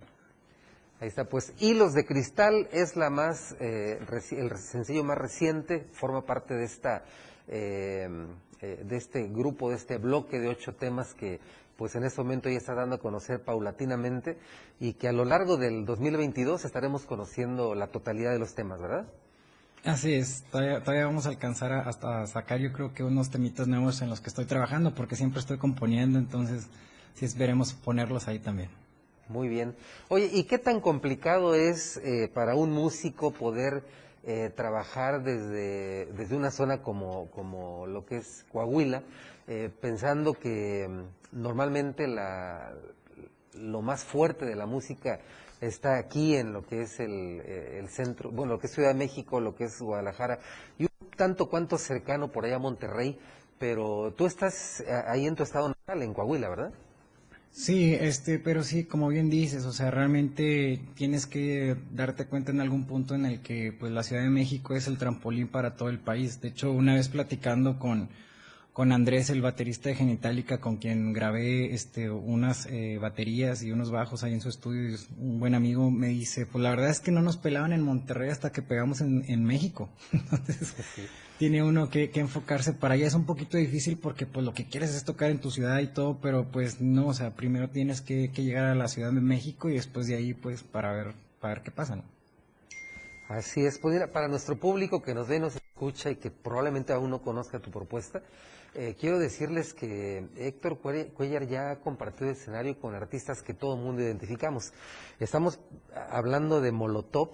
Ahí 1.01 1.09
está, 1.09 1.25
pues 1.25 1.51
Hilos 1.59 1.93
de 1.93 2.05
Cristal 2.05 2.69
es 2.71 2.95
la 2.95 3.09
más, 3.09 3.57
eh, 3.59 3.99
el 4.31 4.55
sencillo 4.55 5.03
más 5.03 5.17
reciente, 5.17 5.85
forma 5.91 6.21
parte 6.21 6.53
de 6.53 6.63
esta 6.63 7.03
eh, 7.49 8.07
eh, 8.63 8.81
de 8.81 8.95
este 8.95 9.27
grupo, 9.27 9.71
de 9.71 9.75
este 9.75 9.97
bloque 9.97 10.39
de 10.39 10.47
ocho 10.47 10.73
temas 10.73 11.13
que 11.13 11.41
pues 11.75 11.95
en 11.95 12.05
este 12.05 12.21
momento 12.21 12.49
ya 12.49 12.55
está 12.55 12.73
dando 12.73 12.95
a 12.95 12.99
conocer 12.99 13.43
paulatinamente 13.43 14.37
y 14.79 14.93
que 14.93 15.09
a 15.09 15.11
lo 15.11 15.25
largo 15.25 15.57
del 15.57 15.85
2022 15.85 16.63
estaremos 16.63 17.03
conociendo 17.03 17.75
la 17.75 17.87
totalidad 17.87 18.31
de 18.31 18.39
los 18.39 18.55
temas, 18.55 18.79
¿verdad? 18.79 19.05
Así 19.83 20.13
es, 20.13 20.45
todavía, 20.49 21.05
vamos 21.05 21.25
a 21.25 21.29
alcanzar 21.29 21.73
hasta 21.73 22.25
sacar 22.25 22.61
yo 22.61 22.71
creo 22.71 22.93
que 22.93 23.03
unos 23.03 23.29
temitas 23.31 23.67
nuevos 23.67 24.01
en 24.01 24.09
los 24.09 24.21
que 24.21 24.29
estoy 24.29 24.45
trabajando 24.45 24.95
porque 24.95 25.17
siempre 25.17 25.41
estoy 25.41 25.57
componiendo, 25.57 26.17
entonces 26.17 26.67
sí 27.15 27.25
esperemos 27.25 27.73
ponerlos 27.73 28.29
ahí 28.29 28.39
también. 28.39 28.69
Muy 29.27 29.49
bien. 29.49 29.75
Oye, 30.07 30.29
¿y 30.31 30.45
qué 30.45 30.57
tan 30.57 30.79
complicado 30.79 31.53
es 31.53 31.97
eh, 31.97 32.31
para 32.33 32.55
un 32.55 32.71
músico 32.71 33.31
poder 33.31 33.83
eh, 34.23 34.51
trabajar 34.55 35.23
desde, 35.23 36.05
desde 36.13 36.35
una 36.35 36.51
zona 36.51 36.81
como, 36.81 37.29
como 37.31 37.87
lo 37.87 38.05
que 38.05 38.17
es 38.17 38.45
Coahuila, 38.51 39.03
eh, 39.47 39.69
pensando 39.81 40.33
que 40.33 40.87
mm, 40.87 41.41
normalmente 41.41 42.07
la, 42.07 42.73
lo 43.53 43.81
más 43.81 44.03
fuerte 44.03 44.45
de 44.45 44.55
la 44.55 44.65
música 44.65 45.19
está 45.61 45.97
aquí 45.97 46.35
en 46.35 46.53
lo 46.53 46.65
que 46.65 46.81
es 46.81 46.99
el, 46.99 47.41
eh, 47.45 47.79
el, 47.79 47.89
centro, 47.89 48.31
bueno, 48.31 48.53
lo 48.53 48.59
que 48.59 48.67
es 48.67 48.73
Ciudad 48.73 48.89
de 48.89 48.95
México, 48.95 49.39
lo 49.39 49.55
que 49.55 49.65
es 49.65 49.81
Guadalajara, 49.81 50.39
y 50.77 50.83
un 50.83 51.09
tanto 51.15 51.49
cuanto 51.49 51.77
cercano 51.77 52.31
por 52.31 52.45
allá 52.45 52.55
a 52.55 52.59
Monterrey, 52.59 53.19
pero 53.59 54.13
tú 54.17 54.25
estás 54.25 54.81
eh, 54.81 55.03
ahí 55.07 55.25
en 55.25 55.35
tu 55.35 55.43
estado 55.43 55.69
natal, 55.69 56.01
en 56.01 56.13
Coahuila, 56.13 56.49
¿verdad? 56.49 56.73
Sí, 57.55 57.93
este, 57.93 58.39
pero 58.39 58.63
sí, 58.63 58.83
como 58.83 59.09
bien 59.09 59.29
dices, 59.29 59.65
o 59.65 59.73
sea, 59.73 59.91
realmente 59.91 60.81
tienes 60.95 61.27
que 61.27 61.77
darte 61.91 62.25
cuenta 62.25 62.51
en 62.51 62.59
algún 62.59 62.85
punto 62.85 63.13
en 63.13 63.27
el 63.27 63.41
que 63.41 63.71
pues 63.71 63.91
la 63.91 64.01
Ciudad 64.01 64.23
de 64.23 64.29
México 64.31 64.75
es 64.75 64.87
el 64.87 64.97
trampolín 64.97 65.47
para 65.47 65.75
todo 65.75 65.89
el 65.89 65.99
país. 65.99 66.41
De 66.41 66.47
hecho, 66.47 66.71
una 66.71 66.95
vez 66.95 67.09
platicando 67.09 67.77
con, 67.77 68.09
con 68.73 68.91
Andrés, 68.91 69.29
el 69.29 69.43
baterista 69.43 69.89
de 69.89 69.95
Genitalica, 69.95 70.59
con 70.59 70.77
quien 70.77 71.13
grabé 71.13 71.75
este, 71.75 72.09
unas 72.09 72.65
eh, 72.65 72.97
baterías 72.99 73.61
y 73.61 73.71
unos 73.71 73.91
bajos 73.91 74.23
ahí 74.23 74.33
en 74.33 74.41
su 74.41 74.49
estudio, 74.49 74.97
un 75.19 75.39
buen 75.39 75.53
amigo, 75.53 75.91
me 75.91 76.07
dice, 76.07 76.47
pues 76.47 76.63
la 76.63 76.71
verdad 76.71 76.89
es 76.89 76.99
que 76.99 77.11
no 77.11 77.21
nos 77.21 77.37
pelaban 77.37 77.71
en 77.71 77.83
Monterrey 77.83 78.31
hasta 78.31 78.51
que 78.51 78.63
pegamos 78.63 79.01
en, 79.01 79.25
en 79.27 79.43
México. 79.43 79.89
Entonces, 80.11 80.73
tiene 81.37 81.61
uno 81.61 81.91
que, 81.91 82.09
que, 82.09 82.19
enfocarse 82.19 82.73
para 82.73 82.95
allá. 82.95 83.05
Es 83.05 83.13
un 83.13 83.27
poquito 83.27 83.57
difícil 83.57 83.97
porque 83.97 84.25
pues 84.25 84.43
lo 84.43 84.55
que 84.55 84.65
quieres 84.65 84.95
es 84.95 85.03
tocar 85.03 85.29
en 85.29 85.39
tu 85.39 85.51
ciudad 85.51 85.79
y 85.79 85.87
todo, 85.87 86.19
pero 86.19 86.51
pues 86.51 86.81
no, 86.81 87.07
o 87.07 87.13
sea, 87.13 87.35
primero 87.35 87.69
tienes 87.69 88.01
que, 88.01 88.31
que 88.31 88.43
llegar 88.43 88.65
a 88.65 88.75
la 88.75 88.87
Ciudad 88.87 89.11
de 89.11 89.21
México 89.21 89.69
y 89.69 89.73
después 89.73 90.07
de 90.07 90.15
ahí 90.15 90.33
pues 90.33 90.63
para 90.63 90.91
ver, 90.93 91.13
para 91.39 91.55
ver 91.55 91.63
qué 91.63 91.69
pasa, 91.69 91.95
¿no? 91.95 92.03
Así 93.29 93.65
es, 93.65 93.79
para 94.11 94.27
nuestro 94.27 94.57
público 94.57 95.01
que 95.01 95.13
nos 95.13 95.27
ve, 95.27 95.39
nos 95.39 95.55
escucha 95.55 96.11
y 96.11 96.17
que 96.17 96.29
probablemente 96.29 96.93
aún 96.93 97.09
no 97.09 97.21
conozca 97.21 97.59
tu 97.59 97.71
propuesta, 97.71 98.21
eh, 98.75 98.95
quiero 98.99 99.19
decirles 99.19 99.73
que 99.73 100.27
Héctor 100.35 100.79
Cuellar 100.79 101.47
ya 101.47 101.71
ha 101.71 101.79
compartido 101.79 102.31
escenario 102.31 102.79
con 102.79 102.95
artistas 102.95 103.41
que 103.41 103.53
todo 103.53 103.75
el 103.75 103.81
mundo 103.81 104.01
identificamos. 104.01 104.73
Estamos 105.19 105.59
hablando 106.09 106.59
de 106.61 106.71
Molotov, 106.71 107.29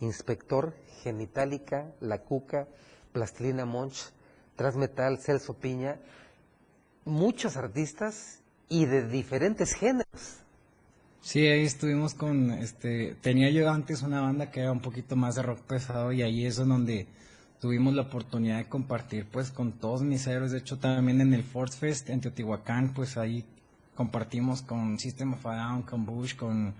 Inspector, 0.00 0.74
Genitalica, 1.02 1.92
La 2.00 2.18
Cuca, 2.18 2.68
Plastilina 3.12 3.64
Monch, 3.64 4.10
Transmetal, 4.56 5.18
Celso 5.18 5.54
Piña, 5.54 5.98
muchos 7.04 7.56
artistas 7.56 8.40
y 8.68 8.86
de 8.86 9.08
diferentes 9.08 9.74
géneros. 9.74 10.40
Sí, 11.20 11.46
ahí 11.46 11.64
estuvimos 11.64 12.12
con, 12.12 12.50
este, 12.50 13.16
tenía 13.22 13.50
yo 13.50 13.70
antes 13.70 14.02
una 14.02 14.20
banda 14.20 14.50
que 14.50 14.60
era 14.60 14.72
un 14.72 14.80
poquito 14.80 15.16
más 15.16 15.36
de 15.36 15.42
rock 15.42 15.60
pesado 15.60 16.12
y 16.12 16.20
ahí 16.20 16.44
es 16.44 16.56
donde 16.56 17.06
tuvimos 17.64 17.94
la 17.94 18.02
oportunidad 18.02 18.58
de 18.58 18.68
compartir 18.68 19.24
pues 19.24 19.50
con 19.50 19.72
todos 19.72 20.02
mis 20.02 20.26
héroes, 20.26 20.52
de 20.52 20.58
hecho 20.58 20.76
también 20.76 21.22
en 21.22 21.32
el 21.32 21.42
Force 21.42 21.78
Fest 21.78 22.10
en 22.10 22.20
Teotihuacán, 22.20 22.92
pues 22.92 23.16
ahí 23.16 23.42
compartimos 23.94 24.60
con 24.60 24.98
System 24.98 25.32
of 25.32 25.46
a 25.46 25.56
Down, 25.56 25.82
con 25.84 26.04
Bush, 26.04 26.36
con, 26.36 26.74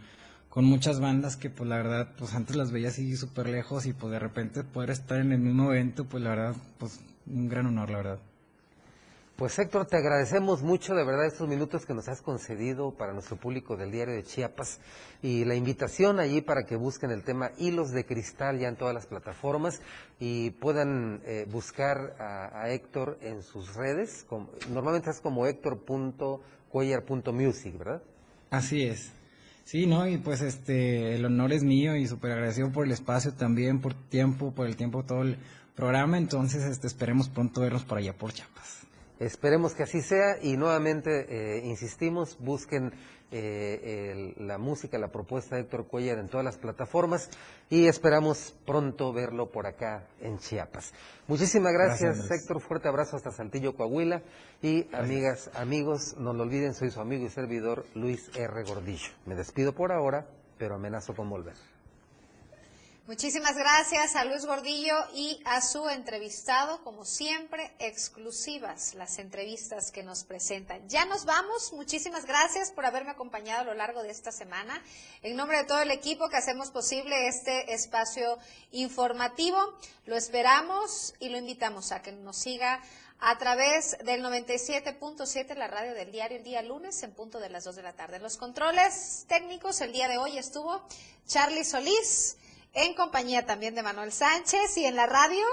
con 0.50 0.66
muchas 0.66 1.00
bandas 1.00 1.38
que 1.38 1.48
pues 1.48 1.70
la 1.70 1.76
verdad 1.76 2.10
pues 2.18 2.34
antes 2.34 2.54
las 2.54 2.70
veía 2.70 2.88
así 2.88 3.16
súper 3.16 3.48
lejos 3.48 3.86
y 3.86 3.94
pues 3.94 4.12
de 4.12 4.18
repente 4.18 4.62
poder 4.62 4.90
estar 4.90 5.20
en 5.20 5.32
el 5.32 5.38
mismo 5.38 5.72
evento 5.72 6.04
pues 6.04 6.22
la 6.22 6.28
verdad 6.28 6.56
pues 6.76 7.00
un 7.28 7.48
gran 7.48 7.64
honor 7.64 7.88
la 7.88 7.96
verdad. 7.96 8.18
Pues 9.36 9.58
Héctor, 9.58 9.86
te 9.86 9.96
agradecemos 9.96 10.62
mucho 10.62 10.94
de 10.94 11.02
verdad 11.02 11.26
estos 11.26 11.48
minutos 11.48 11.84
que 11.84 11.92
nos 11.92 12.06
has 12.06 12.22
concedido 12.22 12.92
para 12.92 13.12
nuestro 13.12 13.34
público 13.34 13.76
del 13.76 13.90
diario 13.90 14.14
de 14.14 14.22
Chiapas 14.22 14.78
y 15.22 15.44
la 15.44 15.56
invitación 15.56 16.20
allí 16.20 16.40
para 16.40 16.66
que 16.66 16.76
busquen 16.76 17.10
el 17.10 17.24
tema 17.24 17.50
Hilos 17.58 17.90
de 17.90 18.06
Cristal 18.06 18.60
ya 18.60 18.68
en 18.68 18.76
todas 18.76 18.94
las 18.94 19.06
plataformas 19.06 19.82
y 20.20 20.50
puedan 20.50 21.20
eh, 21.24 21.48
buscar 21.50 22.14
a, 22.20 22.70
Héctor 22.70 23.18
en 23.22 23.42
sus 23.42 23.74
redes. 23.74 24.24
Normalmente 24.70 25.10
es 25.10 25.20
como 25.20 25.46
héctor.cuellar.music, 25.46 27.76
¿verdad? 27.76 28.02
Así 28.50 28.84
es. 28.84 29.10
Sí, 29.64 29.86
no, 29.86 30.06
y 30.06 30.18
pues 30.18 30.42
este, 30.42 31.16
el 31.16 31.24
honor 31.24 31.52
es 31.52 31.64
mío 31.64 31.96
y 31.96 32.06
súper 32.06 32.30
agradecido 32.30 32.70
por 32.70 32.86
el 32.86 32.92
espacio 32.92 33.34
también, 33.34 33.80
por 33.80 33.94
tiempo, 33.94 34.52
por 34.52 34.68
el 34.68 34.76
tiempo, 34.76 35.02
todo 35.02 35.22
el 35.22 35.38
programa. 35.74 36.18
Entonces, 36.18 36.62
este, 36.62 36.86
esperemos 36.86 37.28
pronto 37.28 37.62
vernos 37.62 37.84
por 37.84 37.98
allá 37.98 38.12
por 38.12 38.32
Chiapas. 38.32 38.84
Esperemos 39.20 39.74
que 39.74 39.84
así 39.84 40.02
sea 40.02 40.38
y 40.42 40.56
nuevamente 40.56 41.26
eh, 41.28 41.64
insistimos, 41.64 42.36
busquen 42.40 42.92
eh, 43.30 44.34
el, 44.36 44.46
la 44.46 44.58
música, 44.58 44.98
la 44.98 45.08
propuesta 45.08 45.56
de 45.56 45.62
Héctor 45.62 45.86
Cuellar 45.86 46.18
en 46.18 46.28
todas 46.28 46.44
las 46.44 46.58
plataformas 46.58 47.30
y 47.70 47.86
esperamos 47.86 48.54
pronto 48.66 49.12
verlo 49.12 49.50
por 49.50 49.66
acá 49.66 50.06
en 50.20 50.38
Chiapas. 50.38 50.92
Muchísimas 51.26 51.72
gracias, 51.72 52.18
gracias 52.18 52.42
Héctor, 52.42 52.60
fuerte 52.60 52.88
abrazo 52.88 53.16
hasta 53.16 53.30
Saltillo, 53.30 53.76
Coahuila 53.76 54.22
y 54.62 54.82
gracias. 54.82 55.00
amigas, 55.00 55.50
amigos, 55.54 56.16
no 56.18 56.32
lo 56.32 56.42
olviden, 56.42 56.74
soy 56.74 56.90
su 56.90 57.00
amigo 57.00 57.24
y 57.24 57.28
servidor 57.28 57.86
Luis 57.94 58.30
R. 58.36 58.62
Gordillo. 58.64 59.10
Me 59.26 59.34
despido 59.34 59.74
por 59.74 59.92
ahora, 59.92 60.26
pero 60.58 60.74
amenazo 60.74 61.14
con 61.14 61.28
volver. 61.28 61.73
Muchísimas 63.06 63.54
gracias 63.54 64.16
a 64.16 64.24
Luis 64.24 64.46
Gordillo 64.46 64.94
y 65.12 65.38
a 65.44 65.60
su 65.60 65.90
entrevistado, 65.90 66.82
como 66.82 67.04
siempre, 67.04 67.70
exclusivas 67.78 68.94
las 68.94 69.18
entrevistas 69.18 69.90
que 69.90 70.02
nos 70.02 70.24
presentan. 70.24 70.88
Ya 70.88 71.04
nos 71.04 71.26
vamos, 71.26 71.74
muchísimas 71.74 72.24
gracias 72.24 72.70
por 72.70 72.86
haberme 72.86 73.10
acompañado 73.10 73.60
a 73.60 73.64
lo 73.64 73.74
largo 73.74 74.02
de 74.02 74.10
esta 74.10 74.32
semana. 74.32 74.82
En 75.20 75.36
nombre 75.36 75.58
de 75.58 75.64
todo 75.64 75.82
el 75.82 75.90
equipo 75.90 76.30
que 76.30 76.38
hacemos 76.38 76.70
posible 76.70 77.28
este 77.28 77.74
espacio 77.74 78.38
informativo, 78.72 79.58
lo 80.06 80.16
esperamos 80.16 81.12
y 81.20 81.28
lo 81.28 81.36
invitamos 81.36 81.92
a 81.92 82.00
que 82.00 82.12
nos 82.12 82.38
siga 82.38 82.80
a 83.20 83.36
través 83.36 83.98
del 84.02 84.22
97.7, 84.24 85.54
la 85.56 85.66
radio 85.66 85.92
del 85.92 86.10
diario, 86.10 86.38
el 86.38 86.44
día 86.44 86.62
lunes 86.62 87.02
en 87.02 87.12
punto 87.12 87.38
de 87.38 87.50
las 87.50 87.64
2 87.64 87.76
de 87.76 87.82
la 87.82 87.92
tarde. 87.92 88.18
Los 88.18 88.38
controles 88.38 89.26
técnicos 89.28 89.82
el 89.82 89.92
día 89.92 90.08
de 90.08 90.16
hoy 90.16 90.38
estuvo 90.38 90.82
Charlie 91.26 91.64
Solís 91.64 92.38
en 92.74 92.94
compañía 92.94 93.46
también 93.46 93.74
de 93.74 93.82
Manuel 93.82 94.12
Sánchez 94.12 94.76
y 94.76 94.84
en 94.84 94.96
la 94.96 95.06
radio 95.06 95.44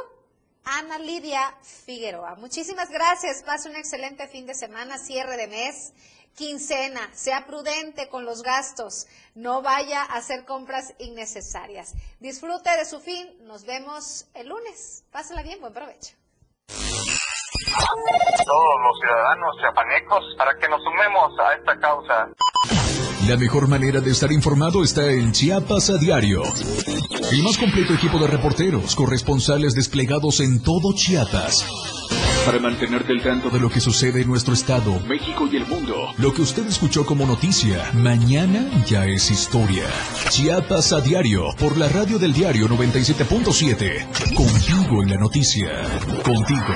Ana 0.63 0.99
Lidia 0.99 1.55
Figueroa. 1.61 2.35
Muchísimas 2.35 2.89
gracias, 2.89 3.43
pase 3.43 3.69
un 3.69 3.75
excelente 3.75 4.27
fin 4.27 4.45
de 4.45 4.53
semana, 4.53 4.97
cierre 4.97 5.37
de 5.37 5.47
mes, 5.47 5.93
quincena, 6.35 7.09
sea 7.13 7.45
prudente 7.45 8.09
con 8.09 8.25
los 8.25 8.41
gastos, 8.43 9.07
no 9.35 9.61
vaya 9.61 10.01
a 10.01 10.17
hacer 10.17 10.45
compras 10.45 10.93
innecesarias. 10.99 11.93
Disfrute 12.19 12.69
de 12.77 12.85
su 12.85 12.99
fin, 12.99 13.27
nos 13.45 13.65
vemos 13.65 14.27
el 14.33 14.49
lunes. 14.49 15.03
Pásala 15.11 15.43
bien, 15.43 15.59
buen 15.61 15.73
provecho. 15.73 16.15
Todos 18.45 18.81
los 18.81 18.99
ciudadanos 18.99 19.55
chiapanecos 19.59 20.23
para 20.37 20.57
que 20.57 20.67
nos 20.67 20.81
sumemos 20.83 21.39
a 21.39 21.53
esta 21.53 21.79
causa. 21.79 22.29
La 23.27 23.37
mejor 23.37 23.67
manera 23.67 24.01
de 24.01 24.11
estar 24.11 24.31
informado 24.31 24.83
está 24.83 25.11
en 25.11 25.31
Chiapas 25.31 25.91
a 25.91 25.97
diario. 25.97 26.41
El 27.31 27.43
más 27.43 27.57
completo 27.57 27.93
equipo 27.93 28.17
de 28.17 28.27
reporteros, 28.27 28.95
corresponsales 28.95 29.75
desplegados 29.75 30.39
en 30.39 30.61
todo 30.61 30.93
Chiapas. 30.93 31.65
Para 32.45 32.59
mantenerte 32.59 33.13
al 33.13 33.21
tanto 33.21 33.51
de 33.51 33.59
lo 33.59 33.69
que 33.69 33.79
sucede 33.79 34.21
en 34.21 34.27
nuestro 34.27 34.55
estado, 34.55 34.99
México 35.01 35.47
y 35.51 35.57
el 35.57 35.67
mundo. 35.67 36.07
Lo 36.17 36.33
que 36.33 36.41
usted 36.41 36.65
escuchó 36.65 37.05
como 37.05 37.27
noticia, 37.27 37.91
mañana 37.93 38.67
ya 38.87 39.05
es 39.05 39.29
historia. 39.29 39.85
Chiapas 40.29 40.91
a 40.91 41.01
diario, 41.01 41.43
por 41.59 41.77
la 41.77 41.87
radio 41.89 42.17
del 42.17 42.33
diario 42.33 42.67
97.7. 42.67 44.33
Contigo 44.33 45.03
en 45.03 45.09
la 45.11 45.17
noticia. 45.17 45.69
Contigo. 46.23 46.75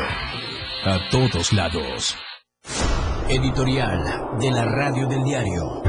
A 0.86 1.10
todos 1.10 1.52
lados. 1.52 2.16
Editorial 3.28 4.38
de 4.40 4.52
la 4.52 4.66
radio 4.66 5.08
del 5.08 5.24
diario. 5.24 5.85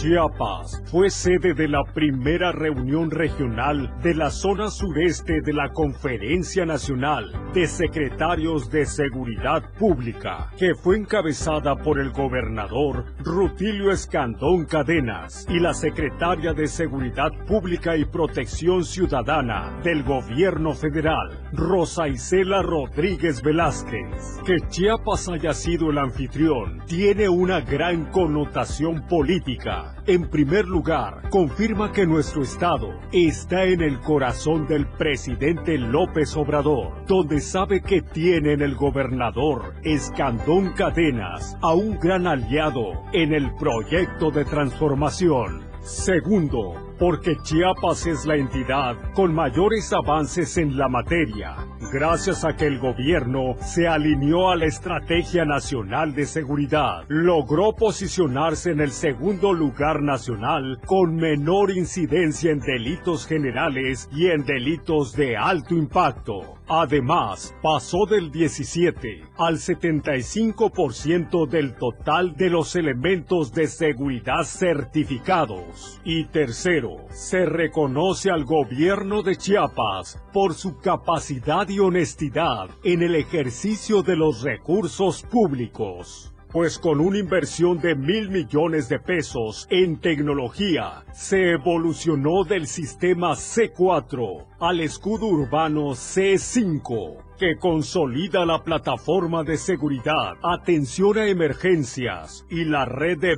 Chiapas 0.00 0.82
fue 0.86 1.10
sede 1.10 1.52
de 1.52 1.68
la 1.68 1.82
primera 1.92 2.52
reunión 2.52 3.10
regional 3.10 3.92
de 4.02 4.14
la 4.14 4.30
zona 4.30 4.70
sureste 4.70 5.42
de 5.42 5.52
la 5.52 5.68
Conferencia 5.74 6.64
Nacional 6.64 7.30
de 7.52 7.66
Secretarios 7.66 8.70
de 8.70 8.86
Seguridad 8.86 9.62
Pública, 9.78 10.52
que 10.56 10.74
fue 10.74 10.96
encabezada 10.96 11.76
por 11.76 12.00
el 12.00 12.12
gobernador 12.12 13.12
Rutilio 13.18 13.90
Escandón 13.90 14.64
Cadenas 14.64 15.46
y 15.50 15.58
la 15.58 15.74
secretaria 15.74 16.54
de 16.54 16.66
Seguridad 16.66 17.32
Pública 17.46 17.94
y 17.94 18.06
Protección 18.06 18.86
Ciudadana 18.86 19.80
del 19.84 20.02
Gobierno 20.02 20.72
Federal, 20.72 21.38
Rosa 21.52 22.08
Isela 22.08 22.62
Rodríguez 22.62 23.42
Velázquez. 23.42 24.40
Que 24.46 24.66
Chiapas 24.70 25.28
haya 25.28 25.52
sido 25.52 25.90
el 25.90 25.98
anfitrión 25.98 26.80
tiene 26.86 27.28
una 27.28 27.60
gran 27.60 28.06
connotación 28.10 29.06
política 29.06 29.89
en 30.06 30.28
primer 30.28 30.66
lugar, 30.66 31.28
confirma 31.30 31.92
que 31.92 32.06
nuestro 32.06 32.42
Estado 32.42 32.98
está 33.12 33.64
en 33.64 33.80
el 33.80 34.00
corazón 34.00 34.66
del 34.66 34.86
presidente 34.86 35.78
López 35.78 36.36
Obrador, 36.36 37.04
donde 37.06 37.40
sabe 37.40 37.80
que 37.80 38.02
tiene 38.02 38.52
en 38.52 38.62
el 38.62 38.74
gobernador 38.74 39.74
Escandón 39.82 40.72
Cadenas 40.72 41.56
a 41.62 41.74
un 41.74 41.98
gran 41.98 42.26
aliado 42.26 43.04
en 43.12 43.32
el 43.32 43.54
proyecto 43.54 44.30
de 44.30 44.44
transformación. 44.44 45.62
Segundo, 45.80 46.89
porque 47.00 47.38
Chiapas 47.42 48.06
es 48.06 48.26
la 48.26 48.36
entidad 48.36 48.94
con 49.14 49.34
mayores 49.34 49.90
avances 49.92 50.58
en 50.58 50.76
la 50.76 50.86
materia 50.86 51.56
gracias 51.92 52.44
a 52.44 52.54
que 52.54 52.66
el 52.66 52.78
gobierno 52.78 53.56
se 53.60 53.88
alineó 53.88 54.50
a 54.50 54.56
la 54.56 54.66
Estrategia 54.66 55.44
Nacional 55.44 56.14
de 56.14 56.24
Seguridad, 56.24 57.04
logró 57.08 57.72
posicionarse 57.72 58.70
en 58.70 58.80
el 58.80 58.92
segundo 58.92 59.52
lugar 59.52 60.00
nacional 60.02 60.78
con 60.86 61.16
menor 61.16 61.70
incidencia 61.72 62.52
en 62.52 62.60
delitos 62.60 63.26
generales 63.26 64.08
y 64.12 64.26
en 64.26 64.44
delitos 64.44 65.14
de 65.14 65.36
alto 65.36 65.74
impacto. 65.74 66.54
Además, 66.68 67.52
pasó 67.62 68.06
del 68.08 68.30
17 68.30 69.24
al 69.38 69.56
75% 69.56 71.48
del 71.48 71.74
total 71.74 72.36
de 72.36 72.48
los 72.48 72.76
elementos 72.76 73.52
de 73.52 73.66
seguridad 73.66 74.44
certificados. 74.44 76.00
Y 76.04 76.26
tercero, 76.26 76.89
se 77.10 77.46
reconoce 77.46 78.30
al 78.30 78.44
gobierno 78.44 79.22
de 79.22 79.36
Chiapas 79.36 80.22
por 80.32 80.54
su 80.54 80.78
capacidad 80.78 81.68
y 81.68 81.78
honestidad 81.78 82.70
en 82.84 83.02
el 83.02 83.14
ejercicio 83.14 84.02
de 84.02 84.16
los 84.16 84.42
recursos 84.42 85.22
públicos. 85.22 86.32
Pues 86.52 86.80
con 86.80 86.98
una 86.98 87.18
inversión 87.18 87.78
de 87.78 87.94
mil 87.94 88.28
millones 88.28 88.88
de 88.88 88.98
pesos 88.98 89.68
en 89.70 90.00
tecnología, 90.00 91.04
se 91.12 91.52
evolucionó 91.52 92.42
del 92.42 92.66
sistema 92.66 93.34
C4 93.34 94.46
al 94.58 94.80
escudo 94.80 95.26
urbano 95.26 95.90
C5, 95.90 97.22
que 97.38 97.56
consolida 97.56 98.44
la 98.44 98.64
plataforma 98.64 99.44
de 99.44 99.56
seguridad, 99.56 100.38
atención 100.42 101.18
a 101.18 101.28
emergencias 101.28 102.44
y 102.50 102.64
la 102.64 102.84
red 102.84 103.18
de 103.18 103.36